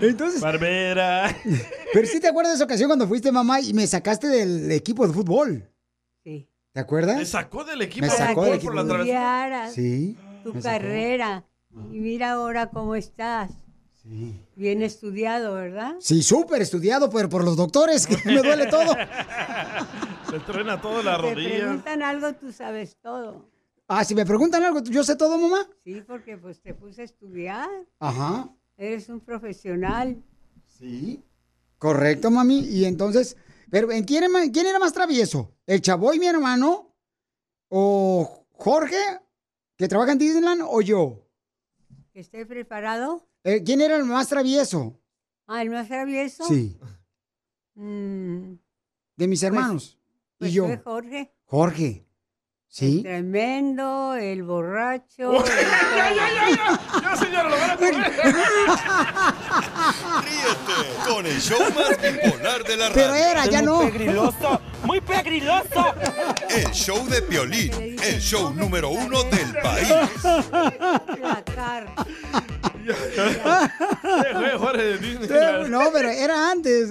Entonces. 0.01 0.41
Barbera. 0.41 1.37
Pero 1.93 2.07
sí 2.07 2.21
te 2.21 2.29
acuerdas 2.29 2.53
de 2.53 2.57
esa 2.57 2.65
ocasión 2.65 2.89
cuando 2.89 3.07
fuiste 3.09 3.31
mamá 3.33 3.61
y 3.61 3.73
me 3.75 3.87
sacaste 3.87 4.27
del 4.29 4.71
equipo 4.73 5.07
de 5.07 5.13
fútbol. 5.13 5.69
Sí. 6.25 6.49
¿Te 6.73 6.81
acuerdas? 6.81 7.17
Me 7.17 7.25
sacó 7.27 7.65
del 7.65 7.83
equipo 7.83 8.07
Me 8.07 8.13
de 8.13 8.19
sacó 8.19 8.45
por 8.63 8.75
la. 8.75 8.83
Estudiaras 8.83 9.73
Sí. 9.75 10.17
tu 10.45 10.51
sacó. 10.53 10.63
carrera. 10.63 11.45
Y 11.93 11.99
mira 12.01 12.33
ahora 12.33 12.71
cómo 12.71 12.95
estás. 12.95 13.51
Bien 14.57 14.83
estudiado, 14.83 15.55
¿verdad? 15.55 15.95
Sí, 16.01 16.23
súper 16.23 16.63
estudiado, 16.63 17.11
pero 17.11 17.29
por 17.29 17.45
los 17.45 17.57
doctores, 17.57 18.07
que 18.07 18.17
me 18.25 18.39
duele 18.43 18.67
todo. 18.67 18.97
Le 20.33 20.41
truena 20.41 20.81
todo 20.81 21.03
la 21.03 21.17
Te 21.17 21.23
rodilla. 21.35 21.57
preguntan 21.59 22.03
algo, 22.03 22.33
tú 22.35 22.51
sabes 22.51 22.97
todo. 23.03 23.49
Ah, 23.89 24.05
si 24.05 24.15
me 24.15 24.25
preguntan 24.25 24.63
algo, 24.65 24.81
¿yo 24.85 25.05
sé 25.05 25.17
todo, 25.17 25.37
mamá? 25.39 25.67
Sí, 25.85 26.03
porque 26.07 26.37
pues 26.39 26.61
te 26.63 26.73
puse 26.75 27.03
a 27.03 27.05
estudiar. 27.05 27.69
Ajá. 27.99 28.49
Eres 28.81 29.11
un 29.11 29.21
profesional. 29.21 30.23
Sí. 30.67 31.23
Correcto, 31.77 32.31
mami. 32.31 32.61
Y 32.61 32.87
entonces, 32.87 33.37
pero 33.71 33.93
¿en 33.93 34.05
quién, 34.05 34.25
quién 34.53 34.67
era 34.67 34.79
más 34.79 34.95
travieso? 34.95 35.53
¿El 35.67 35.83
Chavoy, 35.83 36.19
mi 36.19 36.27
hermano? 36.27 36.95
¿O 37.69 38.47
Jorge, 38.53 38.97
que 39.77 39.87
trabaja 39.87 40.13
en 40.13 40.19
Disneyland, 40.19 40.63
o 40.67 40.81
yo? 40.81 41.27
¿Que 42.15 42.21
esté 42.21 42.47
preparado? 42.47 43.29
Eh, 43.45 43.63
¿Quién 43.63 43.83
era 43.83 43.97
el 43.97 44.05
más 44.05 44.29
travieso? 44.29 44.99
Ah, 45.47 45.61
el 45.61 45.69
más 45.69 45.87
travieso. 45.89 46.45
Sí, 46.45 46.79
Mm, 47.75 48.55
de 49.17 49.29
mis 49.29 49.43
hermanos. 49.43 49.99
pues 50.39 50.51
y 50.51 50.55
yo. 50.55 50.67
fue 50.67 50.79
Jorge. 51.45 52.07
Jorge. 52.71 52.71
El 52.71 52.73
¿Sí? 52.97 53.03
tremendo, 53.03 54.15
el 54.15 54.43
borracho. 54.45 55.45
El 55.45 55.51
¡Ya, 55.97 56.15
ya, 56.15 56.15
ya, 56.15 56.51
ya! 56.51 56.79
¡Ya, 57.03 57.17
señora, 57.17 57.49
lo 57.49 57.57
van 57.57 57.71
a 57.71 57.77
correr! 57.77 57.95
Ríete 60.25 60.75
con 61.09 61.27
el 61.27 61.41
show 61.41 61.59
más 61.75 61.97
bipolar 62.01 62.63
de 62.65 62.77
la 62.77 62.89
radio. 62.91 62.95
Pero 62.95 63.15
era, 63.15 63.47
ya 63.47 63.63
no. 63.63 63.81
pegriloso, 63.81 64.61
muy 64.85 65.01
pegriloso. 65.01 65.95
El 66.49 66.71
show 66.73 67.05
de 67.09 67.23
Piolín, 67.23 67.97
el 68.05 68.21
show 68.21 68.53
número 68.55 68.91
uno 68.91 69.23
del 69.25 69.53
país. 69.63 69.89
placar. 71.17 71.87
Fue 74.33 74.51
Jorge 74.59 74.83
de 74.83 74.99
Disney. 74.99 75.29
No, 75.69 75.91
pero 75.93 76.09
era 76.11 76.51
antes. 76.51 76.91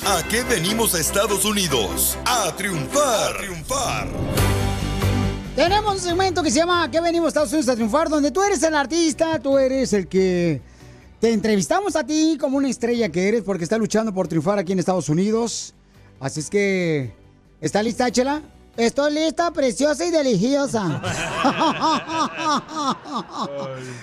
¿A 0.00 0.22
qué 0.28 0.42
venimos 0.42 0.94
a 0.94 1.00
Estados 1.00 1.44
Unidos? 1.44 2.16
A 2.24 2.54
triunfar. 2.56 3.34
A 3.34 3.38
triunfar. 3.38 4.08
Tenemos 5.54 5.94
un 5.94 6.00
segmento 6.00 6.42
que 6.42 6.50
se 6.50 6.60
llama 6.60 6.90
¿Qué 6.90 7.00
venimos 7.00 7.26
a 7.26 7.28
Estados 7.28 7.52
Unidos 7.52 7.68
a 7.68 7.74
triunfar? 7.74 8.08
Donde 8.08 8.30
tú 8.30 8.42
eres 8.42 8.62
el 8.62 8.74
artista, 8.74 9.38
tú 9.38 9.58
eres 9.58 9.92
el 9.92 10.08
que 10.08 10.60
te 11.20 11.32
entrevistamos 11.32 11.94
a 11.94 12.04
ti 12.04 12.36
como 12.40 12.56
una 12.56 12.68
estrella 12.68 13.10
que 13.10 13.28
eres 13.28 13.42
porque 13.42 13.64
está 13.64 13.78
luchando 13.78 14.12
por 14.12 14.26
triunfar 14.26 14.58
aquí 14.58 14.72
en 14.72 14.80
Estados 14.80 15.08
Unidos. 15.08 15.74
Así 16.18 16.40
es 16.40 16.50
que, 16.50 17.14
¿está 17.60 17.82
lista, 17.82 18.10
Chela? 18.10 18.42
Estoy 18.76 19.12
lista, 19.12 19.52
preciosa 19.52 20.04
y 20.06 20.10
deliciosa. 20.10 20.82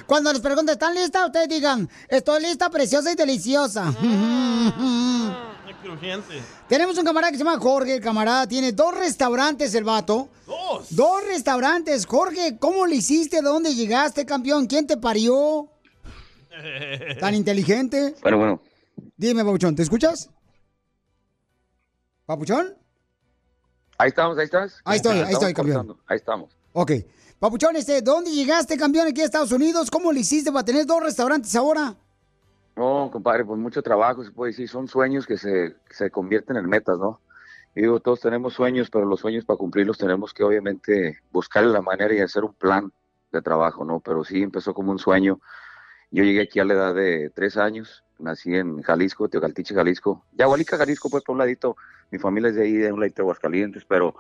Cuando 0.06 0.32
les 0.32 0.42
pregunten, 0.42 0.74
¿están 0.74 0.94
listas? 0.94 1.26
Ustedes 1.26 1.50
digan, 1.50 1.90
estoy 2.08 2.44
lista, 2.44 2.70
preciosa 2.70 3.12
y 3.12 3.16
deliciosa. 3.16 3.92
Crujiente. 5.82 6.42
Tenemos 6.68 6.98
un 6.98 7.06
camarada 7.06 7.32
que 7.32 7.38
se 7.38 7.44
llama 7.44 7.60
Jorge, 7.60 7.96
el 7.96 8.02
camarada 8.02 8.48
tiene 8.48 8.72
dos 8.72 8.96
restaurantes 8.96 9.74
el 9.76 9.84
vato. 9.84 10.30
Dos. 10.46 10.96
Dos 10.96 11.26
restaurantes. 11.26 12.06
Jorge, 12.06 12.58
¿cómo 12.60 12.86
le 12.86 12.96
hiciste? 12.96 13.38
¿De 13.38 13.42
dónde 13.44 13.74
llegaste, 13.74 14.26
campeón? 14.26 14.68
¿Quién 14.68 14.86
te 14.88 14.98
parió? 14.98 15.70
¿Tan 17.20 17.36
inteligente? 17.36 18.16
Bueno, 18.22 18.38
bueno. 18.38 18.62
Dime, 19.16 19.44
Papuchón, 19.44 19.76
¿te 19.76 19.84
escuchas? 19.84 20.30
¿Papuchón? 22.26 22.76
Ahí 23.98 24.10
estamos, 24.10 24.38
ahí 24.38 24.46
estás. 24.46 24.82
Ahí 24.86 24.98
estoy, 24.98 25.20
ahí 25.20 25.34
estoy, 25.34 25.54
campeón. 25.54 25.88
cortando, 25.88 26.04
Ahí 26.08 26.18
estamos. 26.18 26.50
Ok. 26.74 26.92
Papuchón, 27.40 27.76
este, 27.76 28.02
¿dónde 28.02 28.32
llegaste, 28.32 28.78
campeón, 28.78 29.08
aquí 29.08 29.22
a 29.22 29.26
Estados 29.26 29.52
Unidos? 29.52 29.90
¿Cómo 29.90 30.12
le 30.12 30.20
hiciste 30.20 30.52
para 30.52 30.64
tener 30.66 30.86
dos 30.86 31.02
restaurantes 31.02 31.56
ahora? 31.56 31.96
No, 32.80 33.10
compadre, 33.12 33.44
pues 33.44 33.60
mucho 33.60 33.84
trabajo, 33.84 34.24
se 34.24 34.32
puede 34.32 34.52
decir. 34.52 34.70
Son 34.70 34.88
sueños 34.88 35.28
que 35.28 35.38
se, 35.38 35.76
se 35.90 36.10
convierten 36.10 36.56
en 36.56 36.66
metas, 36.66 36.98
¿no? 36.98 37.20
Y 37.76 37.82
digo, 37.82 38.00
todos 38.00 38.22
tenemos 38.22 38.54
sueños, 38.54 38.90
pero 38.90 39.04
los 39.04 39.20
sueños 39.20 39.44
para 39.44 39.58
cumplirlos 39.58 39.98
tenemos 39.98 40.34
que 40.34 40.46
obviamente 40.46 41.20
buscarle 41.30 41.74
la 41.74 41.82
manera 41.82 42.14
y 42.14 42.22
hacer 42.22 42.46
un 42.46 42.54
plan 42.54 42.90
de 43.34 43.42
trabajo, 43.42 43.84
¿no? 43.84 44.00
Pero 44.00 44.24
sí 44.24 44.42
empezó 44.42 44.74
como 44.74 44.92
un 44.92 44.98
sueño. 44.98 45.42
Yo 46.10 46.24
llegué 46.24 46.44
aquí 46.44 46.62
a 46.62 46.64
la 46.64 46.74
edad 46.74 46.96
de 46.96 47.30
tres 47.36 47.58
años, 47.58 48.06
nací 48.18 48.56
en 48.56 48.82
Jalisco, 48.82 49.28
Teocaltiche, 49.28 49.76
Jalisco. 49.76 50.24
Yagualica, 50.32 50.78
Jalisco, 50.78 51.10
pues 51.10 51.26
por 51.26 51.34
un 51.34 51.40
ladito, 51.40 51.76
mi 52.12 52.18
familia 52.18 52.48
es 52.48 52.56
de 52.56 52.64
ahí, 52.64 52.74
de 52.76 52.94
un 52.94 53.02
ladito 53.02 53.18
de 53.18 53.24
Aguascalientes, 53.24 53.84
pero 53.84 54.16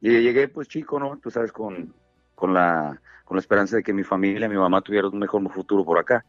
llegué 0.00 0.48
pues 0.48 0.66
chico, 0.66 0.98
¿no? 0.98 1.16
Tú 1.18 1.30
sabes, 1.30 1.52
con, 1.52 1.94
con, 2.34 2.54
la, 2.54 3.00
con 3.24 3.36
la 3.36 3.40
esperanza 3.40 3.76
de 3.76 3.84
que 3.84 3.92
mi 3.92 4.02
familia, 4.02 4.48
mi 4.48 4.56
mamá 4.56 4.82
tuvieran 4.82 5.12
un 5.12 5.20
mejor 5.20 5.48
futuro 5.52 5.84
por 5.84 5.96
acá. 5.96 6.24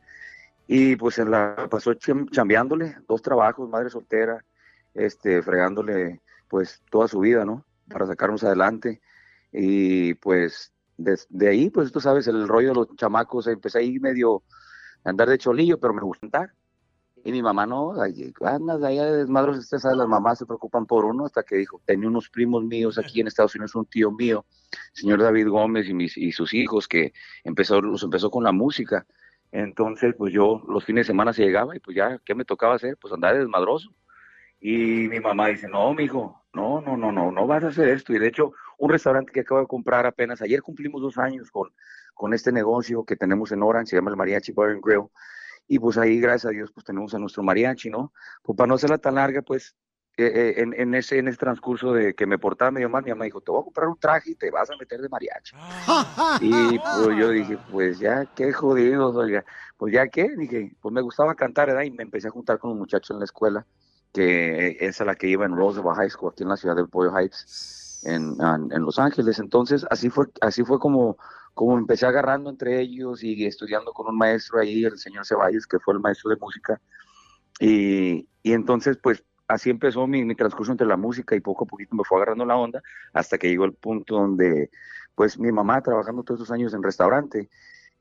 Y 0.68 0.96
pues 0.96 1.18
en 1.20 1.32
la 1.32 1.68
pasó 1.70 1.92
cham- 1.94 2.30
chambeándole, 2.32 2.98
dos 3.08 3.22
trabajos, 3.22 3.70
madre 3.70 3.90
soltera, 3.90 4.44
este, 4.94 5.42
fregándole 5.42 6.22
pues 6.48 6.82
toda 6.90 7.08
su 7.08 7.20
vida, 7.20 7.46
¿no? 7.46 7.66
Para 7.90 8.06
sacarnos 8.06 8.44
adelante. 8.44 9.02
Y 9.52 10.14
pues 10.16 10.72
desde 10.98 11.50
ahí, 11.50 11.70
pues 11.70 11.92
tú 11.92 12.00
sabes, 12.00 12.28
el 12.28 12.48
rollo 12.48 12.70
de 12.70 12.76
los 12.76 12.96
chamacos, 12.96 13.48
empecé 13.48 13.80
ahí 13.80 14.00
medio 14.00 14.44
a 15.04 15.10
andar 15.10 15.30
de 15.30 15.38
cholillo, 15.38 15.80
pero 15.80 15.94
me 15.94 16.02
gusta 16.02 16.26
andar. 16.26 16.54
Y 17.24 17.32
mi 17.32 17.42
mamá 17.44 17.68
no, 17.68 17.94
andas 18.42 18.84
allá 18.84 19.06
de 19.06 19.18
desmadros, 19.18 19.58
usted 19.60 19.78
sabe, 19.78 19.96
las 19.96 20.08
mamás 20.08 20.40
se 20.40 20.46
preocupan 20.46 20.88
por 20.88 21.06
uno, 21.06 21.26
hasta 21.26 21.44
que 21.44 21.56
dijo, 21.56 21.80
tenía 21.86 22.08
unos 22.08 22.30
primos 22.30 22.64
míos 22.64 22.98
aquí 22.98 23.22
en 23.22 23.28
Estados 23.28 23.54
Unidos, 23.54 23.76
un 23.76 23.86
tío 23.86 24.12
mío, 24.12 24.46
señor 24.94 25.22
David 25.22 25.48
Gómez 25.48 25.88
y, 25.88 25.94
mis, 25.94 26.18
y 26.18 26.32
sus 26.32 26.54
hijos, 26.54 26.88
que 26.88 27.14
empezó, 27.44 27.80
los 27.80 28.02
empezó 28.02 28.32
con 28.32 28.44
la 28.44 28.52
música. 28.52 29.06
Entonces, 29.52 30.16
pues 30.18 30.34
yo 30.34 30.62
los 30.68 30.86
fines 30.86 31.06
de 31.06 31.12
semana 31.12 31.34
se 31.34 31.44
llegaba 31.44 31.76
y 31.76 31.80
pues 31.80 31.96
ya, 31.96 32.20
¿qué 32.26 32.36
me 32.36 32.46
tocaba 32.46 32.76
hacer? 32.76 32.98
Pues 32.98 33.14
andar 33.14 33.34
de 33.34 33.40
desmadroso. 33.40 33.94
Y 34.60 35.08
mi 35.10 35.20
mamá 35.20 35.48
dice, 35.48 35.68
no, 35.68 35.94
mijo, 35.94 36.44
no, 36.54 36.82
no, 36.82 36.96
no, 36.96 37.12
no, 37.12 37.32
no 37.32 37.48
vas 37.48 37.64
a 37.64 37.68
hacer 37.68 37.90
esto. 37.90 38.14
Y 38.14 38.20
de 38.20 38.28
hecho, 38.28 38.54
un 38.78 38.90
restaurante 38.90 39.32
que 39.32 39.42
acabo 39.42 39.62
de 39.62 39.68
comprar 39.68 40.06
apenas, 40.06 40.42
ayer 40.42 40.62
cumplimos 40.62 41.02
dos 41.02 41.18
años 41.18 41.52
con, 41.52 41.74
con 42.14 42.34
este 42.34 42.52
negocio 42.52 43.04
que 43.04 43.16
tenemos 43.16 43.52
en 43.52 43.64
Orange, 43.64 43.92
se 43.92 43.96
llama 43.96 44.12
el 44.12 44.18
Mariachi 44.18 44.52
Bar 44.52 44.70
and 44.70 44.82
Grill. 44.84 45.08
Y 45.68 45.80
pues 45.80 45.98
ahí, 45.98 46.20
gracias 46.20 46.46
a 46.46 46.50
Dios, 46.50 46.72
pues 46.72 46.86
tenemos 46.86 47.14
a 47.14 47.20
nuestro 47.20 47.44
mariachi, 47.44 47.90
¿no? 47.90 48.14
Pues 48.44 48.58
para 48.58 48.68
no 48.68 48.76
hacerla 48.76 48.98
tan 48.98 49.16
larga, 49.16 49.42
pues 49.42 49.76
eh, 50.28 50.62
en, 50.62 50.74
en 50.74 50.94
ese, 50.96 51.18
en 51.18 51.28
ese 51.28 51.38
transcurso 51.38 51.94
de 51.94 52.14
que 52.14 52.26
me 52.26 52.38
portaba 52.38 52.72
medio 52.72 52.90
mal, 52.90 53.04
mi 53.04 53.12
mamá 53.12 53.26
dijo, 53.26 53.42
te 53.42 53.52
voy 53.52 53.62
a 53.62 53.64
comprar 53.66 53.88
un 53.88 53.98
traje 53.98 54.32
y 54.32 54.36
te 54.36 54.52
vas 54.52 54.70
a 54.70 54.78
meter 54.78 55.02
de 55.02 55.10
mariachi. 55.10 55.56
Y 56.42 56.80
pues 56.80 57.18
yo 57.18 57.30
dije, 57.30 57.58
pues 57.72 58.00
ya, 58.00 58.26
qué 58.36 58.52
jodidos, 58.52 59.16
oiga. 59.16 59.44
Pues 59.78 59.94
ya 59.94 60.08
qué, 60.08 60.30
dije, 60.38 60.76
pues 60.82 60.94
me 60.94 61.02
gustaba 61.02 61.36
cantar, 61.36 61.68
¿verdad? 61.68 61.84
Y 61.84 61.92
me 61.92 62.04
empecé 62.04 62.28
a 62.28 62.32
juntar 62.32 62.60
con 62.60 62.72
un 62.72 62.78
muchacho 62.78 63.14
en 63.14 63.20
la 63.20 63.26
escuela, 63.26 63.66
que 64.14 64.78
es 64.80 65.02
a 65.02 65.06
la 65.06 65.16
que 65.16 65.28
iba 65.28 65.46
en 65.46 65.56
Roosevelt 65.56 65.98
High 65.98 66.10
School, 66.10 66.32
aquí 66.32 66.44
en 66.44 66.50
la 66.50 66.58
ciudad 66.58 66.76
del 66.76 66.90
Pollo 66.90 67.18
Heights, 67.18 68.04
en, 68.06 68.36
en, 68.40 68.72
en 68.72 68.82
Los 68.84 69.00
Ángeles. 69.00 69.40
Entonces, 69.40 69.86
así 69.90 70.10
fue, 70.10 70.26
así 70.42 70.64
fue 70.64 70.80
como, 70.80 71.18
como 71.54 71.78
empecé 71.78 72.06
agarrando 72.06 72.50
entre 72.50 72.80
ellos 72.80 73.24
y 73.24 73.46
estudiando 73.46 73.94
con 73.94 74.08
un 74.08 74.18
maestro 74.18 74.60
ahí, 74.60 74.84
el 74.84 74.98
señor 74.98 75.26
Ceballos, 75.26 75.66
que 75.66 75.80
fue 75.80 75.94
el 75.94 76.00
maestro 76.00 76.30
de 76.30 76.36
música. 76.38 76.80
Y, 77.60 78.28
y 78.44 78.54
entonces, 78.54 78.98
pues, 79.02 79.24
así 79.52 79.70
empezó 79.70 80.08
mi, 80.08 80.24
mi 80.24 80.36
transcurso 80.36 80.72
entre 80.72 80.88
la 80.88 80.98
música 80.98 81.36
y 81.36 81.40
poco 81.40 81.64
a 81.64 81.68
poquito 81.68 81.96
me 81.96 82.04
fue 82.04 82.18
agarrando 82.18 82.46
la 82.46 82.56
onda 82.58 82.82
hasta 83.14 83.38
que 83.38 83.50
llegó 83.50 83.66
el 83.66 83.74
punto 83.74 84.16
donde, 84.16 84.70
pues, 85.16 85.38
mi 85.40 85.52
mamá 85.52 85.82
trabajando 85.82 86.24
todos 86.24 86.40
esos 86.42 86.52
años 86.52 86.74
en 86.74 86.82
restaurante, 86.84 87.50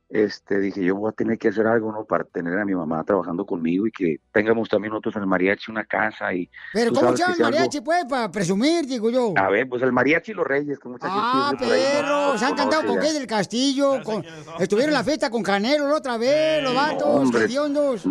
este, 0.08 0.58
dije, 0.58 0.82
yo 0.82 0.96
voy 0.96 1.08
a 1.10 1.12
tener 1.12 1.38
que 1.38 1.48
hacer 1.48 1.68
algo, 1.68 1.92
¿no? 1.92 2.04
Para 2.04 2.24
tener 2.24 2.58
a 2.58 2.64
mi 2.64 2.74
mamá 2.74 3.04
trabajando 3.04 3.46
conmigo 3.46 3.86
y 3.86 3.92
que 3.92 4.16
tengamos 4.32 4.68
también 4.68 4.90
nosotros 4.90 5.14
en 5.14 5.22
el 5.22 5.28
mariachi 5.28 5.70
una 5.70 5.84
casa 5.84 6.34
y... 6.34 6.50
Pero 6.72 6.92
¿cómo 6.92 7.12
se 7.16 7.18
llama 7.18 7.30
el 7.32 7.36
si 7.36 7.42
algo- 7.44 7.56
mariachi, 7.56 7.80
pues, 7.80 8.04
para 8.06 8.28
presumir, 8.28 8.86
digo 8.86 9.08
yo? 9.10 9.34
A 9.36 9.48
ver, 9.50 9.68
pues 9.68 9.82
el 9.82 9.92
mariachi 9.92 10.32
y 10.32 10.34
los 10.34 10.44
reyes, 10.46 10.80
que 10.80 10.88
mucha 10.88 11.06
Ah, 11.08 11.50
¿no? 11.52 11.58
perros, 11.58 12.42
han 12.42 12.54
cantado 12.56 12.86
con 12.86 13.00
ya. 13.00 13.12
del 13.12 13.26
Castillo, 13.28 14.02
con- 14.02 14.24
estuvieron 14.58 14.90
en 14.90 14.94
la 14.98 15.04
fiesta 15.04 15.30
con 15.30 15.44
Canelo 15.44 15.86
la 15.86 15.94
otra 15.94 16.16
vez, 16.18 16.60
los 16.64 16.74
vatos, 16.74 17.02
Hombre, 17.06 17.44
hediondos. 17.44 18.04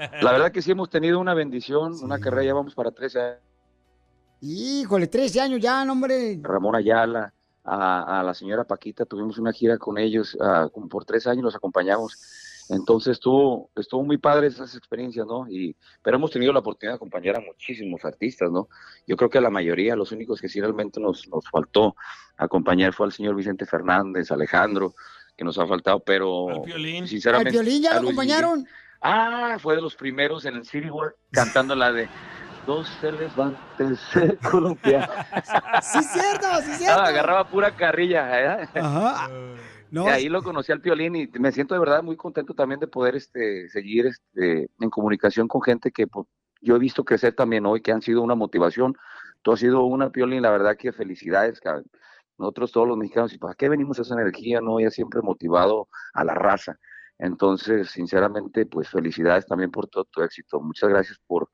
La, 0.22 0.32
verdad 0.32 0.52
que 0.52 0.62
sí 0.62 0.70
hemos 0.70 0.88
tenido 0.88 1.18
una 1.18 1.34
bendición, 1.34 1.94
una 2.02 2.18
carrera, 2.18 2.44
ya 2.44 2.54
vamos 2.54 2.74
para 2.74 2.90
13 2.90 3.20
años. 3.20 3.40
Híjole, 4.40 5.06
13 5.06 5.40
años 5.40 5.60
ya, 5.60 5.82
hombre. 5.82 6.38
Ramón 6.42 6.74
Ayala, 6.74 7.32
a, 7.62 8.20
a 8.20 8.22
la 8.22 8.32
señora 8.32 8.64
Paquita, 8.64 9.04
tuvimos 9.04 9.38
una 9.38 9.52
gira 9.52 9.76
con 9.76 9.98
ellos, 9.98 10.36
como 10.72 10.88
por 10.88 11.04
tres 11.04 11.26
años 11.26 11.44
los 11.44 11.54
acompañamos. 11.54 12.18
Entonces 12.70 13.12
estuvo, 13.12 13.68
estuvo 13.74 14.04
muy 14.04 14.16
padre 14.16 14.46
esas 14.46 14.76
experiencias, 14.76 15.26
¿no? 15.26 15.46
Y, 15.48 15.74
pero 16.02 16.16
hemos 16.16 16.30
tenido 16.30 16.52
la 16.52 16.60
oportunidad 16.60 16.92
de 16.92 16.96
acompañar 16.96 17.36
a 17.36 17.40
muchísimos 17.40 18.04
artistas, 18.04 18.50
¿no? 18.50 18.68
Yo 19.08 19.16
creo 19.16 19.28
que 19.28 19.38
a 19.38 19.40
la 19.40 19.50
mayoría, 19.50 19.96
los 19.96 20.12
únicos 20.12 20.40
que 20.40 20.48
sí 20.48 20.60
realmente 20.60 21.00
nos, 21.00 21.28
nos 21.28 21.44
faltó 21.50 21.96
acompañar 22.36 22.92
fue 22.92 23.06
al 23.06 23.12
señor 23.12 23.34
Vicente 23.34 23.66
Fernández, 23.66 24.30
Alejandro, 24.30 24.94
que 25.36 25.44
nos 25.44 25.58
ha 25.58 25.66
faltado, 25.66 26.00
pero 26.00 26.62
sinceramente... 27.06 27.58
¿Al 27.58 27.64
violín 27.64 27.82
ya 27.82 27.94
lo 27.94 28.02
Luis 28.02 28.12
acompañaron? 28.12 28.66
Ah, 29.00 29.56
fue 29.58 29.76
de 29.76 29.82
los 29.82 29.94
primeros 29.94 30.44
en 30.44 30.56
el 30.56 30.66
City 30.66 30.90
World 30.90 31.14
cantando 31.32 31.74
la 31.74 31.92
de 31.92 32.08
Dos 32.66 32.88
elefantes 33.02 33.98
se 34.12 34.36
columpian. 34.50 35.08
Sí, 35.82 36.02
cierto, 36.02 36.46
sí, 36.62 36.72
cierto. 36.74 37.00
Ah, 37.00 37.06
agarraba 37.06 37.48
pura 37.48 37.74
carrilla. 37.74 38.62
¿eh? 38.62 38.68
Ajá. 38.74 39.30
No, 39.90 40.04
Y 40.04 40.08
ahí 40.08 40.28
lo 40.28 40.42
conocí 40.42 40.70
al 40.70 40.80
Piolín 40.80 41.16
y 41.16 41.26
me 41.38 41.50
siento 41.52 41.74
de 41.74 41.80
verdad 41.80 42.02
muy 42.02 42.16
contento 42.16 42.54
también 42.54 42.78
de 42.78 42.86
poder 42.86 43.16
este, 43.16 43.68
seguir 43.70 44.06
este, 44.06 44.68
en 44.78 44.90
comunicación 44.90 45.48
con 45.48 45.62
gente 45.62 45.90
que 45.90 46.06
pues, 46.06 46.28
yo 46.60 46.76
he 46.76 46.78
visto 46.78 47.04
crecer 47.04 47.34
también 47.34 47.66
hoy, 47.66 47.80
que 47.80 47.92
han 47.92 48.02
sido 48.02 48.22
una 48.22 48.34
motivación. 48.34 48.94
Tú 49.42 49.52
has 49.52 49.60
sido 49.60 49.84
una 49.84 50.10
Piolín, 50.10 50.42
la 50.42 50.50
verdad 50.50 50.76
que 50.76 50.92
felicidades, 50.92 51.60
cabrón. 51.60 51.86
Nosotros 52.36 52.72
todos 52.72 52.86
los 52.86 52.96
mexicanos, 52.96 53.32
¿y 53.32 53.38
para 53.38 53.54
qué 53.54 53.68
venimos 53.68 53.98
esa 53.98 54.14
energía? 54.14 54.60
No, 54.60 54.78
ella 54.78 54.90
siempre 54.90 55.22
motivado 55.22 55.88
a 56.12 56.24
la 56.24 56.34
raza. 56.34 56.78
Entonces, 57.20 57.90
sinceramente, 57.90 58.66
pues 58.66 58.88
felicidades 58.88 59.46
también 59.46 59.70
por 59.70 59.86
todo 59.88 60.04
tu 60.04 60.22
éxito. 60.22 60.60
Muchas 60.60 60.88
gracias 60.88 61.18
por, 61.26 61.50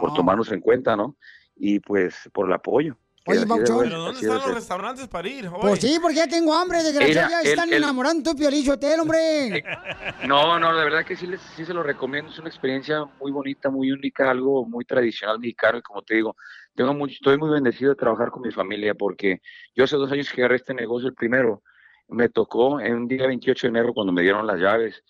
por 0.00 0.10
No. 0.10 0.14
tomarnos 0.14 0.50
en 0.52 0.60
cuenta, 0.60 0.96
¿no? 0.96 1.16
Y 1.56 1.80
pues 1.80 2.28
por 2.32 2.46
el 2.46 2.52
apoyo. 2.54 2.96
Oye, 3.26 3.46
Pauchón. 3.46 3.80
¿Pero 3.82 3.98
dónde 3.98 4.20
están 4.20 4.36
los 4.36 4.44
ser. 4.44 4.54
restaurantes 4.54 5.06
para 5.08 5.28
ir? 5.28 5.48
hoy? 5.48 5.58
Pues 5.60 5.80
sí, 5.80 5.98
porque 6.00 6.16
ya 6.16 6.26
tengo 6.28 6.54
hambre, 6.54 6.82
desgraciado, 6.82 7.28
ya 7.30 7.40
el- 7.42 7.46
están 7.48 7.68
el- 7.68 7.74
enamorando 7.82 8.30
tu 8.30 8.38
Piolín 8.38 8.70
Hotel, 8.70 9.00
hombre. 9.00 9.62
No, 10.26 10.58
no, 10.58 10.74
de 10.76 10.84
verdad 10.84 11.04
que 11.04 11.14
sí, 11.14 11.26
les, 11.26 11.40
sí 11.54 11.64
se 11.64 11.74
lo 11.74 11.82
recomiendo. 11.82 12.30
Es 12.30 12.38
una 12.38 12.48
experiencia 12.48 13.04
muy 13.20 13.30
bonita, 13.30 13.68
muy 13.70 13.92
única, 13.92 14.30
algo 14.30 14.64
muy 14.66 14.84
tradicional 14.86 15.38
mexicano. 15.38 15.78
Y 15.78 15.82
como 15.82 16.00
te 16.02 16.14
digo, 16.14 16.36
tengo 16.74 16.94
mucho, 16.94 17.12
estoy 17.14 17.36
muy 17.38 17.50
bendecido 17.50 17.90
de 17.90 17.96
trabajar 17.96 18.30
con 18.30 18.42
mi 18.42 18.50
familia 18.50 18.94
porque 18.94 19.40
yo 19.74 19.84
hace 19.84 19.96
dos 19.96 20.10
años 20.10 20.30
que 20.32 20.40
agarré 20.40 20.56
este 20.56 20.72
negocio, 20.74 21.08
el 21.08 21.14
primero, 21.14 21.62
me 22.08 22.28
tocó 22.28 22.80
en 22.80 22.94
un 22.94 23.08
día 23.08 23.26
28 23.26 23.66
de 23.66 23.68
enero 23.68 23.94
cuando 23.94 24.12
me 24.12 24.22
dieron 24.22 24.46
las 24.46 24.58
llaves. 24.58 25.02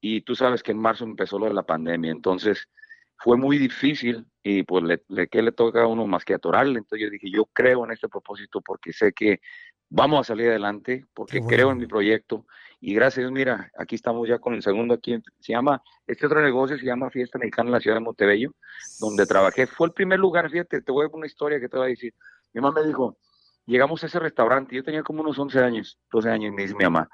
Y 0.00 0.22
tú 0.22 0.34
sabes 0.34 0.62
que 0.62 0.72
en 0.72 0.78
marzo 0.78 1.04
empezó 1.04 1.38
lo 1.38 1.46
de 1.46 1.54
la 1.54 1.64
pandemia. 1.64 2.10
Entonces 2.10 2.68
fue 3.18 3.36
muy 3.36 3.58
difícil 3.58 4.26
y 4.42 4.62
pues 4.62 4.84
le, 4.84 5.02
le, 5.08 5.28
¿qué 5.28 5.42
le 5.42 5.52
toca 5.52 5.82
a 5.82 5.86
uno 5.86 6.06
más 6.06 6.24
que 6.24 6.34
atorarle? 6.34 6.78
Entonces 6.78 7.06
yo 7.06 7.10
dije, 7.10 7.30
yo 7.30 7.46
creo 7.46 7.84
en 7.84 7.92
este 7.92 8.08
propósito 8.08 8.60
porque 8.60 8.92
sé 8.92 9.12
que 9.12 9.40
vamos 9.88 10.20
a 10.20 10.24
salir 10.24 10.48
adelante, 10.48 11.06
porque 11.14 11.40
creo 11.40 11.70
en 11.70 11.78
mi 11.78 11.86
proyecto 11.86 12.46
y 12.80 12.94
gracias, 12.94 13.18
a 13.18 13.20
Dios, 13.20 13.32
mira, 13.32 13.70
aquí 13.78 13.94
estamos 13.94 14.28
ya 14.28 14.38
con 14.38 14.54
el 14.54 14.62
segundo 14.62 14.94
aquí, 14.94 15.18
se 15.40 15.52
llama, 15.52 15.82
este 16.06 16.26
otro 16.26 16.42
negocio 16.42 16.76
se 16.78 16.84
llama 16.84 17.10
Fiesta 17.10 17.38
Mexicana 17.38 17.68
en 17.68 17.72
la 17.72 17.80
ciudad 17.80 17.96
de 17.96 18.00
Montebello, 18.00 18.54
donde 19.00 19.26
trabajé, 19.26 19.66
fue 19.66 19.86
el 19.88 19.92
primer 19.92 20.18
lugar, 20.18 20.50
fíjate, 20.50 20.82
te 20.82 20.92
voy 20.92 21.06
a 21.06 21.08
poner 21.08 21.22
una 21.22 21.26
historia 21.26 21.60
que 21.60 21.68
te 21.68 21.76
voy 21.76 21.86
a 21.86 21.90
decir, 21.90 22.12
mi 22.52 22.60
mamá 22.60 22.80
me 22.80 22.86
dijo, 22.86 23.16
llegamos 23.66 24.02
a 24.02 24.06
ese 24.06 24.18
restaurante, 24.18 24.74
yo 24.74 24.82
tenía 24.84 25.02
como 25.02 25.20
unos 25.22 25.38
11 25.38 25.58
años, 25.60 25.98
12 26.10 26.30
años, 26.30 26.52
y 26.52 26.56
me 26.56 26.62
dice 26.62 26.74
mi 26.74 26.84
mamá, 26.84 27.08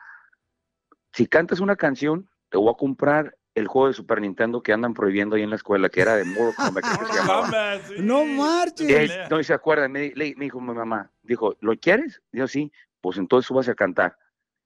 si 1.13 1.27
cantas 1.27 1.61
una 1.61 1.77
canción, 1.77 2.29
te 2.49 2.59
voy 2.59 2.71
a 2.73 2.77
comprar 2.77 3.37
el 3.55 3.67
juego 3.67 3.89
de 3.89 3.95
Super 3.95 4.21
Nintendo 4.21 4.63
que 4.63 4.73
andan 4.73 4.95
prohibiendo 4.95 5.37
ahí 5.37 5.43
en 5.43 5.51
la 5.51 5.57
escuela, 5.57 5.89
que 5.91 6.01
era 6.01 6.17
de 6.17 6.25
Mortal 6.25 6.55
Kombat, 6.69 6.85
creo 6.85 6.99
que 6.99 7.07
se 7.07 7.15
llamaba. 7.19 7.51
No 7.99 8.25
marches. 8.25 8.89
Y 8.89 8.93
él 8.95 9.11
no 9.31 9.43
se 9.43 9.53
acuerda, 9.53 9.89
me, 9.89 10.11
le- 10.15 10.35
me 10.37 10.45
dijo 10.47 10.61
mi 10.61 10.73
mamá, 10.73 11.11
dijo, 11.23 11.57
¿lo 11.61 11.77
quieres? 11.77 12.23
Yo 12.33 12.49
sí, 12.49 12.73
pues 13.01 13.19
entonces 13.19 13.47
subas 13.47 13.69
a 13.69 13.75
cantar. 13.75 14.17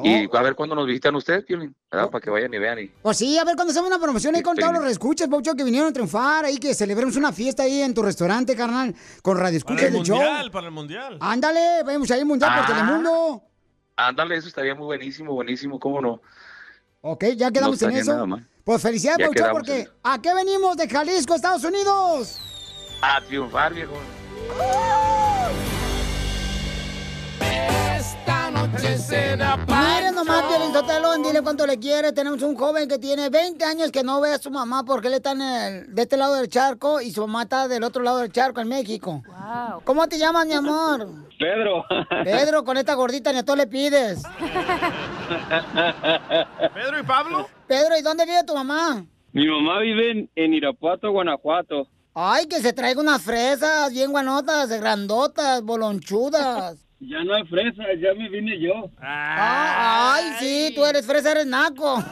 Y 0.02 0.28
a 0.36 0.42
ver 0.42 0.56
cuándo 0.56 0.74
nos 0.74 0.86
visitan 0.88 1.14
ustedes, 1.14 1.44
Piolín, 1.44 1.72
¿verdad? 1.90 2.10
Para 2.10 2.20
que 2.20 2.28
vayan 2.28 2.52
y 2.52 2.58
vean. 2.58 2.78
Y... 2.80 2.86
Pues 3.00 3.16
sí, 3.16 3.38
a 3.38 3.44
ver, 3.44 3.54
cuando 3.54 3.70
hacemos 3.70 3.88
una 3.88 4.00
promoción 4.00 4.34
ahí 4.34 4.42
con 4.42 4.56
todos 4.56 4.72
los 4.72 4.82
reescuchas, 4.82 5.28
Pabuchón, 5.28 5.56
que 5.56 5.62
vinieron 5.62 5.90
a 5.90 5.92
triunfar, 5.92 6.44
ahí 6.44 6.56
que 6.56 6.74
celebremos 6.74 7.14
una 7.16 7.32
fiesta 7.32 7.62
ahí 7.62 7.80
en 7.80 7.94
tu 7.94 8.02
restaurante, 8.02 8.56
carnal, 8.56 8.92
con 9.22 9.36
Radio 9.38 9.60
Para 9.60 9.74
Escucha 9.76 9.86
el 9.86 9.92
del 9.92 10.02
show. 10.02 10.16
mundial, 10.16 10.50
para 10.50 10.66
el 10.66 10.72
mundial. 10.72 11.18
Ándale, 11.20 11.82
vamos 11.84 12.10
ahí 12.10 12.24
mundial 12.24 12.50
por 12.56 12.64
Ah. 12.64 12.66
Telemundo. 12.66 13.42
Ándale, 13.96 14.36
eso 14.36 14.48
estaría 14.48 14.74
muy 14.74 14.86
buenísimo, 14.86 15.32
buenísimo, 15.32 15.78
cómo 15.78 16.00
no. 16.00 16.20
Ok, 17.02 17.26
ya 17.36 17.52
quedamos 17.52 17.80
No 17.80 17.88
en 17.90 17.96
eso. 17.96 18.26
Pues 18.64 18.82
felicidades, 18.82 19.28
quedamos 19.30 19.52
porque 19.60 19.80
en 19.82 19.88
¿a 20.02 20.20
qué 20.20 20.34
venimos 20.34 20.76
de 20.76 20.88
Jalisco, 20.88 21.34
Estados 21.36 21.62
Unidos? 21.62 22.40
A 23.00 23.20
triunfar, 23.20 23.72
viejo. 23.74 23.92
Esta 24.50 25.03
Miren 28.84 30.14
nomás, 30.14 30.42
Piolín 30.44 30.72
Sotelo, 30.74 31.14
dile 31.16 31.40
cuánto 31.42 31.66
le 31.66 31.78
quiere. 31.78 32.12
Tenemos 32.12 32.42
un 32.42 32.54
joven 32.56 32.86
que 32.88 32.98
tiene 32.98 33.30
20 33.30 33.64
años 33.64 33.90
que 33.90 34.02
no 34.02 34.20
ve 34.20 34.32
a 34.34 34.38
su 34.38 34.50
mamá 34.50 34.84
porque 34.84 35.08
él 35.08 35.14
está 35.14 35.32
en 35.32 35.40
el- 35.40 35.94
de 35.94 36.02
este 36.02 36.16
lado 36.18 36.34
del 36.34 36.48
charco 36.50 37.00
y 37.00 37.10
su 37.10 37.22
mamá 37.22 37.44
está 37.44 37.66
del 37.66 37.82
otro 37.82 38.02
lado 38.02 38.18
del 38.18 38.30
charco, 38.30 38.60
en 38.60 38.68
México. 38.68 39.22
¿Cómo 39.84 40.06
te 40.06 40.18
llamas, 40.18 40.46
mi 40.46 40.52
amor? 40.52 41.08
Pedro. 41.38 41.84
Pedro, 42.24 42.62
con 42.64 42.76
esta 42.76 42.92
gordita 42.94 43.32
ni 43.32 43.38
a 43.38 43.44
todo 43.44 43.56
le 43.56 43.66
pides. 43.66 44.22
¿Pedro 46.74 47.00
y 47.00 47.02
Pablo? 47.04 47.48
Pedro, 47.66 47.96
¿y 47.98 48.02
dónde 48.02 48.26
vive 48.26 48.44
tu 48.44 48.54
mamá? 48.54 49.04
Mi 49.32 49.46
mamá 49.48 49.80
vive 49.80 50.10
en, 50.10 50.30
en 50.36 50.52
Irapuato, 50.54 51.10
Guanajuato. 51.10 51.88
Ay, 52.14 52.46
que 52.46 52.60
se 52.60 52.72
traiga 52.72 53.00
unas 53.00 53.20
fresas 53.22 53.90
bien 53.92 54.12
guanotas, 54.12 54.68
grandotas, 54.68 55.62
bolonchudas. 55.62 56.76
Ya 57.00 57.22
no 57.24 57.34
hay 57.34 57.44
fresa, 57.44 57.82
ya 58.00 58.14
me 58.14 58.28
vine 58.28 58.58
yo. 58.58 58.90
Ah, 59.00 60.14
ay, 60.14 60.32
sí, 60.38 60.72
tú 60.74 60.84
eres 60.84 61.06
fresa, 61.06 61.32
eres 61.32 61.46
naco. 61.46 61.96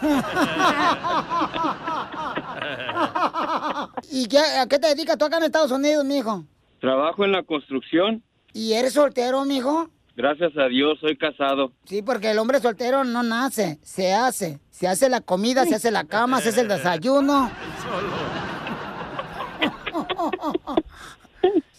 ¿Y 4.11 4.27
qué, 4.27 4.39
a 4.39 4.67
qué 4.67 4.79
te 4.79 4.89
dedicas 4.89 5.17
tú 5.17 5.25
acá 5.25 5.39
en 5.39 5.45
Estados 5.45 5.71
Unidos, 5.71 6.05
mijo? 6.05 6.45
Trabajo 6.81 7.25
en 7.25 7.33
la 7.33 7.43
construcción. 7.43 8.23
¿Y 8.53 8.75
eres 8.75 8.93
soltero, 8.93 9.45
mijo? 9.45 9.89
Gracias 10.15 10.53
a 10.59 10.67
Dios, 10.67 10.99
soy 11.01 11.17
casado. 11.17 11.73
Sí, 11.85 12.03
porque 12.03 12.31
el 12.31 12.39
hombre 12.39 12.61
soltero 12.61 13.03
no 13.05 13.23
nace, 13.23 13.79
se 13.83 14.13
hace. 14.13 14.61
Se 14.71 14.89
hace 14.89 15.09
la 15.09 15.23
comida, 15.23 15.65
se 15.65 15.77
hace 15.77 15.91
la 15.91 16.05
cama, 16.05 16.41
se 16.41 16.51
hace 16.51 16.61
el 16.61 16.69
desayuno. 16.69 17.51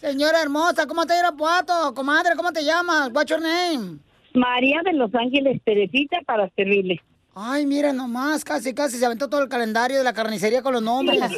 Señora 0.04 0.42
hermosa, 0.42 0.86
¿cómo 0.86 1.06
te 1.06 1.18
Irapuato? 1.18 1.94
Comadre, 1.94 2.36
¿cómo 2.36 2.52
te 2.52 2.62
llamas? 2.62 3.10
What's 3.14 3.30
your 3.30 3.40
name? 3.40 4.00
María 4.34 4.82
de 4.84 4.92
Los 4.92 5.16
Ángeles 5.16 5.62
Teresita 5.64 6.18
para 6.26 6.50
servirle. 6.58 7.02
Ay, 7.34 7.66
mira 7.66 7.94
nomás, 7.94 8.44
casi, 8.44 8.74
casi 8.74 8.98
se 8.98 9.06
aventó 9.06 9.30
todo 9.30 9.44
el 9.44 9.48
calendario 9.48 10.00
de 10.00 10.04
la 10.04 10.12
carnicería 10.12 10.62
con 10.62 10.74
los 10.74 10.82
nombres. 10.82 11.22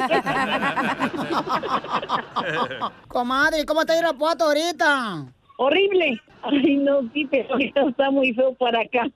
Comadre, 3.06 3.64
¿cómo 3.64 3.82
está 3.82 3.96
Irapuato 3.96 4.46
ahorita? 4.46 5.26
Horrible. 5.58 6.20
Ay, 6.42 6.76
no, 6.78 7.08
sí, 7.14 7.24
pero 7.30 7.52
ahorita 7.52 7.82
está 7.88 8.10
muy 8.10 8.34
feo 8.34 8.52
para 8.54 8.80
acá. 8.80 9.08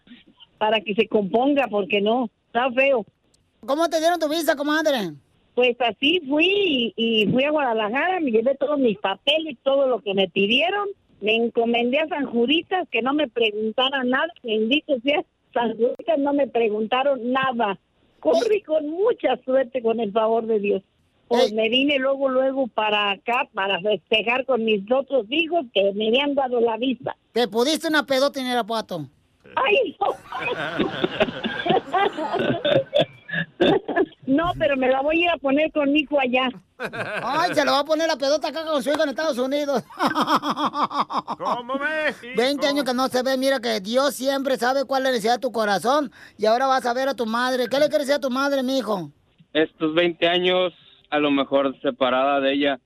Para 0.59 0.81
que 0.81 0.95
se 0.95 1.09
componga, 1.09 1.67
porque 1.69 2.01
no, 2.01 2.31
está 2.47 2.71
feo. 2.71 3.05
¿Cómo 3.67 3.89
te 3.89 3.99
dieron 3.99 4.21
tu 4.21 4.29
visa, 4.29 4.55
comadre? 4.55 5.11
Pues 5.55 5.77
así 5.81 6.21
fui 6.29 6.47
y, 6.47 6.95
y 6.97 7.27
fui 7.31 7.45
a 7.45 7.51
Guadalajara, 7.51 8.21
me 8.21 8.31
llevé 8.31 8.55
todos 8.55 8.79
mis 8.79 8.99
papeles, 8.99 9.59
todo 9.63 9.87
lo 9.87 10.01
que 10.01 10.15
me 10.15 10.29
pidieron. 10.29 10.89
Me 11.21 11.35
encomendé 11.35 11.99
a 11.99 12.09
San 12.09 12.27
Juditas 12.27 12.89
que 12.91 13.03
no 13.03 13.13
me 13.13 13.29
preguntaran 13.29 14.09
nada. 14.09 14.33
Bendito 14.43 14.99
sea, 15.01 15.23
San 15.53 15.77
Juditas 15.77 16.19
no 16.19 16.33
me 16.33 16.47
preguntaron 16.47 17.31
nada. 17.31 17.79
Corrí 18.21 18.63
con 18.63 18.89
mucha 18.89 19.37
suerte 19.45 19.83
con 19.83 20.01
el 20.01 20.13
favor 20.13 20.47
de 20.47 20.61
Dios. 20.61 20.83
Pues 21.29 21.53
me 21.53 21.69
vine 21.69 21.99
luego, 21.99 22.29
luego 22.29 22.67
para 22.67 23.13
acá 23.13 23.49
para 23.55 23.81
festejar 23.81 24.45
con 24.47 24.65
mis 24.65 24.83
otros 24.91 25.27
hijos 25.29 25.65
que 25.73 25.93
me 25.93 26.09
habían 26.09 26.35
dado 26.35 26.61
la 26.61 26.77
visa. 26.77 27.17
¿Te 27.33 27.47
pudiste 27.47 27.87
una 27.87 28.05
pedota 28.05 28.41
en 28.41 28.49
Irapuato? 28.49 29.07
¡Ay, 29.55 29.97
no! 30.01 30.09
No, 34.27 34.53
pero 34.59 34.77
me 34.77 34.89
la 34.89 35.01
voy 35.01 35.19
a 35.19 35.25
ir 35.25 35.31
a 35.31 35.37
poner 35.39 35.73
con 35.73 35.91
mi 35.93 36.01
hijo 36.01 36.19
allá. 36.21 36.49
Ay, 36.79 37.55
se 37.55 37.65
lo 37.65 37.73
va 37.73 37.81
a 37.81 37.85
poner 37.85 38.07
la 38.07 38.17
pedota 38.17 38.49
acá 38.49 38.65
con 38.65 38.83
su 38.83 38.91
hijo 38.91 39.03
en 39.03 39.11
Estados 39.11 39.39
Unidos. 39.39 39.83
¿Cómo 41.39 41.75
México? 41.75 42.35
20 42.37 42.67
años 42.67 42.85
que 42.85 42.95
no 42.95 43.09
se 43.09 43.23
ve, 43.23 43.37
mira 43.37 43.61
que 43.61 43.81
Dios 43.81 44.15
siempre 44.15 44.57
sabe 44.57 44.85
cuál 44.85 45.03
es 45.03 45.05
la 45.05 45.11
necesidad 45.11 45.35
de 45.35 45.41
tu 45.41 45.53
corazón 45.53 46.11
y 46.39 46.47
ahora 46.47 46.67
vas 46.67 46.87
a 46.87 46.95
ver 46.95 47.09
a 47.09 47.15
tu 47.15 47.27
madre. 47.27 47.69
¿Qué 47.69 47.79
le 47.79 47.89
quieres 47.89 48.07
decir 48.07 48.15
a 48.15 48.21
tu 48.21 48.31
madre, 48.31 48.63
mi 48.63 48.79
hijo? 48.79 49.11
Estos 49.53 49.95
20 49.95 50.29
años, 50.29 50.73
a 51.11 51.19
lo 51.19 51.31
mejor 51.31 51.75
separada 51.83 52.41
de 52.41 52.53
ella, 52.53 52.81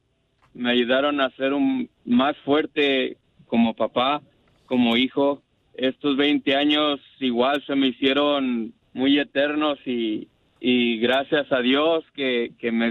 me 0.54 0.70
ayudaron 0.70 1.20
a 1.20 1.30
ser 1.36 1.52
un 1.52 1.90
más 2.04 2.36
fuerte 2.44 3.18
como 3.46 3.74
papá, 3.74 4.22
como 4.66 4.96
hijo. 4.96 5.42
Estos 5.74 6.16
20 6.16 6.56
años 6.56 7.00
igual 7.20 7.62
se 7.66 7.74
me 7.74 7.88
hicieron 7.88 8.72
muy 8.94 9.18
eternos 9.18 9.78
y, 9.84 10.28
y 10.66 10.96
gracias 10.96 11.52
a 11.52 11.60
Dios 11.60 12.06
que, 12.14 12.52
que 12.58 12.72
me, 12.72 12.90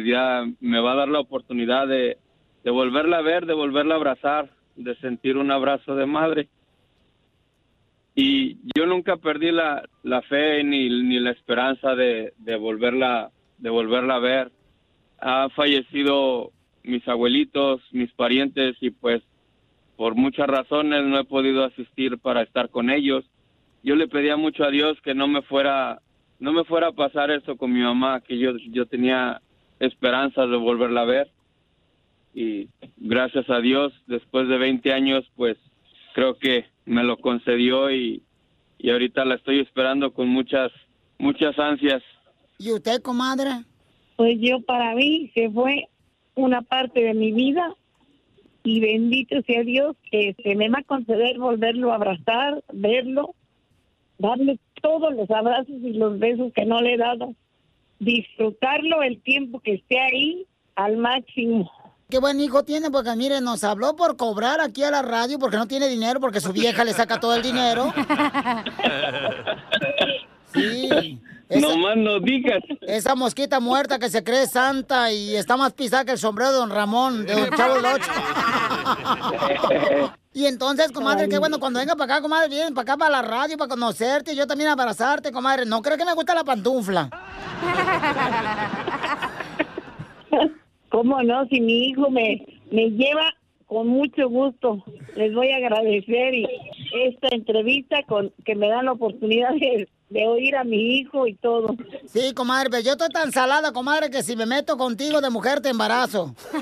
me 0.59 0.79
va 0.79 0.91
a 0.91 0.95
dar 0.95 1.07
la 1.07 1.19
oportunidad 1.19 1.87
de, 1.87 2.17
de 2.63 2.69
volverla 2.69 3.17
a 3.17 3.21
ver, 3.23 3.47
de 3.47 3.55
volverla 3.55 3.95
a 3.95 3.97
abrazar, 3.97 4.51
de 4.75 4.95
sentir 4.97 5.37
un 5.37 5.49
abrazo 5.49 5.95
de 5.95 6.05
madre. 6.05 6.49
Y 8.13 8.57
yo 8.77 8.85
nunca 8.85 9.17
perdí 9.17 9.49
la, 9.49 9.89
la 10.03 10.21
fe 10.21 10.63
ni, 10.63 10.87
ni 10.87 11.19
la 11.19 11.31
esperanza 11.31 11.95
de, 11.95 12.33
de 12.37 12.55
volverla 12.57 13.31
de 13.57 13.71
volverla 13.71 14.17
a 14.17 14.19
ver. 14.19 14.51
Ha 15.19 15.49
fallecido 15.49 16.51
mis 16.83 17.07
abuelitos, 17.07 17.81
mis 17.91 18.11
parientes 18.11 18.75
y 18.81 18.91
pues 18.91 19.23
por 19.97 20.13
muchas 20.13 20.45
razones 20.45 21.05
no 21.05 21.17
he 21.19 21.25
podido 21.25 21.63
asistir 21.63 22.19
para 22.19 22.43
estar 22.43 22.69
con 22.69 22.91
ellos. 22.91 23.25
Yo 23.81 23.95
le 23.95 24.07
pedía 24.07 24.37
mucho 24.37 24.63
a 24.63 24.69
Dios 24.69 25.01
que 25.01 25.15
no 25.15 25.27
me 25.27 25.41
fuera 25.41 26.03
no 26.43 26.51
me 26.51 26.65
fuera 26.65 26.87
a 26.87 26.91
pasar 26.91 27.31
eso 27.31 27.55
con 27.55 27.71
mi 27.71 27.79
mamá, 27.79 28.19
que 28.19 28.37
yo 28.37 28.57
yo 28.69 28.85
tenía 28.85 29.41
esperanzas 29.79 30.49
de 30.49 30.57
volverla 30.57 31.03
a 31.03 31.05
ver. 31.05 31.31
Y 32.33 32.67
gracias 32.97 33.49
a 33.49 33.61
Dios, 33.61 33.93
después 34.07 34.49
de 34.49 34.57
20 34.57 34.91
años, 34.91 35.23
pues 35.37 35.55
creo 36.13 36.37
que 36.37 36.65
me 36.85 37.01
lo 37.05 37.15
concedió 37.15 37.89
y, 37.91 38.23
y 38.77 38.89
ahorita 38.89 39.23
la 39.23 39.35
estoy 39.35 39.61
esperando 39.61 40.11
con 40.11 40.27
muchas 40.27 40.69
muchas 41.17 41.57
ansias. 41.57 42.03
¿Y 42.59 42.73
usted, 42.73 43.01
comadre? 43.01 43.63
Pues 44.17 44.35
yo 44.41 44.59
para 44.63 44.95
mí 44.95 45.31
que 45.33 45.49
fue 45.49 45.87
una 46.35 46.61
parte 46.61 47.03
de 47.03 47.13
mi 47.13 47.31
vida 47.31 47.73
y 48.65 48.81
bendito 48.81 49.41
sea 49.43 49.63
Dios 49.63 49.95
que 50.11 50.35
se 50.43 50.55
me 50.55 50.67
va 50.67 50.79
a 50.79 50.83
conceder 50.83 51.39
volverlo 51.39 51.93
a 51.93 51.95
abrazar, 51.95 52.61
verlo, 52.73 53.33
darle 54.17 54.59
todos 54.83 55.15
los 55.15 55.31
abrazos 55.31 55.69
y 55.69 55.93
los 55.93 56.19
besos 56.19 56.51
que 56.53 56.65
no 56.65 56.81
le 56.81 56.93
he 56.95 56.97
dado, 56.97 57.33
disfrutarlo 57.99 59.01
el 59.01 59.21
tiempo 59.23 59.61
que 59.61 59.75
esté 59.75 59.97
ahí 59.99 60.45
al 60.75 60.97
máximo. 60.97 61.71
Qué 62.09 62.19
buen 62.19 62.39
hijo 62.41 62.63
tiene, 62.63 62.91
porque 62.91 63.15
mire, 63.15 63.39
nos 63.41 63.63
habló 63.63 63.95
por 63.95 64.17
cobrar 64.17 64.59
aquí 64.61 64.83
a 64.83 64.91
la 64.91 65.01
radio 65.01 65.39
porque 65.39 65.57
no 65.57 65.67
tiene 65.67 65.87
dinero, 65.87 66.19
porque 66.19 66.41
su 66.41 66.51
vieja 66.51 66.83
le 66.83 66.93
saca 66.93 67.19
todo 67.19 67.33
el 67.35 67.41
dinero. 67.41 67.91
Sí. 70.53 71.19
No 71.49 71.77
más 71.77 71.97
no 71.97 72.19
digas. 72.19 72.61
Esa 72.81 73.15
mosquita 73.15 73.59
muerta 73.59 73.97
que 73.97 74.07
se 74.09 74.23
cree 74.23 74.45
santa 74.45 75.11
y 75.11 75.35
está 75.35 75.57
más 75.57 75.73
pisada 75.73 76.05
que 76.05 76.11
el 76.11 76.19
sombrero 76.19 76.51
de 76.51 76.57
don 76.57 76.69
Ramón, 76.69 77.25
de 77.25 77.33
don 77.33 77.49
Chavo 77.57 77.73
del 77.73 77.85
Ocho. 77.85 78.11
Y 80.33 80.47
entonces, 80.47 80.91
comadre, 80.91 81.29
qué 81.29 81.37
bueno, 81.37 81.59
cuando 81.59 81.79
venga 81.79 81.95
para 81.95 82.15
acá, 82.15 82.23
comadre, 82.23 82.49
vienen 82.49 82.73
para 82.73 82.93
acá 82.93 82.97
para 82.97 83.11
la 83.11 83.21
radio, 83.21 83.57
para 83.57 83.69
conocerte 83.69 84.33
y 84.33 84.35
yo 84.35 84.47
también 84.47 84.69
abrazarte, 84.69 85.31
comadre. 85.31 85.65
No 85.65 85.81
creo 85.81 85.97
que 85.97 86.05
me 86.05 86.13
gusta 86.13 86.33
la 86.33 86.43
pantufla. 86.43 87.09
¿Cómo 90.89 91.21
no? 91.21 91.45
Si 91.47 91.61
mi 91.61 91.89
hijo 91.89 92.09
me, 92.09 92.43
me 92.71 92.89
lleva 92.89 93.33
con 93.67 93.87
mucho 93.87 94.29
gusto, 94.29 94.83
les 95.15 95.33
voy 95.33 95.51
a 95.51 95.57
agradecer 95.57 96.33
y 96.33 96.47
esta 96.93 97.27
entrevista 97.31 98.03
con 98.07 98.31
que 98.45 98.55
me 98.55 98.69
dan 98.69 98.85
la 98.85 98.91
oportunidad 98.91 99.51
de, 99.51 99.87
de 100.13 100.27
oír 100.27 100.55
a 100.55 100.63
mi 100.63 100.99
hijo 100.99 101.27
y 101.27 101.35
todo. 101.35 101.75
Sí, 102.11 102.33
comadre, 102.33 102.69
pero 102.69 102.83
yo 102.83 102.91
estoy 102.91 103.09
tan 103.09 103.31
salada, 103.31 103.73
comadre, 103.73 104.11
que 104.11 104.21
si 104.21 104.35
me 104.35 104.45
meto 104.45 104.77
contigo 104.77 105.19
de 105.21 105.31
mujer 105.31 105.59
te 105.59 105.69
embarazo. 105.69 106.35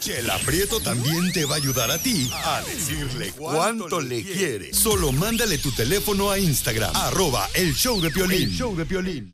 Chela 0.00 0.38
Prieto 0.46 0.80
también 0.80 1.30
te 1.32 1.44
va 1.44 1.54
a 1.54 1.58
ayudar 1.58 1.90
a 1.90 1.98
ti 1.98 2.30
a 2.32 2.62
decirle 2.62 3.32
cuánto 3.36 4.00
le 4.00 4.22
quiere. 4.22 4.72
Solo 4.72 5.12
mándale 5.12 5.58
tu 5.58 5.70
teléfono 5.72 6.30
a 6.30 6.38
Instagram, 6.38 6.96
arroba 6.96 7.46
el 7.54 7.74
show 7.74 8.00
de 8.00 8.10
Piolín. 8.10 8.44
El 8.44 8.50
show 8.50 8.74
de 8.74 8.86
Piolín. 8.86 9.30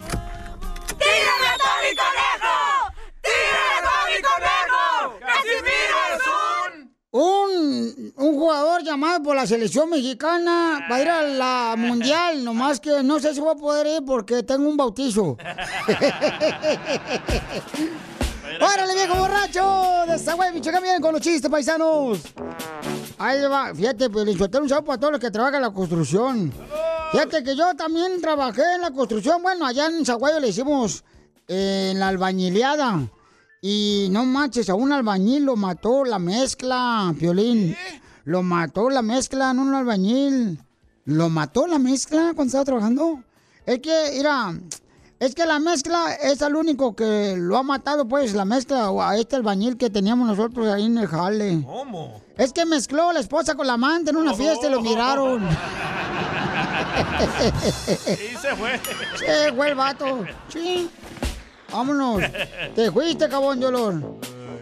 ¡Tírame 0.98 1.46
a 1.46 1.56
Tony 1.58 1.94
Conejo! 1.94 2.90
¡Tírame 3.22 3.74
a 3.78 3.82
Tony 3.86 4.20
Conejo! 4.22 5.18
¡Casimiro 5.20 6.11
un... 7.12 8.12
Jugador 8.16 8.82
llamado 8.82 9.22
por 9.22 9.36
la 9.36 9.46
selección 9.46 9.88
mexicana 9.88 10.80
va 10.90 10.96
a 10.96 11.02
ir 11.02 11.08
a 11.08 11.22
la 11.22 11.74
mundial, 11.78 12.42
nomás 12.48 12.80
que 12.80 13.02
no 13.02 13.20
sé 13.20 13.34
si 13.34 13.40
voy 13.40 13.52
a 13.52 13.54
poder 13.54 13.86
ir 13.86 14.04
porque 14.04 14.42
tengo 14.42 14.68
un 14.68 14.76
bautizo. 14.76 15.36
¡Órale, 18.60 18.94
viejo 18.94 19.14
borracho! 19.14 20.04
De 20.08 20.16
esa 20.16 20.34
güey, 20.34 20.52
Michoacán, 20.52 20.82
vienen 20.82 21.00
con 21.00 21.12
los 21.12 21.22
chistes, 21.22 21.50
paisanos. 21.50 22.20
Ahí 23.18 23.40
va, 23.42 23.74
fíjate, 23.74 24.10
pues 24.10 24.26
le 24.26 24.32
insultaron 24.32 24.64
un 24.64 24.68
saludo 24.68 24.84
para 24.84 24.98
todos 24.98 25.12
los 25.12 25.20
que 25.20 25.30
trabajan 25.30 25.56
en 25.56 25.62
la 25.62 25.70
construcción. 25.70 26.52
Fíjate 27.12 27.42
que 27.44 27.56
yo 27.56 27.74
también 27.74 28.20
trabajé 28.20 28.62
en 28.74 28.82
la 28.82 28.90
construcción. 28.90 29.42
Bueno, 29.42 29.66
allá 29.66 29.86
en 29.86 30.04
Zaguayo 30.04 30.40
le 30.40 30.48
hicimos 30.48 31.04
eh, 31.48 31.90
en 31.92 32.00
la 32.00 32.08
albañileada. 32.08 33.08
Y 33.64 34.08
no 34.10 34.24
manches, 34.24 34.68
a 34.70 34.74
un 34.74 34.90
albañil 34.90 35.44
lo 35.44 35.54
mató 35.54 36.04
la 36.04 36.18
mezcla, 36.18 37.14
Piolín. 37.16 37.76
Lo 38.24 38.42
mató 38.42 38.90
la 38.90 39.02
mezcla, 39.02 39.54
no 39.54 39.62
un 39.62 39.72
albañil. 39.72 40.58
Lo 41.04 41.28
mató 41.28 41.68
la 41.68 41.78
mezcla 41.78 42.32
cuando 42.34 42.46
estaba 42.46 42.64
trabajando. 42.64 43.22
Es 43.64 43.78
que, 43.78 44.14
mira, 44.16 44.52
es 45.20 45.36
que 45.36 45.46
la 45.46 45.60
mezcla 45.60 46.12
es 46.12 46.42
el 46.42 46.56
único 46.56 46.96
que 46.96 47.36
lo 47.38 47.56
ha 47.56 47.62
matado, 47.62 48.08
pues, 48.08 48.34
la 48.34 48.44
mezcla 48.44 48.90
o 48.90 49.00
a 49.00 49.16
este 49.16 49.36
albañil 49.36 49.76
que 49.76 49.90
teníamos 49.90 50.26
nosotros 50.26 50.66
ahí 50.66 50.86
en 50.86 50.98
el 50.98 51.06
jale. 51.06 51.62
¿Cómo? 51.64 52.20
Es 52.36 52.52
que 52.52 52.66
mezcló 52.66 53.12
la 53.12 53.20
esposa 53.20 53.54
con 53.54 53.68
la 53.68 53.74
amante 53.74 54.10
en 54.10 54.16
una 54.16 54.34
fiesta 54.34 54.66
y 54.66 54.70
lo 54.70 54.82
miraron. 54.82 55.40
Y 58.12 58.36
se 58.36 58.56
fue. 58.56 58.80
Se 59.18 59.52
fue 59.52 59.68
el 59.68 59.74
vato. 59.76 60.24
Sí. 60.48 60.90
Vámonos. 61.72 62.22
Te 62.74 62.90
fuiste, 62.90 63.28
cabón, 63.28 63.60
Yolón. 63.60 64.18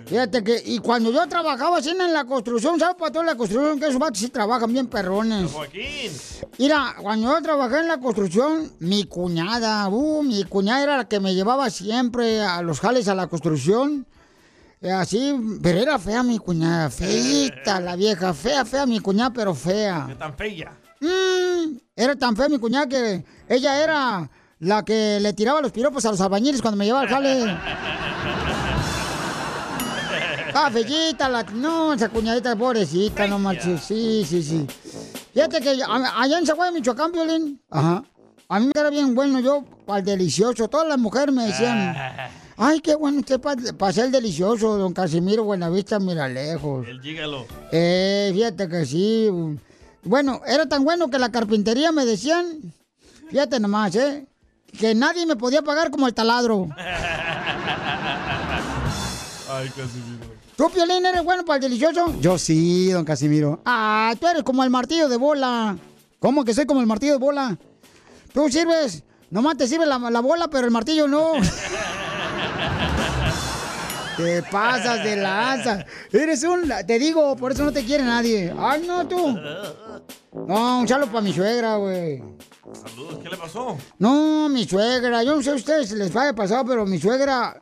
Fíjate 0.06 0.42
que, 0.42 0.60
y 0.64 0.78
cuando 0.78 1.12
yo 1.12 1.24
trabajaba 1.28 1.78
así 1.78 1.90
en 1.90 2.12
la 2.12 2.24
construcción, 2.24 2.80
¿sabes 2.80 2.96
para 2.96 3.12
toda 3.12 3.24
la 3.26 3.36
construcción? 3.36 3.78
Que 3.78 3.86
esos 3.86 3.98
vatos 4.00 4.18
sí 4.18 4.28
trabajan 4.28 4.72
bien 4.72 4.88
perrones. 4.88 5.52
Joaquín. 5.52 6.10
Mira, 6.58 6.96
cuando 7.00 7.28
yo 7.32 7.40
trabajé 7.42 7.78
en 7.78 7.88
la 7.88 7.98
construcción, 7.98 8.72
mi 8.80 9.04
cuñada, 9.04 9.88
uh, 9.88 10.22
mi 10.24 10.42
cuñada 10.44 10.82
era 10.82 10.96
la 10.96 11.08
que 11.08 11.20
me 11.20 11.32
llevaba 11.34 11.70
siempre 11.70 12.40
a 12.40 12.60
los 12.62 12.80
jales 12.80 13.06
a 13.06 13.14
la 13.14 13.28
construcción. 13.28 14.04
Eh, 14.80 14.90
Así, 14.90 15.32
pero 15.62 15.78
era 15.78 15.98
fea 15.98 16.22
mi 16.22 16.38
cuñada, 16.38 16.90
feita 16.90 17.80
la 17.80 17.94
vieja, 17.94 18.32
fea, 18.34 18.64
fea 18.64 18.86
mi 18.86 18.98
cuñada, 18.98 19.30
pero 19.30 19.54
fea. 19.54 20.06
¿Qué 20.08 20.14
tan 20.16 20.34
fea? 20.36 20.72
Mm, 21.00 21.76
era 21.94 22.16
tan 22.16 22.34
fea 22.34 22.48
mi 22.48 22.58
cuñada 22.58 22.88
que 22.88 23.24
ella 23.46 23.80
era 23.82 24.30
la 24.60 24.84
que 24.84 25.18
le 25.20 25.32
tiraba 25.32 25.60
los 25.60 25.72
piropos 25.72 26.04
a 26.06 26.10
los 26.10 26.20
albañiles 26.20 26.62
cuando 26.62 26.76
me 26.78 26.84
llevaba 26.86 27.02
al 27.04 27.08
jale. 27.08 27.56
Ah, 30.52 30.68
fellita, 30.70 31.28
la... 31.28 31.44
no, 31.44 31.92
esa 31.92 32.08
cuñadita 32.08 32.56
pobrecita, 32.56 33.24
no 33.28 33.38
marches. 33.38 33.82
Sí, 33.82 34.24
sí, 34.28 34.42
sí. 34.42 34.66
Fíjate 35.32 35.60
que 35.60 35.80
a- 35.82 36.20
allá 36.22 36.38
en 36.38 36.44
Zaguay, 36.46 36.72
Michoacán, 36.72 37.12
Violín, 37.12 37.60
Ajá. 37.70 38.02
a 38.48 38.58
mí 38.60 38.66
me 38.66 38.72
era 38.80 38.90
bien 38.90 39.14
bueno 39.14 39.38
yo 39.38 39.64
para 39.86 40.00
el 40.00 40.04
delicioso. 40.04 40.66
Todas 40.68 40.88
las 40.88 40.98
mujeres 40.98 41.32
me 41.32 41.46
decían, 41.46 41.94
ay, 42.56 42.80
qué 42.80 42.96
bueno 42.96 43.20
usted 43.20 43.38
para 43.40 43.92
ser 43.92 44.06
el 44.06 44.10
delicioso, 44.12 44.76
don 44.76 44.92
Casimiro 44.92 45.44
Buenavista, 45.44 46.00
mira 46.00 46.26
lejos. 46.28 46.84
El 46.88 47.00
gígalo. 47.00 47.46
Eh, 47.70 48.32
fíjate 48.34 48.68
que 48.68 48.84
sí. 48.84 49.28
Bueno, 50.02 50.40
era 50.48 50.66
tan 50.66 50.82
bueno 50.82 51.08
que 51.10 51.18
la 51.20 51.30
carpintería 51.30 51.92
me 51.92 52.04
decían, 52.04 52.72
fíjate 53.30 53.60
nomás, 53.60 53.94
¿eh? 53.94 54.26
Que 54.78 54.94
nadie 54.94 55.26
me 55.26 55.36
podía 55.36 55.62
pagar 55.62 55.90
como 55.90 56.06
el 56.06 56.14
taladro. 56.14 56.68
Ay, 59.50 59.68
Casimiro. 59.68 60.40
¿Tú, 60.56 60.70
Piolín, 60.70 61.04
eres 61.06 61.24
bueno 61.24 61.44
para 61.44 61.56
el 61.56 61.62
delicioso? 61.62 62.14
Yo 62.20 62.38
sí, 62.38 62.90
don 62.90 63.04
Casimiro. 63.04 63.60
Ah, 63.64 64.14
tú 64.20 64.26
eres 64.28 64.42
como 64.42 64.62
el 64.62 64.70
martillo 64.70 65.08
de 65.08 65.16
bola. 65.16 65.76
¿Cómo 66.18 66.44
que 66.44 66.54
soy 66.54 66.66
como 66.66 66.80
el 66.80 66.86
martillo 66.86 67.12
de 67.12 67.18
bola? 67.18 67.58
Tú 68.32 68.48
sirves, 68.50 69.02
nomás 69.30 69.56
te 69.56 69.66
sirve 69.66 69.86
la, 69.86 69.98
la 69.98 70.20
bola, 70.20 70.48
pero 70.48 70.66
el 70.66 70.70
martillo 70.70 71.08
no. 71.08 71.32
Te 74.24 74.42
pasas 74.42 75.02
de 75.02 75.16
lanza. 75.16 75.84
Eres 76.12 76.42
un... 76.44 76.70
Te 76.86 76.98
digo, 76.98 77.36
por 77.36 77.52
eso 77.52 77.64
no 77.64 77.72
te 77.72 77.84
quiere 77.84 78.04
nadie. 78.04 78.54
Ay, 78.58 78.84
no, 78.86 79.06
tú. 79.08 79.38
No, 80.46 80.80
un 80.80 80.88
saludo 80.88 81.08
para 81.08 81.22
mi 81.22 81.32
suegra, 81.32 81.76
güey. 81.76 82.22
Saludos, 82.72 83.18
¿qué 83.22 83.28
le 83.30 83.36
pasó? 83.36 83.76
No, 83.98 84.48
mi 84.48 84.64
suegra. 84.66 85.22
Yo 85.22 85.36
no 85.36 85.42
sé 85.42 85.50
a 85.50 85.54
ustedes 85.54 85.88
si 85.88 85.94
les 85.96 86.12
vaya 86.12 86.34
pasado, 86.34 86.64
pero 86.64 86.84
mi 86.86 86.98
suegra... 86.98 87.60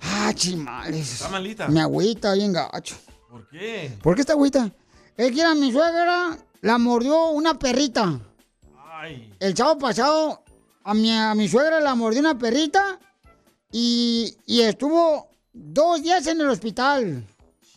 Ah, 0.00 0.32
chimales. 0.34 1.14
Está 1.14 1.28
malita. 1.28 1.68
Me 1.68 1.80
agüita 1.80 2.34
bien 2.34 2.52
gacho. 2.52 2.96
¿Por 3.28 3.48
qué? 3.48 3.90
¿Por 4.02 4.14
qué 4.14 4.20
está 4.20 4.34
agüita? 4.34 4.70
Es 5.16 5.32
que 5.32 5.42
a 5.42 5.54
mi 5.54 5.72
suegra 5.72 6.38
la 6.60 6.78
mordió 6.78 7.30
una 7.30 7.58
perrita. 7.58 8.20
Ay. 8.92 9.34
El 9.40 9.56
sábado 9.56 9.78
pasado 9.78 10.44
a 10.84 10.94
mi, 10.94 11.10
a 11.10 11.34
mi 11.34 11.48
suegra 11.48 11.80
la 11.80 11.94
mordió 11.94 12.20
una 12.20 12.38
perrita 12.38 13.00
y, 13.72 14.36
y 14.46 14.60
estuvo 14.60 15.28
dos 15.58 16.02
días 16.02 16.26
en 16.26 16.40
el 16.40 16.48
hospital. 16.48 17.24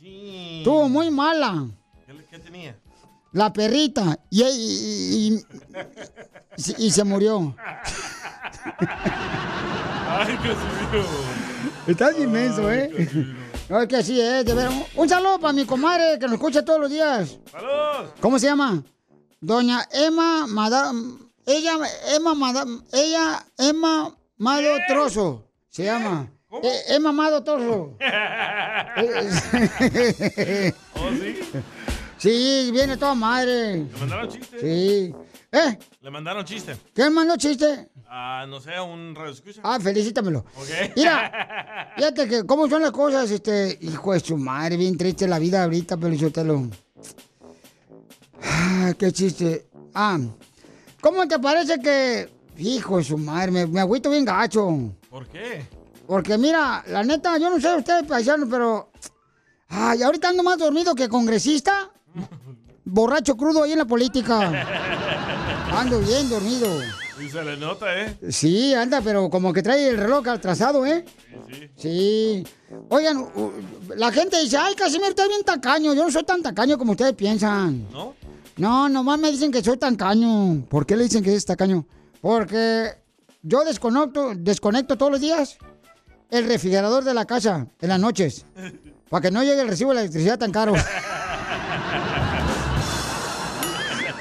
Estuvo 0.04 0.90
muy 0.90 1.12
mala 1.12 1.68
¿Qué, 2.08 2.14
qué 2.30 2.40
tenía? 2.40 2.76
la 3.34 3.52
perrita 3.54 4.18
y, 4.30 4.44
y- 4.44 5.36
y- 6.58 6.86
y- 6.86 6.92
se 6.92 7.04
murió. 7.04 7.56
Ay, 10.08 10.36
Casimiro. 10.38 11.06
Estás 11.88 12.18
inmenso, 12.20 12.72
¿eh? 12.72 13.36
No, 13.70 13.82
es 13.82 13.88
que 13.88 13.96
así 13.98 14.20
es, 14.20 14.46
de 14.46 14.54
veras. 14.54 14.74
Un 14.96 15.08
saludo 15.08 15.40
para 15.40 15.54
mi 15.54 15.66
comadre 15.66 16.20
que 16.20 16.26
nos 16.26 16.34
escucha 16.34 16.64
todos 16.66 16.80
los 16.82 16.90
días. 16.90 17.38
¡Saludos! 17.52 18.14
¿Cómo 18.20 18.38
se 18.38 18.48
llama? 18.48 18.84
Doña 19.40 19.88
Emma 19.92 20.46
Madame. 20.48 21.18
Ella, 21.46 21.78
Emma 22.16 22.34
Madame. 22.36 22.80
Ella, 22.92 23.46
Emma 23.58 24.16
Mado 24.38 24.68
Trozo. 24.88 25.48
Se 25.70 25.86
llama. 25.86 26.30
Eh, 26.64 26.82
Emma 26.90 27.12
Mado 27.12 27.44
Trozo. 27.44 27.98
¿Oh, 30.96 31.10
sí? 31.12 31.40
Sí, 32.18 32.70
viene 32.72 32.98
toda 32.98 33.16
madre. 33.16 33.78
¿Le 33.78 34.00
mandaron 34.00 34.30
chiste? 34.30 34.60
Sí. 34.60 35.16
¿Eh? 35.52 35.78
¿Le 36.02 36.12
mandaron 36.12 36.46
chiste? 36.46 36.78
¿Quién 36.94 37.14
mandó 37.14 37.36
chiste? 37.38 37.90
Ah, 38.08 38.46
no 38.48 38.60
sé, 38.60 38.80
un 38.80 39.16
radio 39.16 39.32
escucha. 39.32 39.62
Ah, 39.64 39.80
felicítamelo. 39.80 40.40
Ok. 40.56 40.94
Mira, 40.96 41.90
fíjate 41.98 42.28
que 42.28 42.46
cómo 42.46 42.68
son 42.70 42.82
las 42.84 42.92
cosas, 42.92 43.32
este, 43.32 43.78
hijo 43.82 44.14
de 44.14 44.20
su 44.20 44.38
madre, 44.38 44.78
bien 44.78 44.98
triste 44.98 45.28
la 45.28 45.40
vida 45.40 45.64
ahorita, 45.64 45.98
Pelichotelo. 45.98 46.70
Ah, 48.44 48.94
qué 48.98 49.12
chiste. 49.12 49.68
Ah, 49.94 50.20
¿cómo 51.00 51.28
te 51.28 51.40
parece 51.40 51.80
que, 51.80 52.30
hijo 52.58 52.98
de 52.98 53.04
su 53.04 53.18
madre, 53.18 53.52
me, 53.52 53.66
me 53.68 53.80
agüito 53.80 54.10
bien 54.10 54.26
gacho? 54.26 54.92
¿Por 55.10 55.28
qué? 55.28 55.66
Porque 56.12 56.38
mira, 56.38 56.84
la 56.88 57.06
neta, 57.06 57.38
yo 57.38 57.50
no 57.50 57.58
sé 57.62 57.74
ustedes 57.74 58.04
paisanos, 58.06 58.50
pero, 58.52 58.92
ay, 59.70 60.04
ahorita 60.04 60.28
ando 60.28 60.44
más 60.44 60.58
dormido 60.58 60.94
que 60.94 61.08
congresista, 61.08 61.90
borracho 62.84 63.38
crudo 63.38 63.64
ahí 63.64 63.72
en 63.72 63.78
la 63.78 63.86
política. 63.86 64.52
Ando 65.74 66.00
bien 66.02 66.30
dormido. 66.30 66.68
Y 67.18 67.30
se 67.30 67.42
le 67.42 67.56
nota, 67.56 67.86
¿eh? 67.98 68.18
Sí, 68.30 68.74
anda, 68.74 69.00
pero 69.00 69.30
como 69.30 69.54
que 69.54 69.64
trae 69.64 69.88
el 69.88 69.96
reloj 69.96 70.28
atrasado, 70.28 70.86
¿eh? 70.86 71.06
Sí. 71.78 72.46
Oigan, 72.90 73.20
u- 73.20 73.54
la 73.96 74.12
gente 74.12 74.38
dice, 74.42 74.58
ay, 74.58 74.76
Casimiro, 74.76 75.12
usted 75.12 75.24
es 75.24 75.30
bien 75.30 75.44
tacaño. 75.46 75.94
Yo 75.94 76.04
no 76.04 76.12
soy 76.12 76.24
tan 76.26 76.42
tacaño 76.44 76.78
como 76.78 76.92
ustedes 76.92 77.14
piensan. 77.14 77.88
¿No? 77.90 78.16
No, 78.58 78.90
nomás 78.90 79.18
me 79.18 79.32
dicen 79.32 79.50
que 79.50 79.64
soy 79.64 79.78
tacaño. 79.78 80.66
¿Por 80.68 80.86
qué 80.86 80.98
le 80.98 81.06
dicen 81.06 81.24
que 81.24 81.34
es 81.34 81.46
tacaño? 81.46 81.86
Porque 82.20 82.90
yo 83.44 83.64
desconecto, 83.64 84.34
desconecto 84.36 84.98
todos 84.98 85.14
los 85.14 85.22
días 85.22 85.58
el 86.32 86.48
refrigerador 86.48 87.04
de 87.04 87.14
la 87.14 87.26
casa 87.26 87.68
en 87.80 87.90
las 87.90 88.00
noches. 88.00 88.46
Para 89.10 89.22
que 89.22 89.32
no 89.32 89.44
llegue 89.44 89.62
el 89.62 89.68
recibo 89.68 89.90
de 89.92 89.96
la 89.96 90.02
electricidad 90.02 90.40
tan 90.40 90.52
caro. 90.52 90.74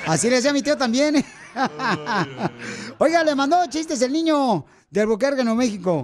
Así 0.06 0.28
le 0.28 0.36
decía 0.36 0.50
a 0.50 0.52
mi 0.52 0.60
tío 0.60 0.76
también. 0.76 1.24
Oiga, 2.98 3.22
le 3.22 3.34
mandó 3.36 3.64
chistes 3.66 4.02
el 4.02 4.12
niño 4.12 4.66
del 4.90 5.04
Albuquerque, 5.04 5.44
Nuevo 5.44 5.58
México. 5.58 6.02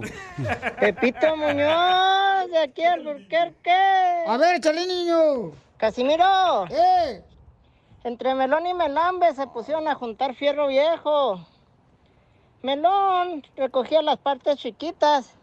Pepito 0.79 1.35
Muñoz, 1.35 2.49
de 2.49 2.57
aquí 2.63 2.85
al 2.85 3.03
Burquerque. 3.03 4.23
A 4.25 4.37
ver, 4.37 4.55
échale, 4.55 4.87
niño. 4.87 5.51
Casimiro. 5.75 6.65
¡Eh! 6.69 7.21
Entre 8.05 8.33
Melón 8.33 8.65
y 8.65 8.73
Melambe 8.73 9.35
se 9.35 9.45
pusieron 9.47 9.89
a 9.89 9.95
juntar 9.95 10.35
fierro 10.35 10.67
viejo. 10.67 11.45
Melón 12.63 13.43
recogía 13.57 14.01
las 14.01 14.17
partes 14.17 14.55
chiquitas 14.55 15.36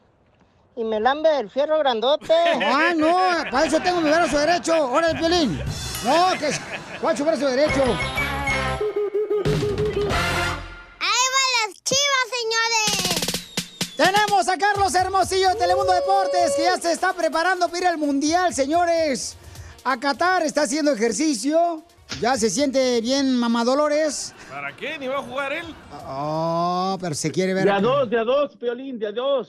y 0.76 0.84
Melambe 0.84 1.38
el 1.38 1.50
fierro 1.50 1.78
grandote. 1.78 2.32
Ah, 2.66 2.92
no, 2.96 3.16
para 3.50 3.66
eso 3.66 3.80
tengo 3.80 4.00
mi 4.00 4.10
brazo 4.10 4.38
derecho. 4.38 4.74
Ahora 4.74 5.10
el 5.10 5.18
violín. 5.18 5.62
No, 6.04 6.32
que 6.38 6.48
es. 6.48 6.60
¿Cuál 7.00 7.12
es 7.14 7.18
su 7.18 7.24
brazo 7.24 7.46
derecho? 7.46 7.82
¡Ahí 11.00 11.24
van 11.34 11.50
las 11.60 11.82
chivas, 11.84 12.26
señores! 12.40 13.94
Tenemos 13.96 14.48
a 14.48 14.58
Carlos 14.58 14.94
Hermosillo 14.94 15.50
de 15.50 15.54
Telemundo 15.56 15.92
Deportes 15.92 16.52
que 16.56 16.64
ya 16.64 16.76
se 16.78 16.92
está 16.92 17.12
preparando 17.12 17.68
para 17.68 17.78
ir 17.78 17.86
al 17.86 17.98
Mundial, 17.98 18.54
señores. 18.54 19.36
A 19.84 19.98
Qatar 20.00 20.42
está 20.42 20.62
haciendo 20.62 20.92
ejercicio. 20.92 21.84
Ya 22.20 22.36
se 22.36 22.48
siente 22.48 23.00
bien 23.00 23.36
mamadolores. 23.36 24.34
¿Para 24.48 24.74
qué? 24.76 24.98
¿Ni 24.98 25.08
va 25.08 25.18
a 25.18 25.22
jugar 25.22 25.52
él? 25.52 25.66
Oh, 26.06 26.96
pero 27.00 27.14
se 27.14 27.30
quiere 27.30 27.54
ver. 27.54 27.64
De 27.64 27.70
a 27.70 27.80
dos, 27.80 28.08
de 28.08 28.18
a 28.18 28.24
dos, 28.24 28.56
Piolín, 28.56 28.98
de 28.98 29.08
a 29.08 29.12
dos. 29.12 29.48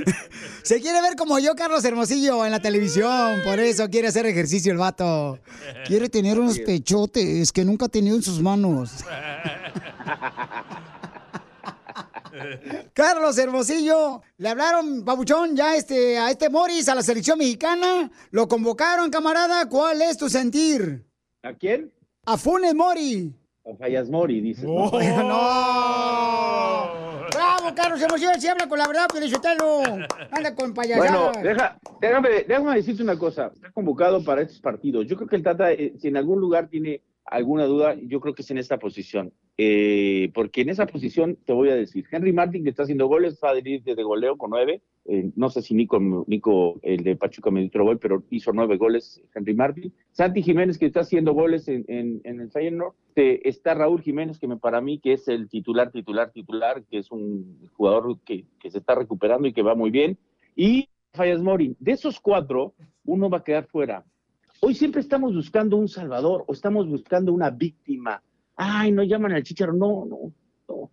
Se 0.62 0.80
quiere 0.80 1.00
ver 1.00 1.16
como 1.16 1.38
yo, 1.38 1.54
Carlos 1.54 1.84
Hermosillo, 1.84 2.44
en 2.44 2.52
la 2.52 2.60
televisión. 2.60 3.40
Por 3.44 3.58
eso 3.58 3.88
quiere 3.88 4.08
hacer 4.08 4.26
ejercicio 4.26 4.72
el 4.72 4.78
vato. 4.78 5.38
Quiere 5.86 6.08
tener 6.08 6.38
unos 6.38 6.58
pechotes 6.60 7.52
que 7.52 7.64
nunca 7.64 7.86
ha 7.86 7.88
tenido 7.88 8.16
en 8.16 8.22
sus 8.22 8.40
manos. 8.40 8.90
Carlos 12.94 13.38
Hermosillo, 13.38 14.22
le 14.38 14.48
hablaron, 14.48 15.04
babuchón, 15.04 15.54
ya 15.56 15.76
este, 15.76 16.18
a 16.18 16.30
este 16.30 16.48
Morris, 16.48 16.88
a 16.88 16.94
la 16.94 17.02
selección 17.02 17.38
mexicana. 17.38 18.10
Lo 18.30 18.48
convocaron, 18.48 19.10
camarada. 19.10 19.68
¿Cuál 19.68 20.02
es 20.02 20.16
tu 20.16 20.28
sentir? 20.28 21.11
¿A 21.42 21.52
quién? 21.54 21.92
A 22.24 22.36
Funes 22.38 22.74
Mori. 22.74 23.34
A 23.66 23.74
Fallas 23.76 24.08
Mori, 24.08 24.40
dice. 24.40 24.64
no. 24.66 24.92
Bravo, 27.32 27.74
Carlos 27.74 28.00
Hermosillo, 28.00 28.30
si 28.38 28.46
habla 28.46 28.68
con 28.68 28.78
la 28.78 28.86
verdad, 28.86 29.06
Pelichotelo. 29.12 29.82
Anda 30.30 30.54
con 30.54 30.72
Bueno, 30.72 30.74
payasadas. 30.74 31.42
deja, 31.42 31.78
déjame, 32.00 32.28
déjame 32.46 32.76
decirte 32.76 33.02
una 33.02 33.18
cosa. 33.18 33.50
Está 33.54 33.72
convocado 33.72 34.22
para 34.24 34.42
estos 34.42 34.60
partidos. 34.60 35.06
Yo 35.08 35.16
creo 35.16 35.28
que 35.28 35.36
el 35.36 35.42
Tata, 35.42 35.72
eh, 35.72 35.94
si 35.98 36.08
en 36.08 36.16
algún 36.16 36.38
lugar 36.40 36.68
tiene 36.68 37.02
alguna 37.32 37.64
duda, 37.64 37.96
yo 38.00 38.20
creo 38.20 38.34
que 38.34 38.42
es 38.42 38.50
en 38.50 38.58
esta 38.58 38.78
posición. 38.78 39.32
Eh, 39.58 40.30
porque 40.34 40.62
en 40.62 40.68
esa 40.68 40.86
posición, 40.86 41.36
te 41.44 41.52
voy 41.52 41.70
a 41.70 41.74
decir, 41.74 42.04
Henry 42.10 42.32
Martin, 42.32 42.62
que 42.62 42.70
está 42.70 42.84
haciendo 42.84 43.06
goles, 43.06 43.38
va 43.42 43.50
a 43.50 43.54
venir 43.54 43.82
desde 43.82 44.02
goleo 44.02 44.36
con 44.36 44.50
nueve. 44.50 44.82
Eh, 45.04 45.30
no 45.34 45.50
sé 45.50 45.62
si 45.62 45.74
Nico, 45.74 45.98
Nico, 46.26 46.78
el 46.82 47.02
de 47.02 47.16
Pachuca, 47.16 47.50
me 47.50 47.68
dio 47.68 47.84
gol, 47.84 47.98
pero 47.98 48.22
hizo 48.30 48.52
nueve 48.52 48.76
goles 48.76 49.22
Henry 49.34 49.54
Martin. 49.54 49.92
Santi 50.12 50.42
Jiménez, 50.42 50.78
que 50.78 50.86
está 50.86 51.00
haciendo 51.00 51.32
goles 51.32 51.68
en, 51.68 51.84
en, 51.88 52.20
en 52.24 52.40
el 52.40 52.50
Feyenoord. 52.50 52.94
Eh, 53.16 53.40
está 53.44 53.74
Raúl 53.74 54.00
Jiménez, 54.00 54.38
que 54.38 54.48
me 54.48 54.56
para 54.56 54.80
mí 54.80 54.98
que 54.98 55.14
es 55.14 55.28
el 55.28 55.48
titular, 55.48 55.90
titular, 55.90 56.30
titular, 56.32 56.84
que 56.84 56.98
es 56.98 57.10
un 57.10 57.68
jugador 57.72 58.18
que, 58.24 58.44
que 58.60 58.70
se 58.70 58.78
está 58.78 58.94
recuperando 58.94 59.48
y 59.48 59.52
que 59.52 59.62
va 59.62 59.74
muy 59.74 59.90
bien. 59.90 60.18
Y 60.54 60.88
Fallas 61.12 61.42
Mori. 61.42 61.76
De 61.78 61.92
esos 61.92 62.20
cuatro, 62.20 62.74
uno 63.04 63.28
va 63.28 63.38
a 63.38 63.44
quedar 63.44 63.66
fuera. 63.66 64.04
Hoy 64.64 64.76
siempre 64.76 65.00
estamos 65.00 65.34
buscando 65.34 65.76
un 65.76 65.88
salvador 65.88 66.44
o 66.46 66.52
estamos 66.52 66.88
buscando 66.88 67.32
una 67.32 67.50
víctima. 67.50 68.22
Ay, 68.54 68.92
no 68.92 69.02
llaman 69.02 69.32
al 69.32 69.42
chicharo. 69.42 69.72
No, 69.72 70.06
no, 70.06 70.32
no. 70.68 70.90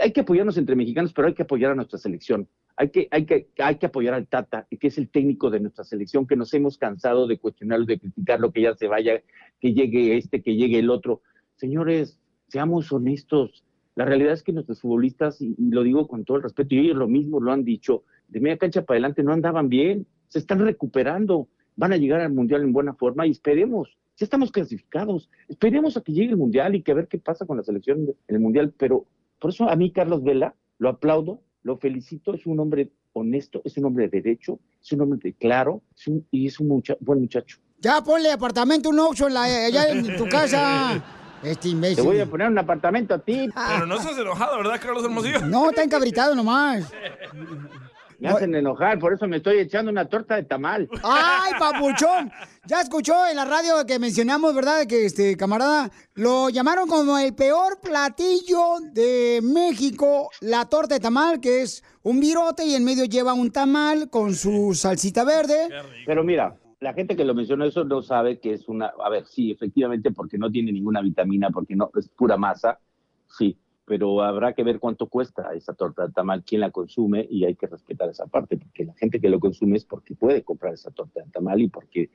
Hay- 0.00 0.10
que 0.12 0.22
apoyarnos 0.22 0.58
entre 0.58 0.74
mexicanos, 0.74 1.12
pero 1.12 1.28
hay 1.28 1.34
que 1.34 1.44
apoyar 1.44 1.70
a 1.70 1.74
nuestra 1.76 1.96
selección. 1.96 2.48
Hay 2.76 2.90
que, 2.90 3.06
hay 3.12 3.24
que, 3.24 3.50
hay 3.58 3.76
que 3.76 3.86
apoyar 3.86 4.14
al 4.14 4.26
Tata, 4.26 4.66
que 4.68 4.88
es 4.88 4.98
el 4.98 5.10
técnico 5.10 5.48
de 5.48 5.60
nuestra 5.60 5.84
selección, 5.84 6.26
que 6.26 6.34
nos 6.34 6.52
hemos 6.54 6.76
cansado 6.76 7.28
de 7.28 7.38
cuestionarlo, 7.38 7.86
de 7.86 8.00
criticarlo, 8.00 8.50
que 8.50 8.62
ya 8.62 8.74
se 8.74 8.88
vaya, 8.88 9.22
que 9.60 9.72
llegue 9.72 10.16
este, 10.16 10.42
que 10.42 10.56
llegue 10.56 10.80
el 10.80 10.90
otro. 10.90 11.22
Señores, 11.54 12.18
seamos 12.48 12.90
honestos. 12.90 13.62
La 13.94 14.06
realidad 14.06 14.32
es 14.32 14.42
que 14.42 14.52
nuestros 14.52 14.80
futbolistas, 14.80 15.40
y, 15.40 15.54
y 15.56 15.70
lo 15.70 15.84
digo 15.84 16.08
con 16.08 16.24
todo 16.24 16.38
el 16.38 16.42
respeto, 16.42 16.74
y 16.74 16.80
ellos 16.80 16.96
lo 16.96 17.06
mismo 17.06 17.38
lo 17.38 17.52
han 17.52 17.62
dicho, 17.62 18.02
de 18.26 18.40
media 18.40 18.58
cancha 18.58 18.82
para 18.82 18.96
adelante 18.96 19.22
no 19.22 19.32
andaban 19.32 19.68
bien, 19.68 20.04
se 20.26 20.40
están 20.40 20.58
recuperando, 20.58 21.46
van 21.76 21.92
a 21.92 21.96
llegar 21.96 22.20
al 22.20 22.32
Mundial 22.32 22.62
en 22.62 22.72
buena 22.72 22.94
forma 22.94 23.26
y 23.26 23.30
esperemos, 23.30 23.88
ya 24.16 24.24
estamos 24.24 24.52
clasificados, 24.52 25.28
esperemos 25.48 25.96
a 25.96 26.00
que 26.02 26.12
llegue 26.12 26.30
el 26.30 26.36
Mundial 26.36 26.74
y 26.74 26.82
que 26.82 26.92
a 26.92 26.94
ver 26.94 27.08
qué 27.08 27.18
pasa 27.18 27.46
con 27.46 27.56
la 27.56 27.62
selección 27.64 28.00
en 28.28 28.34
el 28.36 28.40
Mundial, 28.40 28.72
pero 28.76 29.06
por 29.40 29.50
eso 29.50 29.68
a 29.68 29.76
mí 29.76 29.90
Carlos 29.92 30.22
Vela 30.22 30.54
lo 30.78 30.88
aplaudo, 30.88 31.40
lo 31.62 31.76
felicito, 31.78 32.34
es 32.34 32.46
un 32.46 32.60
hombre 32.60 32.90
honesto, 33.12 33.60
es 33.64 33.76
un 33.78 33.86
hombre 33.86 34.08
de 34.08 34.20
derecho, 34.20 34.58
es 34.82 34.92
un 34.92 35.00
hombre 35.02 35.18
de 35.22 35.32
claro 35.34 35.82
es 35.96 36.06
un- 36.08 36.26
y 36.30 36.46
es 36.46 36.58
un 36.60 36.68
mucha- 36.68 36.96
buen 37.00 37.20
muchacho. 37.20 37.58
Ya 37.80 38.00
ponle 38.02 38.30
apartamento, 38.32 38.88
un 38.90 38.96
la, 39.32 39.42
allá 39.44 39.88
en 39.90 40.16
tu 40.16 40.24
casa. 40.28 41.02
Este 41.42 41.68
imbécil. 41.68 41.96
Te 41.96 42.02
voy 42.02 42.18
a 42.20 42.26
poner 42.26 42.48
un 42.48 42.56
apartamento 42.56 43.12
a 43.12 43.18
ti. 43.18 43.46
Pero 43.68 43.84
no 43.86 43.96
estás 43.96 44.16
enojado, 44.18 44.56
¿verdad, 44.58 44.80
Carlos 44.80 45.04
Hermosillo? 45.04 45.40
No, 45.46 45.68
está 45.68 45.82
encabritado 45.82 46.34
nomás. 46.34 46.90
Me 48.18 48.28
hacen 48.28 48.54
enojar, 48.54 48.98
por 48.98 49.12
eso 49.12 49.26
me 49.26 49.38
estoy 49.38 49.58
echando 49.58 49.90
una 49.90 50.08
torta 50.08 50.36
de 50.36 50.44
tamal. 50.44 50.88
¡Ay, 51.02 51.52
papuchón! 51.58 52.30
Ya 52.66 52.80
escuchó 52.80 53.26
en 53.26 53.36
la 53.36 53.44
radio 53.44 53.84
que 53.86 53.98
mencionamos, 53.98 54.54
¿verdad? 54.54 54.86
Que 54.86 55.06
este 55.06 55.36
camarada 55.36 55.90
lo 56.14 56.48
llamaron 56.48 56.88
como 56.88 57.18
el 57.18 57.34
peor 57.34 57.80
platillo 57.82 58.80
de 58.92 59.40
México, 59.42 60.30
la 60.40 60.66
torta 60.68 60.94
de 60.94 61.00
tamal, 61.00 61.40
que 61.40 61.62
es 61.62 61.82
un 62.02 62.20
virote 62.20 62.64
y 62.64 62.74
en 62.74 62.84
medio 62.84 63.04
lleva 63.04 63.34
un 63.34 63.50
tamal 63.50 64.08
con 64.10 64.34
su 64.34 64.74
salsita 64.74 65.24
verde. 65.24 65.68
Pero 66.06 66.24
mira, 66.24 66.56
la 66.80 66.92
gente 66.92 67.16
que 67.16 67.24
lo 67.24 67.34
mencionó 67.34 67.64
eso 67.64 67.84
no 67.84 68.02
sabe 68.02 68.38
que 68.38 68.52
es 68.52 68.68
una, 68.68 68.92
a 69.02 69.08
ver, 69.08 69.26
sí, 69.26 69.50
efectivamente, 69.50 70.10
porque 70.12 70.38
no 70.38 70.50
tiene 70.50 70.70
ninguna 70.72 71.00
vitamina, 71.00 71.50
porque 71.50 71.74
no 71.74 71.90
es 71.98 72.08
pura 72.08 72.36
masa, 72.36 72.78
sí, 73.26 73.56
pero 73.86 74.22
habrá 74.22 74.52
que 74.54 74.62
ver 74.64 74.78
cuánto 74.78 75.08
cuesta 75.08 75.52
esa 75.54 75.74
torta 75.74 76.06
de 76.06 76.12
tamal, 76.12 76.42
quién 76.44 76.60
la 76.62 76.70
consume 76.70 77.26
y 77.30 77.44
hay 77.44 77.54
que 77.54 77.66
respetar 77.66 78.08
esa 78.08 78.26
parte, 78.26 78.56
porque 78.56 78.84
la 78.84 78.94
gente 78.94 79.20
que 79.20 79.28
lo 79.28 79.38
consume 79.40 79.76
es 79.76 79.84
porque 79.84 80.14
puede 80.14 80.42
comprar 80.42 80.74
esa 80.74 80.90
torta 80.90 81.22
de 81.22 81.30
tamal 81.30 81.60
y 81.60 81.68
porque, 81.68 82.10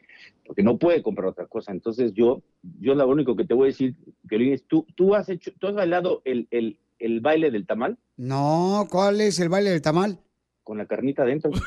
porque 0.46 0.64
no 0.64 0.78
puede 0.78 1.04
comprar 1.04 1.28
otra 1.28 1.46
cosa. 1.46 1.72
Entonces 1.72 2.14
yo, 2.14 2.42
yo 2.80 2.96
lo 2.96 3.08
único 3.08 3.36
que 3.36 3.46
te 3.46 3.54
voy 3.54 3.66
a 3.66 3.68
decir, 3.68 3.96
Piolín, 4.28 4.54
es 4.54 4.64
tú, 4.66 4.86
tú 4.96 5.14
has 5.16 5.30
hecho, 5.30 5.52
tú 5.60 5.68
has 5.68 5.76
bailado 5.76 6.22
el, 6.26 6.48
el, 6.52 6.80
el 6.98 7.20
baile 7.22 7.52
del 7.52 7.66
tamal 7.68 7.98
No, 8.18 8.88
¿cuál 8.90 9.22
es 9.22 9.40
el 9.40 9.50
baile 9.50 9.70
del 9.70 9.82
tamal? 9.82 10.20
con 10.64 10.78
la 10.78 10.86
carnita 10.86 11.24
adentro. 11.24 11.50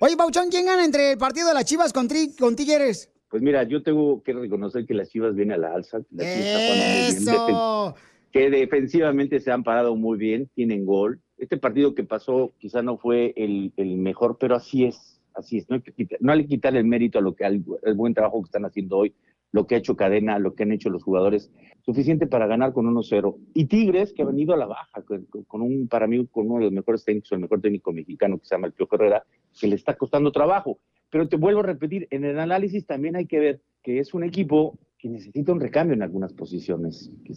Oye, 0.00 0.16
Pauchón, 0.16 0.48
¿quién 0.50 0.66
gana 0.66 0.84
entre 0.84 1.12
el 1.12 1.18
partido 1.18 1.48
de 1.48 1.54
las 1.54 1.64
Chivas 1.64 1.92
con, 1.92 2.08
Tri- 2.08 2.36
con 2.38 2.56
Tigres? 2.56 3.10
Pues 3.34 3.42
mira, 3.42 3.64
yo 3.64 3.82
tengo 3.82 4.22
que 4.22 4.32
reconocer 4.32 4.86
que 4.86 4.94
las 4.94 5.10
Chivas 5.10 5.34
vienen 5.34 5.54
a 5.54 5.58
la 5.58 5.74
alza. 5.74 5.98
Las. 6.12 6.24
¡Eso! 6.24 7.96
Que 8.30 8.48
defensivamente 8.48 9.40
se 9.40 9.50
han 9.50 9.64
parado 9.64 9.96
muy 9.96 10.16
bien, 10.16 10.48
tienen 10.54 10.86
gol. 10.86 11.20
Este 11.36 11.56
partido 11.56 11.96
que 11.96 12.04
pasó 12.04 12.52
quizá 12.58 12.80
no 12.82 12.96
fue 12.96 13.34
el, 13.34 13.72
el 13.76 13.96
mejor, 13.96 14.36
pero 14.38 14.54
así 14.54 14.84
es, 14.84 15.20
así 15.34 15.58
es. 15.58 15.68
No 15.68 15.74
hay 15.74 15.82
que 15.82 15.90
quitar, 15.90 16.18
no 16.20 16.30
hay 16.30 16.42
que 16.42 16.48
quitar 16.48 16.76
el 16.76 16.84
mérito 16.84 17.18
a 17.18 17.22
lo 17.22 17.34
que 17.34 17.44
al 17.44 17.64
buen 17.96 18.14
trabajo 18.14 18.40
que 18.40 18.46
están 18.46 18.66
haciendo 18.66 18.98
hoy, 18.98 19.16
lo 19.50 19.66
que 19.66 19.74
ha 19.74 19.78
hecho 19.78 19.96
Cadena, 19.96 20.38
lo 20.38 20.54
que 20.54 20.62
han 20.62 20.70
hecho 20.70 20.88
los 20.88 21.02
jugadores, 21.02 21.50
suficiente 21.84 22.28
para 22.28 22.46
ganar 22.46 22.72
con 22.72 22.86
1-0. 22.86 23.36
Y 23.52 23.64
Tigres, 23.64 24.12
que 24.12 24.22
ha 24.22 24.26
venido 24.26 24.54
a 24.54 24.56
la 24.56 24.66
baja, 24.66 25.02
con, 25.02 25.26
con 25.48 25.60
un, 25.60 25.88
para 25.88 26.06
mí, 26.06 26.24
con 26.28 26.46
uno 26.46 26.58
de 26.58 26.66
los 26.66 26.72
mejores 26.72 27.04
técnicos, 27.04 27.32
el 27.32 27.40
mejor 27.40 27.60
técnico 27.60 27.92
mexicano 27.92 28.38
que 28.38 28.46
se 28.46 28.54
llama 28.54 28.68
el 28.68 28.74
Pío 28.74 28.86
Herrera, 28.92 29.24
que 29.60 29.66
le 29.66 29.74
está 29.74 29.96
costando 29.96 30.30
trabajo. 30.30 30.78
Pero 31.14 31.28
te 31.28 31.36
vuelvo 31.36 31.60
a 31.60 31.62
repetir, 31.62 32.08
en 32.10 32.24
el 32.24 32.40
análisis 32.40 32.86
también 32.86 33.14
hay 33.14 33.26
que 33.26 33.38
ver 33.38 33.60
que 33.84 34.00
es 34.00 34.14
un 34.14 34.24
equipo 34.24 34.76
que 34.98 35.08
necesita 35.08 35.52
un 35.52 35.60
recambio 35.60 35.94
en 35.94 36.02
algunas 36.02 36.32
posiciones, 36.32 37.08
que, 37.24 37.34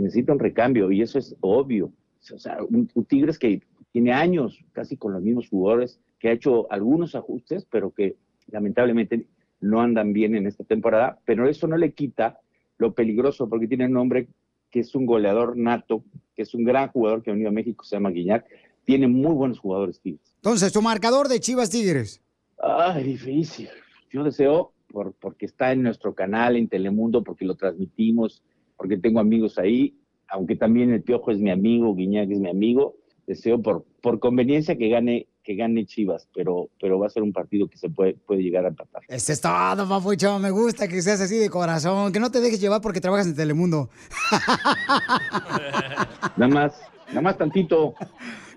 necesita 0.00 0.32
un 0.32 0.40
recambio, 0.40 0.90
y 0.90 1.00
eso 1.00 1.16
es 1.16 1.36
obvio. 1.38 1.92
O 2.34 2.38
sea, 2.40 2.58
un, 2.68 2.90
un 2.92 3.04
Tigres 3.04 3.38
que 3.38 3.62
tiene 3.92 4.12
años 4.12 4.58
casi 4.72 4.96
con 4.96 5.12
los 5.12 5.22
mismos 5.22 5.48
jugadores, 5.48 6.00
que 6.18 6.28
ha 6.28 6.32
hecho 6.32 6.66
algunos 6.72 7.14
ajustes, 7.14 7.64
pero 7.70 7.92
que 7.92 8.16
lamentablemente 8.48 9.28
no 9.60 9.80
andan 9.80 10.12
bien 10.12 10.34
en 10.34 10.48
esta 10.48 10.64
temporada, 10.64 11.20
pero 11.24 11.48
eso 11.48 11.68
no 11.68 11.76
le 11.76 11.92
quita 11.92 12.40
lo 12.78 12.94
peligroso, 12.94 13.48
porque 13.48 13.68
tiene 13.68 13.86
un 13.86 13.96
hombre 13.96 14.26
que 14.72 14.80
es 14.80 14.92
un 14.96 15.06
goleador 15.06 15.56
nato, 15.56 16.02
que 16.34 16.42
es 16.42 16.52
un 16.52 16.64
gran 16.64 16.88
jugador 16.88 17.22
que 17.22 17.30
ha 17.30 17.34
venido 17.34 17.50
a 17.50 17.52
México, 17.52 17.84
se 17.84 17.94
llama 17.94 18.10
Guiñac, 18.10 18.44
tiene 18.84 19.06
muy 19.06 19.34
buenos 19.34 19.60
jugadores 19.60 20.00
Tigres. 20.00 20.34
Entonces, 20.34 20.72
tu 20.72 20.82
marcador 20.82 21.28
de 21.28 21.38
Chivas 21.38 21.70
Tigres. 21.70 22.20
Ay, 22.62 23.04
difícil. 23.04 23.68
Yo 24.10 24.24
deseo, 24.24 24.72
por, 24.88 25.14
porque 25.14 25.46
está 25.46 25.72
en 25.72 25.82
nuestro 25.82 26.14
canal, 26.14 26.56
en 26.56 26.68
Telemundo, 26.68 27.22
porque 27.22 27.44
lo 27.44 27.54
transmitimos, 27.54 28.42
porque 28.76 28.98
tengo 28.98 29.20
amigos 29.20 29.58
ahí, 29.58 29.96
aunque 30.28 30.56
también 30.56 30.92
el 30.92 31.02
Piojo 31.02 31.30
es 31.30 31.38
mi 31.38 31.50
amigo, 31.50 31.94
Guiñac 31.94 32.30
es 32.30 32.38
mi 32.38 32.48
amigo, 32.48 32.96
deseo 33.26 33.60
por, 33.62 33.84
por 34.02 34.18
conveniencia 34.18 34.76
que 34.76 34.88
gane, 34.88 35.28
que 35.42 35.54
gane 35.54 35.86
Chivas, 35.86 36.28
pero, 36.34 36.68
pero 36.80 36.98
va 36.98 37.06
a 37.06 37.10
ser 37.10 37.22
un 37.22 37.32
partido 37.32 37.68
que 37.68 37.78
se 37.78 37.88
puede, 37.88 38.14
puede 38.14 38.42
llegar 38.42 38.64
a 38.64 38.68
empatar. 38.68 39.02
Este 39.08 39.32
es 39.32 39.40
todo, 39.40 39.88
papuchón. 39.88 40.42
Me 40.42 40.50
gusta 40.50 40.88
que 40.88 41.00
seas 41.02 41.20
así 41.20 41.36
de 41.36 41.48
corazón, 41.48 42.12
que 42.12 42.20
no 42.20 42.30
te 42.30 42.40
dejes 42.40 42.60
llevar 42.60 42.80
porque 42.80 43.00
trabajas 43.00 43.26
en 43.26 43.36
Telemundo. 43.36 43.90
Nada 46.36 46.54
más, 46.54 46.80
nada 47.08 47.20
más 47.20 47.36
tantito. 47.36 47.94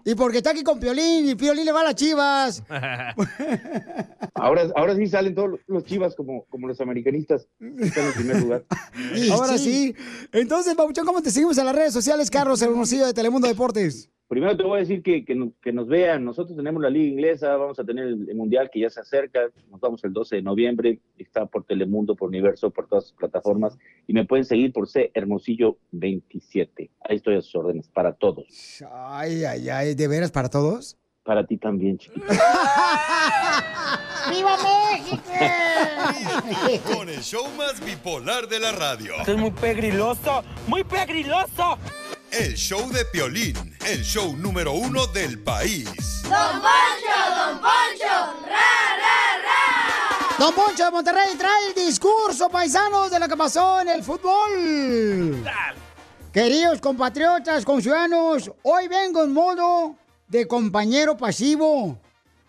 Y 0.06 0.16
porque 0.16 0.38
está 0.38 0.52
aquí 0.52 0.64
con 0.64 0.80
Piolín 0.80 1.30
y 1.30 1.36
Piolín 1.36 1.66
le 1.66 1.72
va 1.72 1.82
a 1.82 1.86
las 1.86 1.96
Chivas. 1.96 2.64
Ahora, 4.36 4.68
ahora 4.76 4.96
sí 4.96 5.08
salen 5.08 5.36
todos 5.36 5.60
los 5.68 5.84
Chivas 5.86 6.16
como, 6.16 6.46
como 6.50 6.68
los 6.68 6.82
americanistas, 6.82 7.48
están 7.80 8.08
en 8.08 8.14
primer 8.14 8.42
lugar. 8.42 8.66
Ahora 9.32 9.58
sí. 9.58 9.96
Entonces, 10.34 10.76
Papuchón, 10.76 11.06
¿cómo 11.06 11.22
te 11.22 11.32
seguimos 11.32 11.58
en 11.58 11.66
las 11.66 11.76
redes 11.76 11.94
sociales, 11.94 12.30
Carlos 12.30 12.62
Hermosillo 12.62 13.06
de 13.06 13.14
Telemundo 13.14 13.48
Deportes? 13.48 14.10
Primero 14.28 14.58
te 14.58 14.64
voy 14.64 14.78
a 14.78 14.80
decir 14.80 15.04
que, 15.04 15.24
que, 15.26 15.36
nos, 15.36 15.50
que 15.62 15.72
nos 15.72 15.88
vean. 15.88 16.26
Nosotros 16.26 16.58
tenemos 16.58 16.82
la 16.82 16.90
Liga 16.90 17.08
Inglesa, 17.08 17.56
vamos 17.56 17.78
a 17.80 17.84
tener 17.84 18.08
el, 18.08 18.36
Mundial 18.36 18.70
que 18.72 18.80
ya 18.80 18.90
se 18.90 19.00
acerca. 19.00 19.50
Nos 19.70 19.80
vamos 19.80 20.04
el 20.04 20.14
12 20.14 20.38
de 20.38 20.42
noviembre. 20.42 21.00
Está 21.18 21.46
por 21.46 21.66
Telemundo, 21.66 22.16
por 22.16 22.30
Universo, 22.30 22.72
por 22.72 22.88
todas 22.88 23.06
sus 23.06 23.14
plataformas. 23.14 23.78
Y 24.08 24.14
me 24.14 24.26
pueden 24.26 24.46
seguir 24.46 24.74
por 24.74 24.88
C 24.88 25.12
Hermosillo 25.14 25.78
27. 25.92 26.90
Ahí 27.02 27.18
estoy 27.18 27.36
a 27.36 27.42
sus 27.42 27.56
órdenes, 27.56 27.88
para 27.90 28.14
todos. 28.14 28.84
Ay, 28.92 29.44
ay, 29.44 29.70
ay, 29.70 29.94
¿de 29.94 30.08
veras 30.08 30.32
para 30.32 30.50
todos? 30.50 30.98
Para 31.24 31.46
ti 31.46 31.58
también, 31.58 31.98
chiquito. 31.98 32.26
¡Viva 34.30 34.58
México! 34.58 35.22
Con 36.94 37.10
el 37.10 37.22
show 37.22 37.46
más 37.58 37.84
bipolar 37.86 38.48
de 38.48 38.60
la 38.60 38.72
radio. 38.72 39.14
es 39.26 39.38
muy 39.38 39.52
pegriloso, 39.52 40.44
muy 40.68 40.84
pegriloso. 40.84 41.78
El 42.34 42.56
show 42.56 42.92
de 42.92 43.06
Piolín, 43.06 43.78
el 43.86 44.02
show 44.04 44.36
número 44.36 44.74
uno 44.74 45.06
del 45.06 45.38
país. 45.44 45.86
¡Don 46.24 46.32
Poncho, 46.32 47.16
Don 47.30 47.60
Poncho! 47.60 48.48
¡Ra, 48.48 48.98
ra, 48.98 49.38
ra! 49.38 50.38
Don 50.40 50.52
Poncho 50.56 50.86
de 50.86 50.90
Monterrey 50.90 51.36
trae 51.38 51.68
el 51.68 51.76
discurso, 51.76 52.50
paisanos, 52.50 53.12
de 53.12 53.20
lo 53.20 53.28
que 53.28 53.38
pasó 53.38 53.82
en 53.82 53.90
el 53.90 54.04
fútbol. 54.04 55.46
Queridos 56.34 56.82
compatriotas, 56.82 57.64
conciudadanos, 57.64 58.52
hoy 58.64 58.88
vengo 58.88 59.24
en 59.24 59.32
modo 59.32 59.96
de 60.28 60.48
compañero 60.48 61.16
pasivo. 61.16 62.00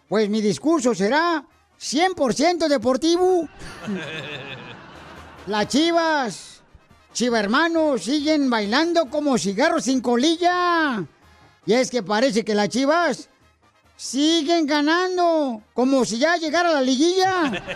Pues 0.09 0.31
mi 0.31 0.41
discurso 0.41 0.95
será 0.95 1.45
100% 1.79 2.69
deportivo. 2.69 3.47
Las 5.47 5.69
chivas, 5.69 6.54
chiva 7.15 7.39
hermanos, 7.41 8.03
siguen 8.03 8.51
bailando 8.51 9.09
como 9.09 9.39
cigarros 9.39 9.85
sin 9.85 10.01
colilla. 10.01 11.03
Y 11.65 11.73
es 11.73 11.91
que 11.91 12.03
parece 12.03 12.45
que 12.45 12.55
las 12.55 12.69
chivas 12.69 13.31
siguen 13.97 14.67
ganando, 14.67 15.63
como 15.73 16.05
si 16.05 16.19
ya 16.19 16.37
llegara 16.37 16.73
la 16.73 16.83
liguilla. 16.83 17.63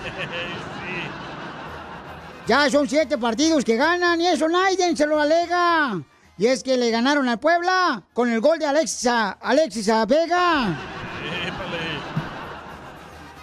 Ya 2.47 2.70
son 2.70 2.89
siete 2.89 3.18
partidos 3.18 3.62
que 3.62 3.76
ganan 3.76 4.18
y 4.22 4.26
eso 4.26 4.49
Naiden 4.49 4.97
se 4.97 5.07
lo 5.07 5.20
alega. 5.20 6.03
Y 6.39 6.47
es 6.47 6.62
que 6.62 6.78
le 6.78 6.91
ganaron 6.91 7.28
al 7.28 7.39
Puebla 7.39 8.03
con 8.14 8.30
el 8.30 8.41
gol 8.41 8.59
de 8.59 8.64
Alexis, 8.64 9.07
Alexis 9.07 9.91
Vega. 10.09 10.74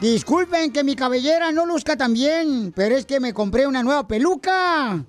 Disculpen 0.02 0.74
que 0.74 0.84
mi 0.84 0.96
cabellera 0.96 1.52
no 1.52 1.68
luzca 1.68 1.96
tan 1.96 2.14
bien, 2.14 2.74
pero 2.76 2.96
es 2.96 3.06
que 3.06 3.20
me 3.20 3.32
compré 3.32 3.68
una 3.68 3.84
nueva 3.84 4.08
peluca. 4.08 5.06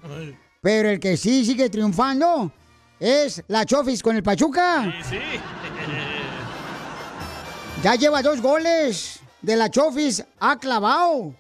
Pero 0.67 0.91
el 0.91 0.99
que 0.99 1.17
sí 1.17 1.45
sigue 1.45 1.71
triunfando 1.71 2.51
es 2.99 3.41
la 3.47 3.65
Chofis 3.65 4.03
con 4.03 4.17
el 4.17 4.25
Pachuca. 4.25 4.93
Sí, 5.09 5.11
sí. 5.11 5.21
Ya 7.85 7.95
lleva 7.95 8.21
dos 8.21 8.43
goles 8.43 9.21
de 9.43 9.55
la 9.55 9.71
Chofis, 9.71 10.25
ha 10.41 10.59
clavado. 10.59 11.37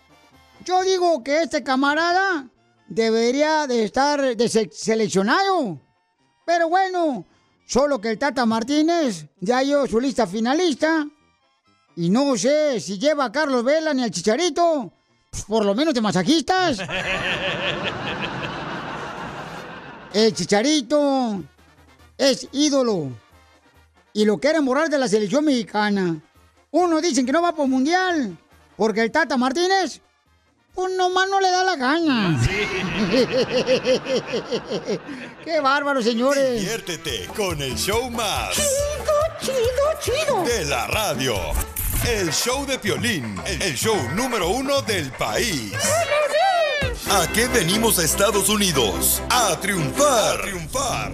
Yo 0.64 0.80
digo 0.84 1.24
que 1.24 1.42
este 1.42 1.64
camarada 1.64 2.46
debería 2.86 3.66
de 3.66 3.82
estar 3.82 4.20
seleccionado. 4.70 5.80
Pero 6.44 6.68
bueno, 6.68 7.24
solo 7.66 8.00
que 8.00 8.10
el 8.10 8.20
Tata 8.20 8.46
Martínez 8.46 9.26
ya 9.40 9.58
dio 9.58 9.88
su 9.88 9.98
lista 9.98 10.28
finalista. 10.28 11.04
Y 11.96 12.10
no 12.10 12.36
sé 12.36 12.78
si 12.78 12.96
lleva 12.96 13.24
a 13.24 13.32
Carlos 13.32 13.64
Vela 13.64 13.92
ni 13.92 14.04
al 14.04 14.12
Chicharito. 14.12 14.92
Pues, 15.32 15.42
por 15.42 15.64
lo 15.64 15.74
menos 15.74 15.94
de 15.94 16.00
masajistas. 16.00 16.78
El 20.16 20.32
Chicharito 20.32 21.42
es 22.16 22.48
ídolo. 22.52 23.10
Y 24.14 24.24
lo 24.24 24.38
quieren 24.38 24.64
borrar 24.64 24.88
de 24.88 24.96
la 24.96 25.08
selección 25.08 25.44
mexicana. 25.44 26.18
Uno 26.70 27.02
dicen 27.02 27.26
que 27.26 27.32
no 27.32 27.42
va 27.42 27.54
por 27.54 27.68
mundial. 27.68 28.34
Porque 28.78 29.02
el 29.02 29.12
Tata 29.12 29.36
Martínez, 29.36 30.00
pues 30.74 30.94
nomás 30.96 31.28
no 31.28 31.38
le 31.38 31.50
da 31.50 31.64
la 31.64 31.76
gana. 31.76 32.40
Qué 35.44 35.60
bárbaro, 35.60 36.00
señores. 36.00 36.60
Diviértete 36.62 37.28
con 37.36 37.60
el 37.60 37.76
show 37.76 38.08
más. 38.10 38.54
Chido, 38.54 38.72
chido, 39.42 39.84
chido. 40.00 40.44
De 40.44 40.64
la 40.64 40.86
radio. 40.86 41.34
El 42.08 42.32
show 42.32 42.64
de 42.64 42.78
Piolín. 42.78 43.38
El 43.44 43.74
show 43.74 43.98
número 44.14 44.48
uno 44.48 44.80
del 44.80 45.12
país. 45.12 45.74
¿A 47.09 47.24
qué 47.32 47.46
venimos 47.46 48.00
a 48.00 48.04
Estados 48.04 48.48
Unidos? 48.48 49.22
A 49.30 49.57
triunfar. 49.61 50.40
A 50.40 50.42
triunfar. 50.42 51.12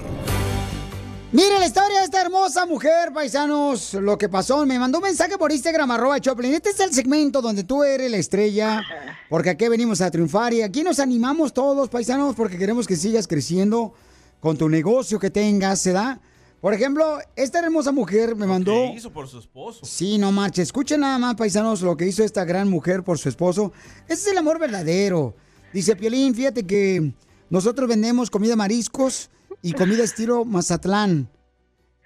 Mire 1.32 1.58
la 1.58 1.66
historia 1.66 1.98
de 1.98 2.04
esta 2.06 2.22
hermosa 2.22 2.64
mujer, 2.64 3.12
paisanos. 3.12 3.92
Lo 3.92 4.16
que 4.16 4.30
pasó, 4.30 4.64
me 4.64 4.78
mandó 4.78 4.98
un 4.98 5.04
mensaje 5.04 5.36
por 5.36 5.52
Instagram, 5.52 5.90
arroba 5.90 6.18
Choplin. 6.18 6.54
Este 6.54 6.70
es 6.70 6.80
el 6.80 6.94
segmento 6.94 7.42
donde 7.42 7.64
tú 7.64 7.84
eres 7.84 8.10
la 8.10 8.16
estrella, 8.16 8.80
porque 9.28 9.50
aquí 9.50 9.68
venimos 9.68 10.00
a 10.00 10.10
triunfar 10.10 10.54
y 10.54 10.62
aquí 10.62 10.82
nos 10.82 10.98
animamos 10.98 11.52
todos, 11.52 11.90
paisanos, 11.90 12.34
porque 12.36 12.56
queremos 12.56 12.86
que 12.86 12.96
sigas 12.96 13.26
creciendo 13.28 13.92
con 14.40 14.56
tu 14.56 14.70
negocio 14.70 15.18
que 15.18 15.28
tengas, 15.28 15.78
¿se 15.78 15.92
da? 15.92 16.20
Por 16.62 16.72
ejemplo, 16.72 17.18
esta 17.36 17.58
hermosa 17.58 17.92
mujer 17.92 18.34
me 18.34 18.46
mandó... 18.46 18.72
¿Qué 18.72 18.94
hizo 18.96 19.12
por 19.12 19.28
su 19.28 19.38
esposo? 19.40 19.84
Sí, 19.84 20.16
no 20.16 20.32
marches. 20.32 20.68
Escuchen 20.68 21.00
nada 21.00 21.18
más, 21.18 21.34
paisanos, 21.34 21.82
lo 21.82 21.98
que 21.98 22.06
hizo 22.06 22.24
esta 22.24 22.46
gran 22.46 22.70
mujer 22.70 23.02
por 23.02 23.18
su 23.18 23.28
esposo. 23.28 23.72
Ese 24.06 24.22
es 24.22 24.26
el 24.28 24.38
amor 24.38 24.58
verdadero. 24.58 25.34
Dice 25.72 25.96
Piolín, 25.96 26.34
fíjate 26.34 26.66
que 26.66 27.14
nosotros 27.48 27.88
vendemos 27.88 28.30
comida 28.30 28.56
mariscos 28.56 29.30
y 29.62 29.72
comida 29.72 30.04
estilo 30.04 30.44
Mazatlán. 30.44 31.30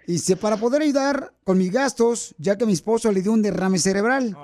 Dice, 0.07 0.37
para 0.37 0.57
poder 0.57 0.83
ayudar 0.83 1.35
con 1.43 1.59
mis 1.59 1.73
gastos, 1.73 2.35
ya 2.39 2.57
que 2.57 2.65
mi 2.65 2.73
esposo 2.73 3.11
le 3.11 3.23
dio 3.23 3.33
un 3.33 3.43
derrame 3.43 3.79
cerebral. 3.79 4.37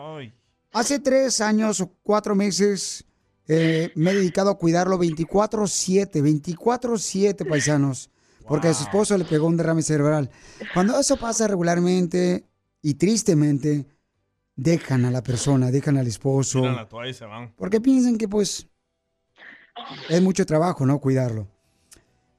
Hace 0.73 0.99
tres 0.99 1.41
años 1.41 1.81
o 1.81 1.93
cuatro 2.03 2.35
meses 2.35 3.05
eh, 3.47 3.93
me 3.95 4.11
he 4.11 4.14
dedicado 4.14 4.51
a 4.51 4.59
cuidarlo 4.59 4.99
24-7, 4.99 6.11
24-7, 6.57 7.49
paisanos. 7.49 8.11
Porque 8.49 8.68
a 8.68 8.75
su 8.75 8.83
esposo 8.83 9.16
le 9.16 9.25
pegó 9.25 9.47
un 9.47 9.57
derrame 9.57 9.83
cerebral. 9.83 10.31
Cuando 10.75 10.99
eso 10.99 11.16
pasa 11.16 11.47
regularmente 11.47 12.45
y 12.81 12.95
tristemente, 12.95 13.87
dejan 14.57 15.05
a 15.05 15.12
la 15.12 15.23
persona, 15.23 15.70
dejan 15.70 15.97
al 15.97 16.09
esposo. 16.09 16.61
Tiran 16.61 16.77
la 16.77 16.89
toalla 16.89 17.11
y 17.11 17.14
se 17.14 17.25
van. 17.25 17.55
Porque 17.57 17.81
piensan 17.81 18.18
que 18.18 18.27
pues 18.27 18.68
es 20.09 20.23
mucho 20.23 20.47
trabajo, 20.47 20.87
¿no? 20.87 21.01
Cuidarlo. 21.01 21.49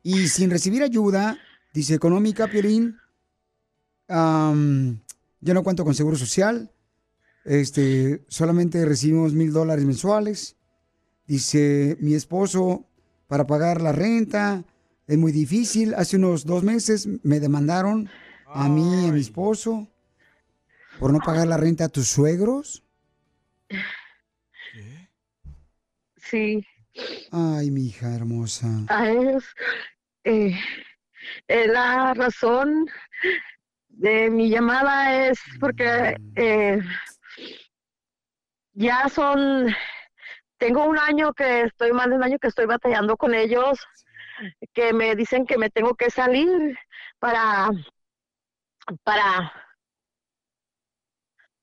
Y 0.01 0.27
sin 0.27 0.49
recibir 0.49 0.83
ayuda, 0.83 1.37
dice 1.73 1.93
económica, 1.93 2.47
Piolín, 2.47 2.97
am, 4.07 4.99
yo 5.39 5.53
no 5.53 5.63
cuento 5.63 5.83
con 5.83 5.95
seguro 5.95 6.17
social, 6.17 6.71
este, 7.45 8.23
solamente 8.27 8.85
recibimos 8.85 9.33
mil 9.33 9.51
dólares 9.51 9.85
mensuales. 9.85 10.55
Dice, 11.27 11.97
mi 11.99 12.13
esposo, 12.13 12.85
para 13.27 13.47
pagar 13.47 13.81
la 13.81 13.91
renta, 13.91 14.65
es 15.07 15.17
muy 15.17 15.31
difícil. 15.31 15.93
Hace 15.95 16.17
unos 16.17 16.45
dos 16.45 16.63
meses 16.63 17.07
me 17.23 17.39
demandaron 17.39 18.09
a 18.45 18.69
mí 18.69 19.05
y 19.05 19.09
a 19.09 19.11
mi 19.11 19.21
esposo 19.21 19.87
por 20.99 21.11
no 21.11 21.19
pagar 21.19 21.47
la 21.47 21.57
renta 21.57 21.85
a 21.85 21.89
tus 21.89 22.07
suegros. 22.07 22.83
Sí, 26.17 26.65
Ay, 27.31 27.71
mi 27.71 27.87
hija 27.87 28.13
hermosa. 28.15 28.67
a 28.89 29.09
ellos. 29.09 29.43
eh, 30.23 30.55
eh, 31.47 31.67
la 31.67 32.13
razón 32.13 32.87
de 33.89 34.29
mi 34.29 34.49
llamada 34.49 35.27
es 35.27 35.39
porque 35.59 36.15
eh, 36.35 36.79
ya 38.73 39.07
son, 39.09 39.67
tengo 40.57 40.85
un 40.85 40.97
año 40.97 41.33
que 41.33 41.61
estoy, 41.63 41.91
más 41.93 42.09
de 42.09 42.15
un 42.15 42.23
año 42.23 42.39
que 42.39 42.47
estoy 42.47 42.65
batallando 42.65 43.17
con 43.17 43.33
ellos, 43.33 43.79
que 44.73 44.93
me 44.93 45.15
dicen 45.15 45.45
que 45.45 45.57
me 45.57 45.69
tengo 45.69 45.95
que 45.95 46.09
salir 46.09 46.77
para, 47.19 47.69
para, 49.03 49.51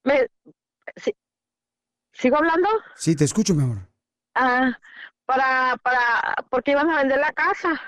me, 0.05 0.27
si- 0.97 1.15
¿sigo 2.13 2.37
hablando? 2.37 2.69
Sí, 2.97 3.17
te 3.17 3.25
escucho, 3.25 3.55
mi 3.55 3.63
amor. 3.63 3.89
Ah, 4.35 4.79
para, 5.31 5.77
para, 5.77 6.35
porque 6.51 6.73
iban 6.73 6.91
a 6.91 6.97
vender 6.97 7.21
la 7.21 7.31
casa. 7.33 7.81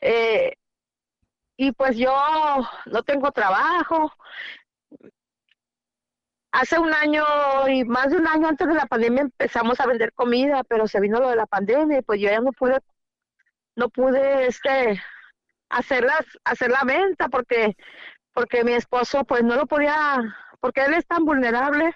Eh, 0.00 0.54
y 1.56 1.72
pues 1.72 1.96
yo 1.96 2.14
no 2.86 3.02
tengo 3.02 3.32
trabajo. 3.32 4.12
Hace 6.52 6.78
un 6.78 6.92
año 6.94 7.24
y 7.68 7.84
más 7.84 8.10
de 8.10 8.18
un 8.18 8.28
año 8.28 8.46
antes 8.46 8.68
de 8.68 8.74
la 8.74 8.86
pandemia 8.86 9.22
empezamos 9.22 9.80
a 9.80 9.86
vender 9.86 10.12
comida, 10.12 10.62
pero 10.62 10.86
se 10.86 11.00
vino 11.00 11.18
lo 11.18 11.30
de 11.30 11.36
la 11.36 11.46
pandemia 11.46 11.98
y 11.98 12.02
pues 12.02 12.20
yo 12.20 12.30
ya 12.30 12.40
no 12.40 12.52
pude, 12.52 12.78
no 13.74 13.88
pude 13.88 14.46
este 14.46 15.02
hacer 15.70 16.04
las, 16.04 16.26
hacer 16.44 16.70
la 16.70 16.84
venta 16.84 17.28
porque, 17.28 17.76
porque 18.32 18.62
mi 18.62 18.74
esposo 18.74 19.24
pues 19.24 19.42
no 19.42 19.56
lo 19.56 19.66
podía, 19.66 20.22
porque 20.60 20.84
él 20.84 20.94
es 20.94 21.06
tan 21.08 21.24
vulnerable 21.24 21.92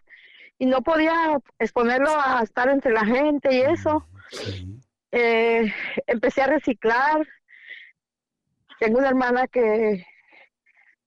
y 0.59 0.66
no 0.66 0.82
podía 0.82 1.39
exponerlo 1.61 2.11
a 2.20 2.43
estar 2.43 2.69
entre 2.69 2.93
la 2.93 3.05
gente 3.05 3.55
y 3.55 3.61
eso. 3.62 4.09
Eh, 5.10 5.72
empecé 6.06 6.42
a 6.42 6.46
reciclar. 6.46 7.26
Tengo 8.80 8.98
una 8.98 9.09
hermana 9.09 9.46
que, 9.46 10.04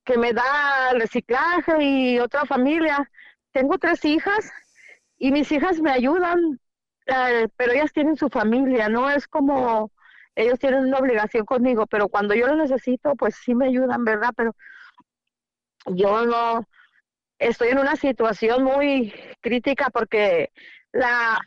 que 0.03 0.17
me 0.17 0.33
da 0.33 0.93
reciclaje 0.93 1.83
y 1.83 2.19
otra 2.19 2.45
familia. 2.45 3.09
Tengo 3.51 3.77
tres 3.77 4.05
hijas 4.05 4.51
y 5.17 5.31
mis 5.31 5.51
hijas 5.51 5.79
me 5.79 5.91
ayudan, 5.91 6.59
eh, 7.07 7.47
pero 7.57 7.73
ellas 7.73 7.93
tienen 7.93 8.15
su 8.15 8.29
familia, 8.29 8.89
no 8.89 9.09
es 9.09 9.27
como 9.27 9.91
ellos 10.35 10.59
tienen 10.59 10.85
una 10.85 10.97
obligación 10.97 11.45
conmigo, 11.45 11.87
pero 11.87 12.09
cuando 12.09 12.35
yo 12.35 12.47
lo 12.47 12.55
necesito, 12.55 13.15
pues 13.15 13.35
sí 13.35 13.55
me 13.55 13.67
ayudan, 13.67 14.03
¿verdad? 14.03 14.31
Pero 14.35 14.53
yo 15.87 16.25
no, 16.25 16.67
estoy 17.39 17.69
en 17.69 17.79
una 17.79 17.95
situación 17.95 18.63
muy 18.63 19.13
crítica 19.41 19.89
porque 19.89 20.51
la 20.91 21.39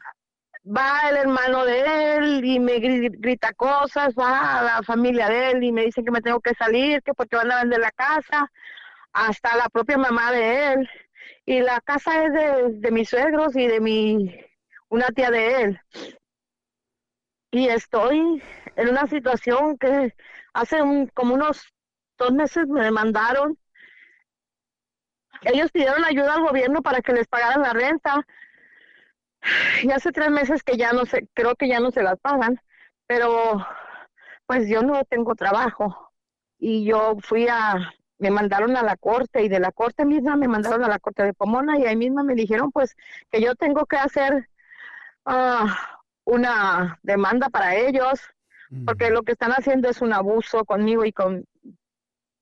va 0.77 1.09
el 1.11 1.17
hermano 1.17 1.65
de 1.65 2.17
él 2.17 2.45
y 2.45 2.59
me 2.61 2.77
gri- 2.77 3.11
grita 3.19 3.53
cosas, 3.55 4.15
va 4.15 4.63
la 4.63 4.83
familia 4.83 5.29
de 5.29 5.51
él 5.53 5.65
y 5.65 5.73
me 5.73 5.85
dicen 5.85 6.05
que 6.05 6.11
me 6.11 6.21
tengo 6.21 6.41
que 6.41 6.55
salir, 6.55 7.03
que 7.03 7.15
porque 7.15 7.37
van 7.37 7.51
a 7.53 7.61
vender 7.61 7.81
la 7.81 7.91
casa, 7.93 8.51
hasta 9.13 9.57
la 9.57 9.69
propia 9.71 9.99
mamá 9.99 10.33
de 10.33 10.73
él. 10.75 10.91
Y 11.47 11.61
la 11.61 11.81
casa 11.83 12.25
es 12.27 12.33
de, 12.35 12.65
de 12.81 12.91
mis 12.93 13.09
suegros 13.11 13.57
y 13.57 13.67
de 13.69 13.81
mi 13.81 14.35
una 14.91 15.09
tía 15.09 15.31
de 15.31 15.63
él. 15.63 15.81
Y 17.51 17.69
estoy 17.69 18.43
en 18.77 18.89
una 18.89 19.07
situación 19.07 19.77
que 19.79 20.15
hace 20.55 20.83
un- 20.83 21.09
como 21.09 21.35
unos 21.35 21.63
dos 22.19 22.33
meses 22.33 22.67
me 22.69 22.83
demandaron. 22.85 23.59
Ellos 25.43 25.71
pidieron 25.73 26.05
ayuda 26.05 26.35
al 26.35 26.43
gobierno 26.43 26.81
para 26.83 27.01
que 27.01 27.13
les 27.13 27.27
pagaran 27.27 27.63
la 27.63 27.73
renta. 27.73 28.25
Y 29.83 29.91
hace 29.91 30.13
tres 30.13 30.31
meses 30.31 30.63
que 30.63 30.77
ya 30.77 30.93
no 30.93 31.05
sé, 31.07 31.29
creo 31.35 31.55
que 31.55 31.69
ya 31.69 31.81
no 31.81 31.91
se 31.91 32.03
las 32.03 32.19
pagan, 32.21 32.61
pero 33.07 33.67
pues 34.47 34.69
yo 34.69 34.83
no 34.83 35.05
tengo 35.05 35.35
trabajo. 35.35 36.13
Y 36.59 36.85
yo 36.85 37.17
fui 37.21 37.47
a, 37.49 37.93
me 38.19 38.31
mandaron 38.31 38.77
a 38.77 38.83
la 38.83 38.97
corte 38.97 39.43
y 39.43 39.49
de 39.49 39.61
la 39.61 39.71
corte 39.73 40.05
misma 40.05 40.37
me 40.37 40.49
mandaron 40.49 40.83
a 40.85 40.89
la 40.89 40.99
corte 40.99 41.23
de 41.23 41.35
Pomona 41.35 41.79
y 41.79 41.87
ahí 41.87 41.97
misma 41.97 42.23
me 42.25 42.35
dijeron 42.35 42.73
pues 42.73 42.97
que 43.31 43.41
yo 43.41 43.55
tengo 43.55 43.87
que 43.87 43.97
hacer 43.97 44.49
ah, 45.25 45.77
una 46.25 46.99
demanda 47.03 47.49
para 47.49 47.77
ellos 47.77 48.21
porque 48.85 49.11
lo 49.11 49.23
que 49.23 49.33
están 49.33 49.53
haciendo 49.53 49.89
es 49.89 50.03
un 50.03 50.13
abuso 50.13 50.65
conmigo 50.65 51.05
y 51.05 51.13
con, 51.13 51.47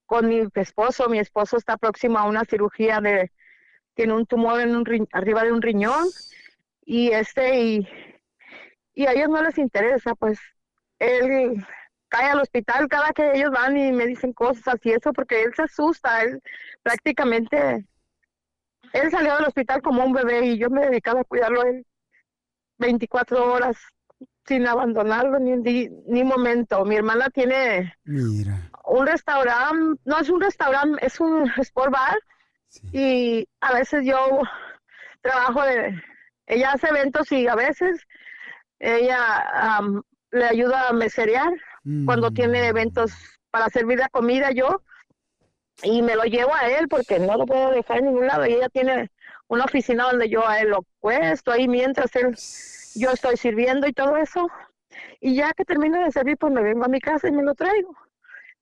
con 0.07 0.29
mi 0.29 0.43
esposo. 0.55 1.09
Mi 1.09 1.19
esposo 1.19 1.57
está 1.57 1.77
próximo 1.77 2.19
a 2.19 2.25
una 2.25 2.45
cirugía 2.45 3.01
de, 3.01 3.31
tiene 3.95 4.13
un 4.15 4.27
tumor 4.27 4.61
en 4.61 4.75
un 4.75 4.85
ri- 4.85 5.09
arriba 5.13 5.45
de 5.45 5.53
un 5.53 5.63
riñón 5.63 6.05
y 6.87 7.11
este 7.11 7.61
y, 7.61 7.89
y 8.95 9.07
a 9.07 9.13
ellos 9.13 9.29
no 9.29 9.43
les 9.43 9.59
interesa, 9.59 10.15
pues 10.15 10.39
él 10.99 11.63
cae 12.09 12.31
al 12.31 12.41
hospital 12.41 12.89
cada 12.89 13.13
que 13.13 13.33
ellos 13.35 13.51
van 13.51 13.77
y 13.77 13.93
me 13.93 14.07
dicen 14.07 14.33
cosas 14.33 14.77
y 14.83 14.93
eso 14.93 15.13
porque 15.13 15.43
él 15.43 15.53
se 15.55 15.63
asusta, 15.63 16.23
él 16.23 16.41
prácticamente, 16.83 17.85
él 18.93 19.11
salió 19.11 19.35
del 19.37 19.47
hospital 19.47 19.83
como 19.83 20.05
un 20.05 20.13
bebé 20.13 20.47
y 20.47 20.59
yo 20.59 20.71
me 20.71 20.87
dedicaba 20.87 21.21
a 21.21 21.25
cuidarlo 21.25 21.63
él 21.65 21.85
24 22.79 23.53
horas 23.53 23.77
sin 24.47 24.67
abandonarlo 24.67 25.41
ni 25.41 25.53
un, 25.53 25.63
ni 26.07 26.23
momento. 26.23 26.85
Mi 26.85 26.95
hermana 26.95 27.29
tiene 27.31 27.95
Mira. 28.05 28.71
un 28.85 29.07
restaurante, 29.07 30.01
no 30.05 30.21
es 30.21 30.31
un 30.31 30.41
restaurante, 30.41 31.05
es 31.05 31.19
un 31.19 31.51
sport 31.59 31.93
bar 31.93 32.17
y 32.93 33.49
a 33.61 33.73
veces 33.73 34.05
yo 34.05 34.41
trabajo 35.21 35.63
de, 35.63 36.01
ella 36.47 36.73
hace 36.73 36.89
eventos 36.89 37.31
y 37.33 37.47
a 37.49 37.55
veces 37.55 38.07
ella 38.79 39.77
am, 39.77 40.03
le 40.31 40.45
ayuda 40.45 40.89
a 40.89 40.93
meserear 40.93 41.53
cuando 42.05 42.31
tiene 42.33 42.67
eventos 42.67 43.13
para 43.51 43.69
servir 43.69 43.99
la 43.99 44.09
comida 44.09 44.51
yo 44.51 44.83
y 45.83 46.03
me 46.03 46.17
lo 46.17 46.25
llevo 46.25 46.53
a 46.55 46.69
él 46.69 46.89
porque 46.89 47.19
no 47.19 47.37
lo 47.37 47.47
puedo 47.47 47.71
dejar 47.71 47.99
en 47.99 48.07
ningún 48.07 48.27
lado. 48.27 48.47
Y 48.47 48.55
ella 48.55 48.69
tiene 48.69 49.11
una 49.49 49.65
oficina 49.65 50.05
donde 50.05 50.29
yo 50.29 50.47
a 50.47 50.61
él 50.61 50.71
lo 50.71 50.85
puesto 51.01 51.53
ahí 51.53 51.69
mientras 51.69 52.15
él 52.17 52.35
yo 52.95 53.11
estoy 53.11 53.37
sirviendo 53.37 53.87
y 53.87 53.93
todo 53.93 54.17
eso. 54.17 54.49
Y 55.21 55.37
ya 55.37 55.53
que 55.53 55.65
termino 55.65 56.03
de 56.03 56.11
servir 56.11 56.37
pues 56.39 56.53
me 56.53 56.63
vengo 56.63 56.85
a 56.85 56.89
mi 56.89 57.01
casa 57.01 57.29
y 57.29 57.33
me 57.33 57.43
lo 57.43 57.55
traigo. 57.55 57.95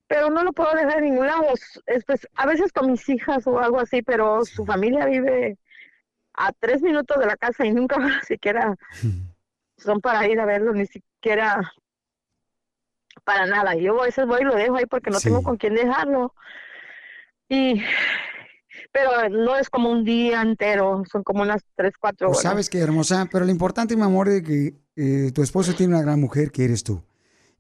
Pero 0.07 0.29
no 0.31 0.43
lo 0.45 0.53
puedo 0.53 0.75
dejar 0.75 0.99
en 0.99 1.05
ningún 1.05 1.27
lado. 1.27 1.45
Es- 1.55 1.81
es, 1.87 2.05
pues, 2.05 2.29
a 2.35 2.47
veces 2.47 2.73
con 2.73 2.91
mis 2.91 3.09
hijas 3.09 3.47
o 3.47 3.59
algo 3.59 3.81
así 3.81 4.03
pero 4.03 4.45
su 4.45 4.67
familia 4.67 5.07
vive 5.07 5.57
a 6.35 6.53
tres 6.53 6.83
minutos 6.83 7.19
de 7.19 7.27
la 7.27 7.37
casa 7.37 7.65
y 7.65 7.73
nunca 7.73 7.97
siquiera 8.27 8.77
son 9.79 10.01
para 10.01 10.27
ir 10.29 10.41
a 10.41 10.45
verlo 10.47 10.73
ni 10.73 10.87
siquiera 10.87 11.73
para 13.25 13.47
nada 13.47 13.75
yo 13.75 14.01
a 14.01 14.07
veces 14.07 14.27
voy 14.27 14.43
y 14.43 14.45
lo 14.45 14.55
dejo 14.55 14.77
ahí 14.77 14.87
porque 14.87 15.11
no 15.11 15.21
tengo 15.21 15.43
con 15.43 15.57
quién 15.57 15.75
dejarlo 15.75 16.35
y 17.49 17.83
pero 18.93 19.29
no 19.29 19.57
es 19.57 19.71
como 19.71 19.91
un 19.91 20.05
día 20.05 20.43
entero 20.43 21.03
son 21.11 21.23
como 21.23 21.43
unas 21.43 21.63
tres 21.75 21.95
cuatro 21.99 22.29
Pues 22.29 22.39
horas 22.39 22.51
sabes 22.53 22.71
qué 22.71 22.79
hermosa, 22.79 23.29
pero 23.31 23.45
lo 23.45 23.51
importante, 23.51 23.97
mi 23.97 24.03
amor, 24.03 24.29
es 24.29 24.43
que 24.43 24.75
eh, 24.97 25.33
tu 25.33 25.43
esposo 25.43 25.75
tiene 25.75 25.95
una 25.95 26.03
gran 26.03 26.21
mujer 26.21 26.51
que 26.51 26.65
eres 26.65 26.85
tú. 26.85 27.03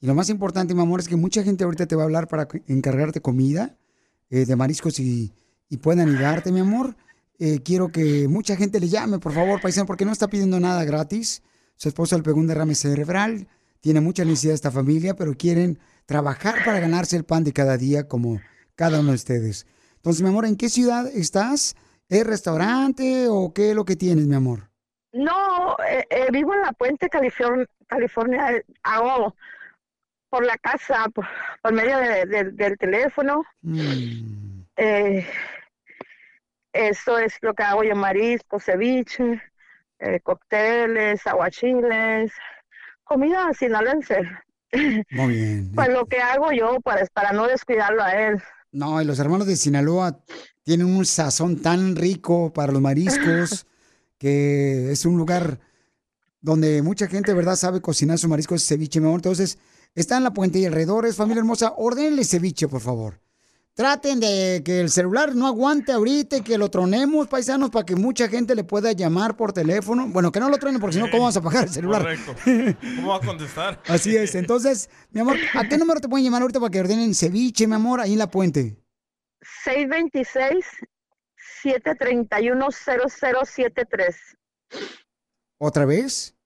Y 0.00 0.06
lo 0.06 0.14
más 0.14 0.28
importante, 0.28 0.74
mi 0.74 0.82
amor, 0.82 1.00
es 1.00 1.08
que 1.08 1.16
mucha 1.16 1.42
gente 1.42 1.64
ahorita 1.64 1.86
te 1.86 1.96
va 1.96 2.02
a 2.02 2.04
hablar 2.04 2.28
para 2.28 2.46
encargarte 2.68 3.20
comida 3.20 3.76
eh, 4.30 4.44
de 4.44 4.56
mariscos 4.56 5.00
y, 5.00 5.32
y 5.68 5.78
puedan 5.78 6.08
ayudarte, 6.08 6.52
mi 6.52 6.60
amor. 6.60 6.94
Eh, 7.38 7.60
quiero 7.64 7.88
que 7.88 8.28
mucha 8.28 8.56
gente 8.56 8.78
le 8.80 8.88
llame, 8.88 9.18
por 9.18 9.32
favor, 9.32 9.60
paisano, 9.60 9.86
porque 9.86 10.04
no 10.04 10.12
está 10.12 10.28
pidiendo 10.28 10.60
nada 10.60 10.84
gratis. 10.84 11.42
Su 11.76 11.88
esposo 11.88 12.16
le 12.16 12.22
pegó 12.22 12.38
un 12.38 12.46
derrame 12.46 12.74
cerebral, 12.74 13.48
tiene 13.80 14.00
mucha 14.00 14.24
necesidad 14.24 14.52
de 14.52 14.56
esta 14.56 14.70
familia, 14.70 15.14
pero 15.16 15.34
quieren 15.34 15.78
trabajar 16.06 16.64
para 16.64 16.78
ganarse 16.80 17.16
el 17.16 17.24
pan 17.24 17.42
de 17.44 17.52
cada 17.52 17.76
día 17.76 18.06
como 18.08 18.40
cada 18.76 19.00
uno 19.00 19.10
de 19.10 19.16
ustedes. 19.16 19.66
Entonces, 19.96 20.22
mi 20.22 20.28
amor, 20.28 20.44
¿en 20.46 20.56
qué 20.56 20.68
ciudad 20.68 21.06
estás? 21.08 21.74
¿Es 22.08 22.24
restaurante 22.26 23.26
o 23.28 23.52
qué 23.52 23.70
es 23.70 23.76
lo 23.76 23.84
que 23.84 23.96
tienes, 23.96 24.26
mi 24.26 24.34
amor? 24.36 24.68
No, 25.12 25.76
eh, 25.88 26.04
eh, 26.10 26.26
vivo 26.32 26.54
en 26.54 26.60
la 26.62 26.72
Puente, 26.72 27.08
California, 27.08 27.66
California 27.88 28.52
eh, 28.52 28.64
hago 28.82 29.34
por 30.28 30.44
la 30.44 30.56
casa, 30.58 31.08
por, 31.14 31.24
por 31.62 31.72
medio 31.72 31.96
de- 31.98 32.26
de- 32.26 32.50
del 32.52 32.76
teléfono. 32.78 33.42
Eh, 34.76 35.26
eso 36.74 37.18
es 37.18 37.38
lo 37.40 37.54
que 37.54 37.62
hago 37.62 37.84
yo, 37.84 37.94
marisco, 37.94 38.58
ceviche, 38.58 39.40
eh, 40.00 40.20
cócteles, 40.20 41.26
aguachiles, 41.26 42.32
comida 43.04 43.52
sinaloense. 43.54 44.22
Muy 45.10 45.34
bien. 45.34 45.72
Pues 45.74 45.88
lo 45.88 46.06
que 46.06 46.18
hago 46.18 46.50
yo 46.50 46.80
para, 46.80 47.06
para 47.06 47.32
no 47.32 47.46
descuidarlo 47.46 48.02
a 48.02 48.12
él. 48.12 48.42
No, 48.72 49.00
y 49.00 49.04
los 49.04 49.20
hermanos 49.20 49.46
de 49.46 49.54
Sinaloa 49.54 50.18
tienen 50.64 50.86
un 50.86 51.06
sazón 51.06 51.62
tan 51.62 51.94
rico 51.94 52.52
para 52.52 52.72
los 52.72 52.82
mariscos 52.82 53.66
que 54.18 54.90
es 54.90 55.06
un 55.06 55.16
lugar 55.16 55.60
donde 56.40 56.82
mucha 56.82 57.06
gente, 57.06 57.32
¿verdad?, 57.34 57.56
sabe 57.56 57.80
cocinar 57.80 58.18
su 58.18 58.28
marisco, 58.28 58.54
ese 58.54 58.74
ceviche, 58.74 59.00
mi 59.00 59.06
amor. 59.06 59.18
Entonces, 59.18 59.58
está 59.94 60.16
en 60.16 60.24
la 60.24 60.32
puente 60.32 60.58
y 60.58 60.66
alrededores, 60.66 61.14
familia 61.14 61.40
hermosa, 61.40 61.72
ordenle 61.76 62.24
ceviche, 62.24 62.66
por 62.66 62.80
favor. 62.80 63.20
Traten 63.76 64.20
de 64.20 64.62
que 64.64 64.78
el 64.80 64.88
celular 64.88 65.34
no 65.34 65.48
aguante 65.48 65.90
ahorita 65.90 66.36
y 66.36 66.42
que 66.42 66.58
lo 66.58 66.68
tronemos, 66.68 67.26
paisanos, 67.26 67.70
para 67.70 67.84
que 67.84 67.96
mucha 67.96 68.28
gente 68.28 68.54
le 68.54 68.62
pueda 68.62 68.92
llamar 68.92 69.36
por 69.36 69.52
teléfono. 69.52 70.06
Bueno, 70.06 70.30
que 70.30 70.38
no 70.38 70.48
lo 70.48 70.58
truenen, 70.58 70.80
porque 70.80 70.94
si 70.94 71.00
no, 71.00 71.10
¿cómo 71.10 71.24
vamos 71.24 71.36
a 71.36 71.42
pagar 71.42 71.64
el 71.64 71.70
celular? 71.70 72.02
Correcto. 72.02 72.36
¿Cómo 72.96 73.08
va 73.08 73.16
a 73.16 73.20
contestar? 73.20 73.82
Así 73.88 74.16
es. 74.16 74.36
Entonces, 74.36 74.88
mi 75.10 75.22
amor, 75.22 75.36
¿a 75.54 75.68
qué 75.68 75.76
número 75.76 76.00
te 76.00 76.08
pueden 76.08 76.24
llamar 76.24 76.42
ahorita 76.42 76.60
para 76.60 76.70
que 76.70 76.78
ordenen 76.78 77.16
ceviche, 77.16 77.66
mi 77.66 77.74
amor, 77.74 78.00
ahí 78.00 78.12
en 78.12 78.20
la 78.20 78.30
puente? 78.30 78.76
626-731-0073. 81.64 84.14
¿Otra 85.58 85.84
vez? 85.84 86.36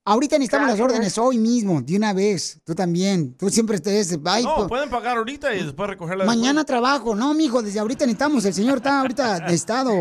Ahorita 0.05 0.36
necesitamos 0.39 0.68
las 0.70 0.81
órdenes 0.81 1.18
hoy 1.18 1.36
mismo, 1.39 1.82
de 1.82 1.97
una 1.97 2.12
vez. 2.14 2.59
Tú 2.64 2.74
también. 2.74 3.35
Tú 3.36 3.51
siempre 3.51 3.77
estés. 3.77 4.18
Ay, 4.24 4.44
no, 4.44 4.56
pues, 4.56 4.68
pueden 4.68 4.89
pagar 4.89 5.18
ahorita 5.18 5.55
y 5.55 5.62
después 5.64 5.90
recogerla 5.90 6.24
Mañana 6.24 6.64
trabajo. 6.64 7.14
No, 7.14 7.35
mijo, 7.35 7.60
desde 7.62 7.81
ahorita 7.81 8.06
necesitamos. 8.06 8.47
El 8.47 8.55
señor 8.55 8.78
está 8.78 9.01
ahorita 9.01 9.40
de 9.47 9.55
estado. 9.55 9.93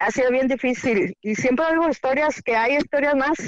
ha 0.00 0.10
sido 0.10 0.30
bien 0.30 0.48
difícil. 0.48 1.16
Y 1.22 1.34
siempre 1.36 1.64
oigo 1.66 1.88
historias 1.88 2.42
que 2.42 2.56
hay 2.56 2.76
historias 2.78 3.14
más, 3.14 3.38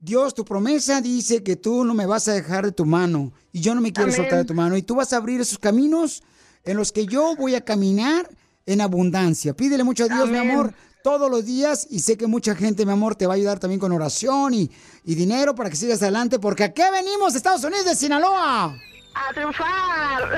Dios, 0.02 0.34
tu 0.34 0.46
promesa 0.46 1.02
dice 1.02 1.42
que 1.42 1.56
tú 1.56 1.84
no 1.84 1.92
me 1.92 2.06
vas 2.06 2.26
a 2.26 2.32
dejar 2.32 2.64
de 2.64 2.72
tu 2.72 2.86
mano 2.86 3.32
y 3.52 3.60
yo 3.60 3.74
no 3.74 3.82
me 3.82 3.92
quiero 3.92 4.08
Amén. 4.10 4.16
soltar 4.16 4.38
de 4.38 4.44
tu 4.46 4.54
mano 4.54 4.74
y 4.78 4.82
tú 4.82 4.94
vas 4.94 5.12
a 5.12 5.18
abrir 5.18 5.42
esos 5.42 5.58
caminos 5.58 6.22
en 6.64 6.78
los 6.78 6.90
que 6.90 7.04
yo 7.04 7.36
voy 7.36 7.54
a 7.54 7.60
caminar 7.62 8.26
en 8.64 8.80
abundancia. 8.80 9.54
Pídele 9.54 9.84
mucho 9.84 10.04
a 10.04 10.08
Dios, 10.08 10.30
mi 10.30 10.38
amor, 10.38 10.72
todos 11.04 11.30
los 11.30 11.44
días 11.44 11.86
y 11.90 11.98
sé 11.98 12.16
que 12.16 12.26
mucha 12.26 12.54
gente, 12.54 12.86
mi 12.86 12.92
amor, 12.92 13.14
te 13.14 13.26
va 13.26 13.34
a 13.34 13.36
ayudar 13.36 13.58
también 13.58 13.78
con 13.78 13.92
oración 13.92 14.54
y, 14.54 14.70
y 15.04 15.14
dinero 15.14 15.54
para 15.54 15.68
que 15.68 15.76
sigas 15.76 16.00
adelante, 16.00 16.38
porque 16.38 16.64
aquí 16.64 16.82
venimos, 16.90 17.34
Estados 17.34 17.64
Unidos 17.64 17.84
de 17.84 17.94
Sinaloa. 17.94 18.74
A 19.14 19.32
triunfar. 19.34 20.22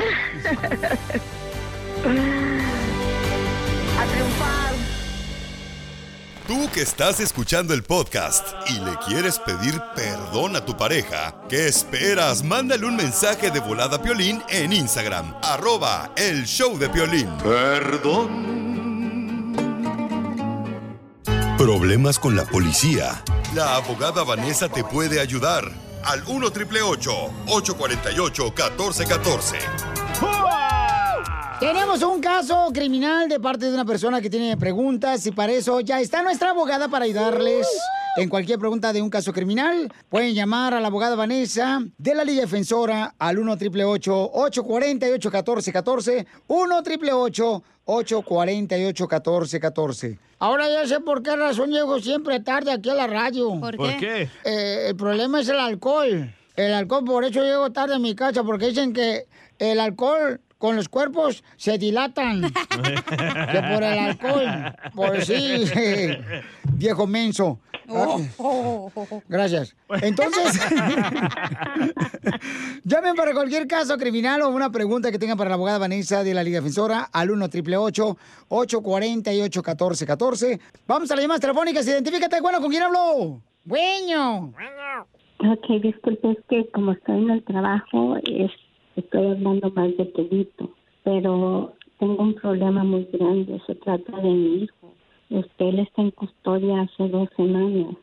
a 3.98 4.06
triunfar. 4.06 4.71
Tú 6.46 6.68
que 6.74 6.82
estás 6.82 7.20
escuchando 7.20 7.72
el 7.72 7.84
podcast 7.84 8.44
y 8.68 8.72
le 8.80 8.96
quieres 9.06 9.38
pedir 9.38 9.80
perdón 9.94 10.56
a 10.56 10.64
tu 10.64 10.76
pareja, 10.76 11.36
¿qué 11.48 11.68
esperas? 11.68 12.42
Mándale 12.42 12.84
un 12.84 12.96
mensaje 12.96 13.52
de 13.52 13.60
volada 13.60 13.98
a 13.98 14.02
Piolín 14.02 14.42
en 14.48 14.72
Instagram, 14.72 15.36
arroba 15.40 16.10
el 16.16 16.44
show 16.44 16.76
de 16.78 16.88
Piolín. 16.88 17.28
Perdón. 17.38 18.52
Problemas 21.56 22.18
con 22.18 22.34
la 22.34 22.44
policía. 22.44 23.22
La 23.54 23.76
abogada 23.76 24.24
Vanessa 24.24 24.68
te 24.68 24.82
puede 24.82 25.20
ayudar. 25.20 25.70
Al 26.04 26.24
1 26.26 26.48
848 26.48 28.44
1414 28.56 29.58
Tenemos 31.60 32.02
un 32.02 32.20
caso 32.20 32.70
criminal 32.74 33.28
de 33.28 33.38
parte 33.38 33.66
de 33.66 33.74
una 33.74 33.84
persona 33.84 34.20
que 34.20 34.28
tiene 34.28 34.56
preguntas 34.56 35.24
y 35.26 35.30
para 35.30 35.52
eso 35.52 35.80
ya 35.80 36.00
está 36.00 36.22
nuestra 36.22 36.50
abogada 36.50 36.88
para 36.88 37.04
ayudarles 37.04 37.68
en 38.16 38.28
cualquier 38.28 38.58
pregunta 38.58 38.92
de 38.92 39.00
un 39.00 39.08
caso 39.08 39.32
criminal. 39.32 39.92
Pueden 40.08 40.34
llamar 40.34 40.74
a 40.74 40.80
la 40.80 40.88
abogada 40.88 41.14
Vanessa 41.14 41.80
de 41.98 42.14
la 42.16 42.24
Liga 42.24 42.40
Defensora 42.40 43.14
al 43.16 43.38
1 43.38 43.52
888 43.52 44.30
848 44.32 45.30
1414 45.30 46.26
1 46.48 46.78
888 46.78 47.62
848 47.84 49.04
1414 49.04 50.18
Ahora 50.40 50.68
ya 50.68 50.84
sé 50.88 50.98
por 50.98 51.22
qué 51.22 51.36
razón 51.36 51.70
llego 51.70 52.00
siempre 52.00 52.40
tarde 52.40 52.72
aquí 52.72 52.90
a 52.90 52.94
la 52.94 53.06
radio. 53.06 53.60
¿Por 53.60 53.76
qué? 53.76 54.28
Eh, 54.44 54.86
el 54.88 54.96
problema 54.96 55.40
es 55.40 55.48
el 55.48 55.60
alcohol. 55.60 56.34
El 56.56 56.74
alcohol, 56.74 57.04
por 57.04 57.24
eso 57.24 57.40
llego 57.44 57.70
tarde 57.70 57.94
a 57.94 58.00
mi 58.00 58.16
casa, 58.16 58.42
porque 58.42 58.66
dicen 58.66 58.92
que 58.92 59.26
el 59.60 59.78
alcohol 59.78 60.40
con 60.62 60.76
los 60.76 60.88
cuerpos 60.88 61.42
se 61.56 61.76
dilatan. 61.76 62.40
que 62.42 63.60
por 63.74 63.82
el 63.82 63.98
alcohol. 63.98 64.46
Por 64.94 65.20
sí, 65.24 65.64
viejo 66.74 67.04
menso. 67.08 67.58
Gracias. 69.28 69.74
Entonces, 70.02 70.54
llamen 72.84 73.16
para 73.16 73.32
cualquier 73.34 73.66
caso 73.66 73.98
criminal 73.98 74.42
o 74.42 74.50
una 74.50 74.70
pregunta 74.70 75.10
que 75.10 75.18
tengan 75.18 75.36
para 75.36 75.50
la 75.50 75.54
abogada 75.56 75.78
Vanessa 75.78 76.22
de 76.22 76.32
la 76.32 76.44
Liga 76.44 76.58
Defensora 76.60 77.08
al 77.12 77.32
1 77.32 77.44
888 77.46 78.16
848 78.48 79.62
1414 79.62 80.60
Vamos 80.86 81.10
a 81.10 81.16
las 81.16 81.24
llamadas 81.24 81.40
telefónicas. 81.40 81.88
Identifícate, 81.88 82.40
bueno, 82.40 82.60
¿con 82.60 82.70
quién 82.70 82.84
hablo? 82.84 83.42
Bueno. 83.64 84.54
Ok, 85.40 85.82
disculpe, 85.82 86.30
es 86.30 86.38
que 86.48 86.70
como 86.70 86.92
estoy 86.92 87.18
en 87.18 87.30
el 87.30 87.42
trabajo, 87.44 88.16
es- 88.18 88.52
estoy 88.96 89.26
hablando 89.26 89.70
más 89.70 89.96
de 89.96 90.04
Telito, 90.06 90.70
pero 91.04 91.72
tengo 91.98 92.22
un 92.22 92.34
problema 92.34 92.84
muy 92.84 93.08
grande, 93.12 93.60
se 93.66 93.74
trata 93.76 94.16
de 94.16 94.30
mi 94.30 94.64
hijo. 94.64 94.94
Este, 95.30 95.68
él 95.68 95.78
está 95.78 96.02
en 96.02 96.10
custodia 96.10 96.82
hace 96.82 97.08
dos 97.08 97.28
semanas 97.36 97.96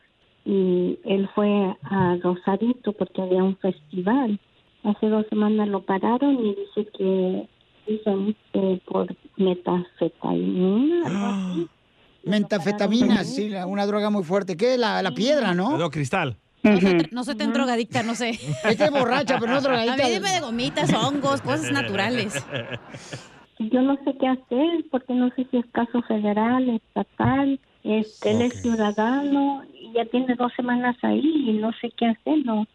y 0.45 0.97
él 1.03 1.29
fue 1.35 1.75
a 1.83 2.17
Rosarito 2.23 2.93
porque 2.93 3.21
había 3.21 3.43
un 3.43 3.55
festival. 3.57 4.39
Hace 4.83 5.09
dos 5.09 5.25
semanas 5.29 5.67
lo 5.67 5.81
pararon 5.81 6.43
y 6.43 6.55
dice 6.55 6.89
que 6.97 7.47
dicen 7.85 8.35
que 8.53 8.81
por 8.85 9.07
metafetamina, 9.37 11.05
algo 11.05 11.25
así. 11.25 11.67
Mentafetamina, 12.23 13.23
sí, 13.23 13.51
una 13.67 13.85
droga 13.85 14.09
muy 14.09 14.23
fuerte. 14.23 14.57
¿Qué? 14.57 14.77
La, 14.77 15.01
la 15.01 15.11
piedra, 15.11 15.53
¿no? 15.53 15.77
No, 15.77 15.89
cristal. 15.89 16.35
No 16.63 16.79
soy, 16.79 17.07
no 17.11 17.23
soy 17.23 17.35
tan 17.35 17.53
drogadicta, 17.53 18.03
no 18.03 18.15
sé. 18.15 18.31
Esta 18.31 18.85
es 18.85 18.91
borracha, 18.91 19.37
pero 19.39 19.53
no 19.53 19.61
drogadicta. 19.61 20.03
A 20.03 20.07
mí 20.07 20.13
dime 20.13 20.29
de 20.29 20.41
gomitas, 20.41 20.93
hongos, 20.93 21.41
cosas 21.41 21.71
naturales. 21.71 22.45
Yo 23.59 23.81
no 23.81 23.97
sé 24.03 24.15
qué 24.19 24.27
hacer 24.27 24.85
porque 24.89 25.13
no 25.13 25.29
sé 25.35 25.47
si 25.51 25.57
es 25.57 25.65
caso 25.71 26.01
federal, 26.03 26.69
estatal. 26.69 27.59
Este, 27.83 28.31
Él 28.31 28.41
es 28.41 28.61
ciudadano 28.61 29.63
y 29.73 29.93
ya 29.93 30.05
tiene 30.05 30.35
dos 30.35 30.51
semanas 30.55 30.97
ahí 31.01 31.49
y 31.49 31.53
no 31.53 31.71
sé 31.81 31.91
qué 31.91 32.07
hacerlo. 32.07 32.65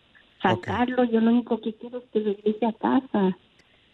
Sacarlo, 0.42 1.04
yo 1.04 1.20
lo 1.20 1.30
único 1.30 1.60
que 1.60 1.72
quiero 1.74 1.98
es 1.98 2.04
que 2.12 2.20
regrese 2.20 2.66
a 2.66 2.72
casa. 2.72 3.36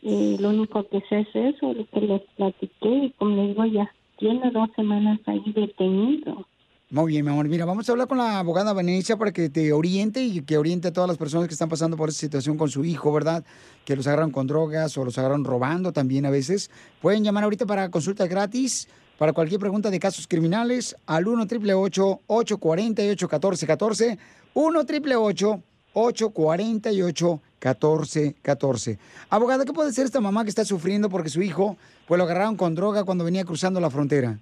Eh, 0.03 0.37
lo 0.41 0.51
único 0.51 0.89
que 0.89 1.01
sé 1.09 1.21
es 1.21 1.29
eso, 1.35 1.75
lo 1.75 1.87
que 1.87 2.01
les 2.01 2.23
platiqué 2.37 2.89
y 2.89 3.11
como 3.19 3.37
les 3.37 3.49
digo, 3.49 3.65
ya 3.67 3.93
tiene 4.19 4.51
dos 4.51 4.69
semanas 4.75 5.21
ahí 5.27 5.43
detenido. 5.47 6.47
Muy 6.93 7.13
bien, 7.13 7.25
mi 7.25 7.31
amor. 7.31 7.47
Mira, 7.47 7.65
vamos 7.67 7.89
a 7.89 7.93
hablar 7.93 8.09
con 8.09 8.19
la 8.19 8.41
abogada 8.41 8.73
Vanessa 8.73 9.17
para 9.17 9.31
que 9.31 9.49
te 9.49 9.73
oriente 9.73 10.25
y 10.25 10.43
que 10.43 10.59
oriente 10.59 10.89
a 10.89 10.93
todas 10.93 11.07
las 11.07 11.19
personas 11.19 11.47
que 11.47 11.55
están 11.55 11.69
pasando 11.69 11.97
por 11.97 12.09
esa 12.09 12.19
situación 12.19 12.59
con 12.59 12.69
su 12.69 12.85
hijo, 12.85 13.13
¿verdad? 13.13 13.45
Que 13.85 13.95
los 13.95 14.09
agarran 14.09 14.33
con 14.33 14.49
drogas 14.49 14.99
o 14.99 15.05
los 15.05 15.17
agarran 15.17 15.45
robando 15.45 15.93
también 15.93 16.27
a 16.27 16.31
veces. 16.31 16.69
Pueden 17.01 17.23
llamar 17.23 17.45
ahorita 17.45 17.65
para 17.65 17.93
consulta 17.93 18.27
gratis, 18.27 18.89
para 19.19 19.33
cualquier 19.33 19.61
pregunta 19.61 19.89
de 19.89 20.01
casos 20.01 20.27
criminales, 20.27 20.97
al 21.07 21.29
1 21.29 21.45
888 21.45 22.23
848 22.27 23.27
1414 23.29 24.19
1 24.55 24.81
888 24.81 25.63
848 25.93 27.41
1414 27.63 28.99
Abogada, 29.29 29.65
¿qué 29.65 29.73
puede 29.73 29.93
ser 29.93 30.07
esta 30.07 30.21
mamá 30.21 30.43
que 30.43 30.51
está 30.51 30.65
sufriendo 30.65 31.09
porque 31.09 31.29
su 31.29 31.41
hijo 31.41 31.77
pues 32.09 32.19
lo 32.19 32.25
agarraron 32.25 32.57
con 32.57 32.75
droga 32.75 33.05
cuando 33.05 33.23
venía 33.23 33.45
cruzando 33.45 33.79
la 33.79 33.91
frontera? 33.91 34.41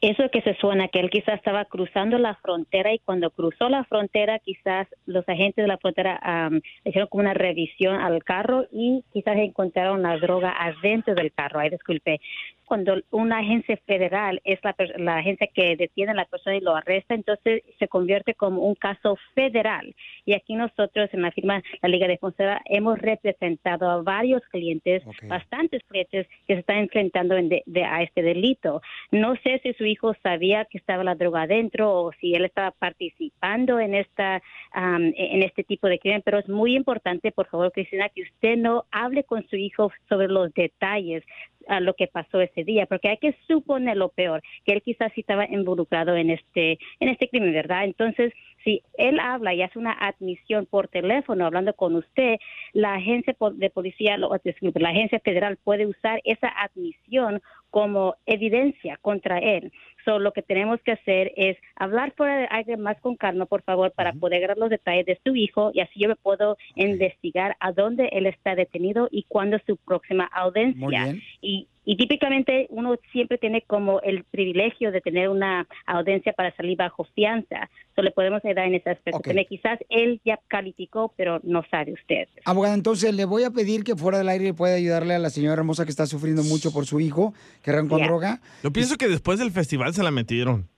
Eso 0.00 0.28
que 0.30 0.42
se 0.42 0.54
suena, 0.54 0.86
que 0.86 1.00
él 1.00 1.10
quizás 1.10 1.34
estaba 1.36 1.64
cruzando 1.64 2.18
la 2.18 2.36
frontera 2.36 2.92
y 2.94 3.00
cuando 3.00 3.30
cruzó 3.30 3.68
la 3.68 3.82
frontera 3.84 4.38
quizás 4.38 4.86
los 5.06 5.28
agentes 5.28 5.64
de 5.64 5.66
la 5.68 5.76
frontera 5.78 6.18
am, 6.22 6.60
hicieron 6.84 7.08
como 7.08 7.22
una 7.22 7.34
revisión 7.34 7.96
al 7.96 8.22
carro 8.22 8.66
y 8.70 9.02
quizás 9.12 9.36
encontraron 9.38 10.02
la 10.02 10.16
droga 10.18 10.54
adentro 10.56 11.16
del 11.16 11.32
carro. 11.32 11.58
Ay, 11.58 11.70
disculpe. 11.70 12.20
Cuando 12.64 12.96
una 13.12 13.38
agencia 13.38 13.78
federal 13.86 14.42
es 14.44 14.58
la, 14.62 14.76
la 14.98 15.16
agencia 15.16 15.48
que 15.54 15.74
detiene 15.74 16.12
a 16.12 16.14
la 16.14 16.26
persona 16.26 16.54
y 16.54 16.60
lo 16.60 16.76
arresta, 16.76 17.14
entonces 17.14 17.62
se 17.78 17.88
convierte 17.88 18.34
como 18.34 18.60
un 18.60 18.74
caso 18.74 19.16
federal. 19.34 19.94
Y 20.26 20.34
aquí 20.34 20.54
nosotros 20.54 21.08
en 21.14 21.22
la 21.22 21.30
firma 21.32 21.62
La 21.80 21.88
Liga 21.88 22.06
Defensora 22.06 22.60
hemos 22.66 22.98
representado 22.98 23.88
a 23.88 24.02
varios 24.02 24.42
clientes, 24.50 25.02
bastantes 25.28 25.82
clientes 25.84 26.26
que 26.46 26.54
se 26.54 26.60
están 26.60 26.76
enfrentando 26.76 27.38
en 27.38 27.48
de- 27.48 27.62
de- 27.64 27.84
a 27.84 28.02
este 28.02 28.20
delito. 28.20 28.82
No 29.10 29.34
sé 29.36 29.60
si 29.62 29.72
su 29.72 29.87
hijo 29.88 30.14
sabía 30.22 30.64
que 30.66 30.78
estaba 30.78 31.04
la 31.04 31.14
droga 31.14 31.42
adentro 31.42 31.92
o 31.92 32.12
si 32.20 32.34
él 32.34 32.44
estaba 32.44 32.70
participando 32.70 33.80
en 33.80 33.94
esta 33.94 34.42
am, 34.72 35.12
en 35.16 35.42
este 35.42 35.64
tipo 35.64 35.88
de 35.88 35.98
crimen, 35.98 36.22
pero 36.24 36.38
es 36.38 36.48
muy 36.48 36.76
importante, 36.76 37.32
por 37.32 37.46
favor, 37.46 37.72
Cristina, 37.72 38.08
que 38.08 38.22
usted 38.22 38.56
no 38.56 38.84
hable 38.90 39.24
con 39.24 39.46
su 39.48 39.56
hijo 39.56 39.90
sobre 40.08 40.28
los 40.28 40.52
detalles 40.54 41.24
a 41.68 41.80
lo 41.80 41.94
que 41.94 42.06
pasó 42.06 42.40
ese 42.40 42.64
día, 42.64 42.86
porque 42.86 43.08
hay 43.08 43.18
que 43.18 43.36
suponer 43.46 43.96
lo 43.96 44.08
peor, 44.08 44.42
que 44.64 44.72
él 44.72 44.82
quizás 44.82 45.12
estaba 45.16 45.46
involucrado 45.46 46.16
en 46.16 46.30
este 46.30 46.78
en 47.00 47.08
este 47.08 47.28
crimen, 47.28 47.52
¿verdad? 47.52 47.84
Entonces, 47.84 48.32
si 48.64 48.82
él 48.96 49.20
habla 49.20 49.54
y 49.54 49.62
hace 49.62 49.78
una 49.78 49.92
admisión 49.92 50.66
por 50.66 50.88
teléfono 50.88 51.46
hablando 51.46 51.72
con 51.74 51.94
usted, 51.94 52.36
la 52.72 52.94
agencia 52.94 53.36
de 53.54 53.70
policía, 53.70 54.18
disculpe, 54.44 54.80
la 54.80 54.90
agencia 54.90 55.20
federal 55.20 55.56
puede 55.62 55.86
usar 55.86 56.20
esa 56.24 56.48
admisión 56.48 57.40
como 57.70 58.16
evidencia 58.26 58.98
contra 59.00 59.38
él. 59.38 59.72
So, 60.08 60.18
lo 60.18 60.32
que 60.32 60.40
tenemos 60.40 60.80
que 60.80 60.92
hacer 60.92 61.32
es 61.36 61.58
hablar 61.76 62.12
por 62.12 62.30
alguien 62.30 62.80
más 62.80 62.98
con 62.98 63.14
calma, 63.14 63.44
por 63.44 63.60
favor, 63.60 63.92
para 63.92 64.14
poder 64.14 64.38
agarrar 64.38 64.56
los 64.56 64.70
detalles 64.70 65.04
de 65.04 65.20
su 65.22 65.36
hijo 65.36 65.70
y 65.74 65.80
así 65.80 66.00
yo 66.00 66.08
me 66.08 66.16
puedo 66.16 66.56
investigar 66.76 67.58
a 67.60 67.72
dónde 67.72 68.08
él 68.12 68.24
está 68.24 68.54
detenido 68.54 69.08
y 69.10 69.24
cuándo 69.24 69.56
es 69.56 69.62
su 69.66 69.76
próxima 69.76 70.24
audiencia. 70.24 70.80
Muy 70.80 70.94
bien. 70.94 71.22
Y, 71.42 71.68
y 71.88 71.96
típicamente 71.96 72.66
uno 72.68 72.96
siempre 73.12 73.38
tiene 73.38 73.62
como 73.66 74.02
el 74.02 74.24
privilegio 74.24 74.92
de 74.92 75.00
tener 75.00 75.30
una 75.30 75.66
audiencia 75.86 76.34
para 76.34 76.54
salir 76.54 76.76
bajo 76.76 77.04
fianza. 77.14 77.70
So, 77.96 78.02
le 78.02 78.10
podemos 78.10 78.44
ayudar 78.44 78.66
en 78.66 78.74
ese 78.74 78.90
aspecto. 78.90 79.20
También 79.20 79.46
Quizás 79.48 79.78
él 79.88 80.20
ya 80.22 80.38
calificó, 80.48 81.14
pero 81.16 81.40
no 81.44 81.64
sabe 81.70 81.94
usted. 81.94 82.28
Abogada, 82.44 82.74
entonces 82.74 83.14
le 83.14 83.24
voy 83.24 83.44
a 83.44 83.50
pedir 83.52 83.84
que 83.84 83.96
fuera 83.96 84.18
del 84.18 84.28
aire 84.28 84.52
pueda 84.52 84.74
ayudarle 84.74 85.14
a 85.14 85.18
la 85.18 85.30
señora 85.30 85.54
hermosa 85.54 85.86
que 85.86 85.90
está 85.90 86.04
sufriendo 86.04 86.42
mucho 86.42 86.74
por 86.74 86.84
su 86.84 87.00
hijo, 87.00 87.32
que 87.62 87.70
arrancó 87.70 87.92
con 87.94 88.00
Ya. 88.00 88.06
droga. 88.08 88.40
Yo 88.62 88.70
pienso 88.70 88.98
que 88.98 89.08
después 89.08 89.38
del 89.38 89.50
festival 89.50 89.94
se 89.94 90.02
la 90.02 90.10
metieron. 90.10 90.68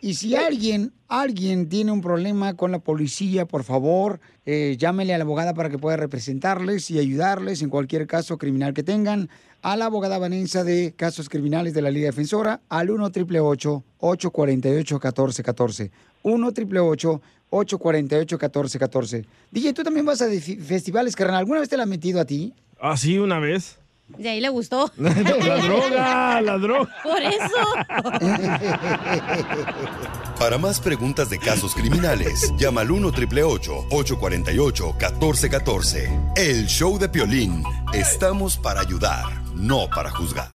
Y, 0.00 0.14
si 0.14 0.34
alguien, 0.34 0.92
alguien 1.08 1.68
tiene 1.68 1.92
un 1.92 2.00
problema 2.00 2.54
con 2.54 2.72
la 2.72 2.78
policía, 2.78 3.46
por 3.46 3.64
favor, 3.64 4.20
eh, 4.46 4.76
llámele 4.78 5.14
a 5.14 5.18
la 5.18 5.24
abogada 5.24 5.54
para 5.54 5.68
que 5.68 5.78
pueda 5.78 5.96
representarles 5.96 6.90
y 6.90 6.98
ayudarles 6.98 7.62
en 7.62 7.68
cualquier 7.68 8.06
caso 8.06 8.38
criminal 8.38 8.72
que 8.72 8.82
tengan. 8.82 9.28
A 9.60 9.76
la 9.76 9.86
abogada 9.86 10.18
Vanessa 10.18 10.62
de 10.62 10.94
Casos 10.96 11.28
Criminales 11.28 11.74
de 11.74 11.82
la 11.82 11.90
Liga 11.90 12.06
Defensora 12.06 12.60
al 12.68 12.90
1 12.90 13.06
888 13.06 13.84
848 13.98 14.94
1414 14.94 15.90
1 16.22 16.46
888 16.46 17.20
848 17.50 18.36
1414 18.36 19.24
DJ, 19.50 19.72
¿tú 19.72 19.82
también 19.82 20.06
vas 20.06 20.22
a 20.22 20.28
festivales, 20.28 21.16
carnal? 21.16 21.38
¿Alguna 21.38 21.60
vez 21.60 21.68
te 21.68 21.76
la 21.76 21.82
han 21.82 21.88
metido 21.88 22.20
a 22.20 22.24
ti? 22.24 22.54
Ah, 22.80 22.96
sí, 22.96 23.18
una 23.18 23.40
vez. 23.40 23.78
De 24.16 24.28
ahí 24.28 24.40
le 24.40 24.48
gustó. 24.48 24.90
la 24.96 25.12
droga, 25.12 26.40
la 26.40 26.58
droga. 26.58 26.94
Por 27.02 27.20
Para 30.38 30.58
más 30.58 30.80
preguntas 30.80 31.28
de 31.30 31.38
casos 31.38 31.74
criminales, 31.74 32.52
llama 32.56 32.80
al 32.82 32.90
1 32.90 33.08
848 33.08 34.84
1414 34.98 36.10
El 36.36 36.66
show 36.66 36.98
de 36.98 37.08
Piolín. 37.08 37.62
Estamos 37.92 38.56
para 38.56 38.80
ayudar, 38.80 39.24
no 39.54 39.88
para 39.94 40.10
juzgar. 40.10 40.50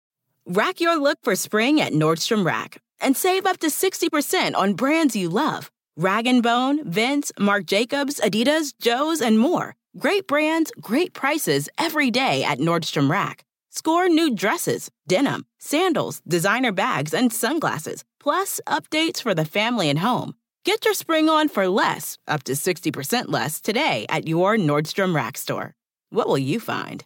Rack 0.45 0.81
your 0.81 0.97
look 0.97 1.19
for 1.21 1.35
spring 1.35 1.79
at 1.79 1.93
Nordstrom 1.93 2.45
Rack 2.45 2.81
and 2.99 3.15
save 3.15 3.45
up 3.45 3.59
to 3.59 3.67
60% 3.67 4.55
on 4.55 4.73
brands 4.73 5.15
you 5.15 5.29
love. 5.29 5.69
Rag 5.95 6.25
& 6.33 6.41
Bone, 6.41 6.81
Vince, 6.83 7.31
Marc 7.37 7.65
Jacobs, 7.67 8.19
Adidas, 8.19 8.73
Joe's, 8.79 9.21
and 9.21 9.37
more. 9.37 9.75
Great 9.99 10.25
brands, 10.25 10.71
great 10.81 11.13
prices 11.13 11.69
every 11.77 12.09
day 12.09 12.43
at 12.43 12.57
Nordstrom 12.57 13.11
Rack. 13.11 13.43
Score 13.69 14.09
new 14.09 14.33
dresses, 14.33 14.89
denim, 15.07 15.45
sandals, 15.59 16.19
designer 16.27 16.71
bags, 16.71 17.13
and 17.13 17.31
sunglasses, 17.31 18.03
plus 18.19 18.59
updates 18.65 19.21
for 19.21 19.35
the 19.35 19.45
family 19.45 19.91
and 19.91 19.99
home. 19.99 20.33
Get 20.63 20.83
your 20.83 20.95
spring 20.95 21.29
on 21.29 21.47
for 21.47 21.67
less, 21.67 22.17
up 22.27 22.41
to 22.45 22.53
60% 22.53 23.25
less, 23.27 23.61
today 23.61 24.07
at 24.09 24.27
your 24.27 24.57
Nordstrom 24.57 25.13
Rack 25.13 25.37
store. 25.37 25.75
What 26.09 26.27
will 26.27 26.39
you 26.39 26.59
find? 26.59 27.05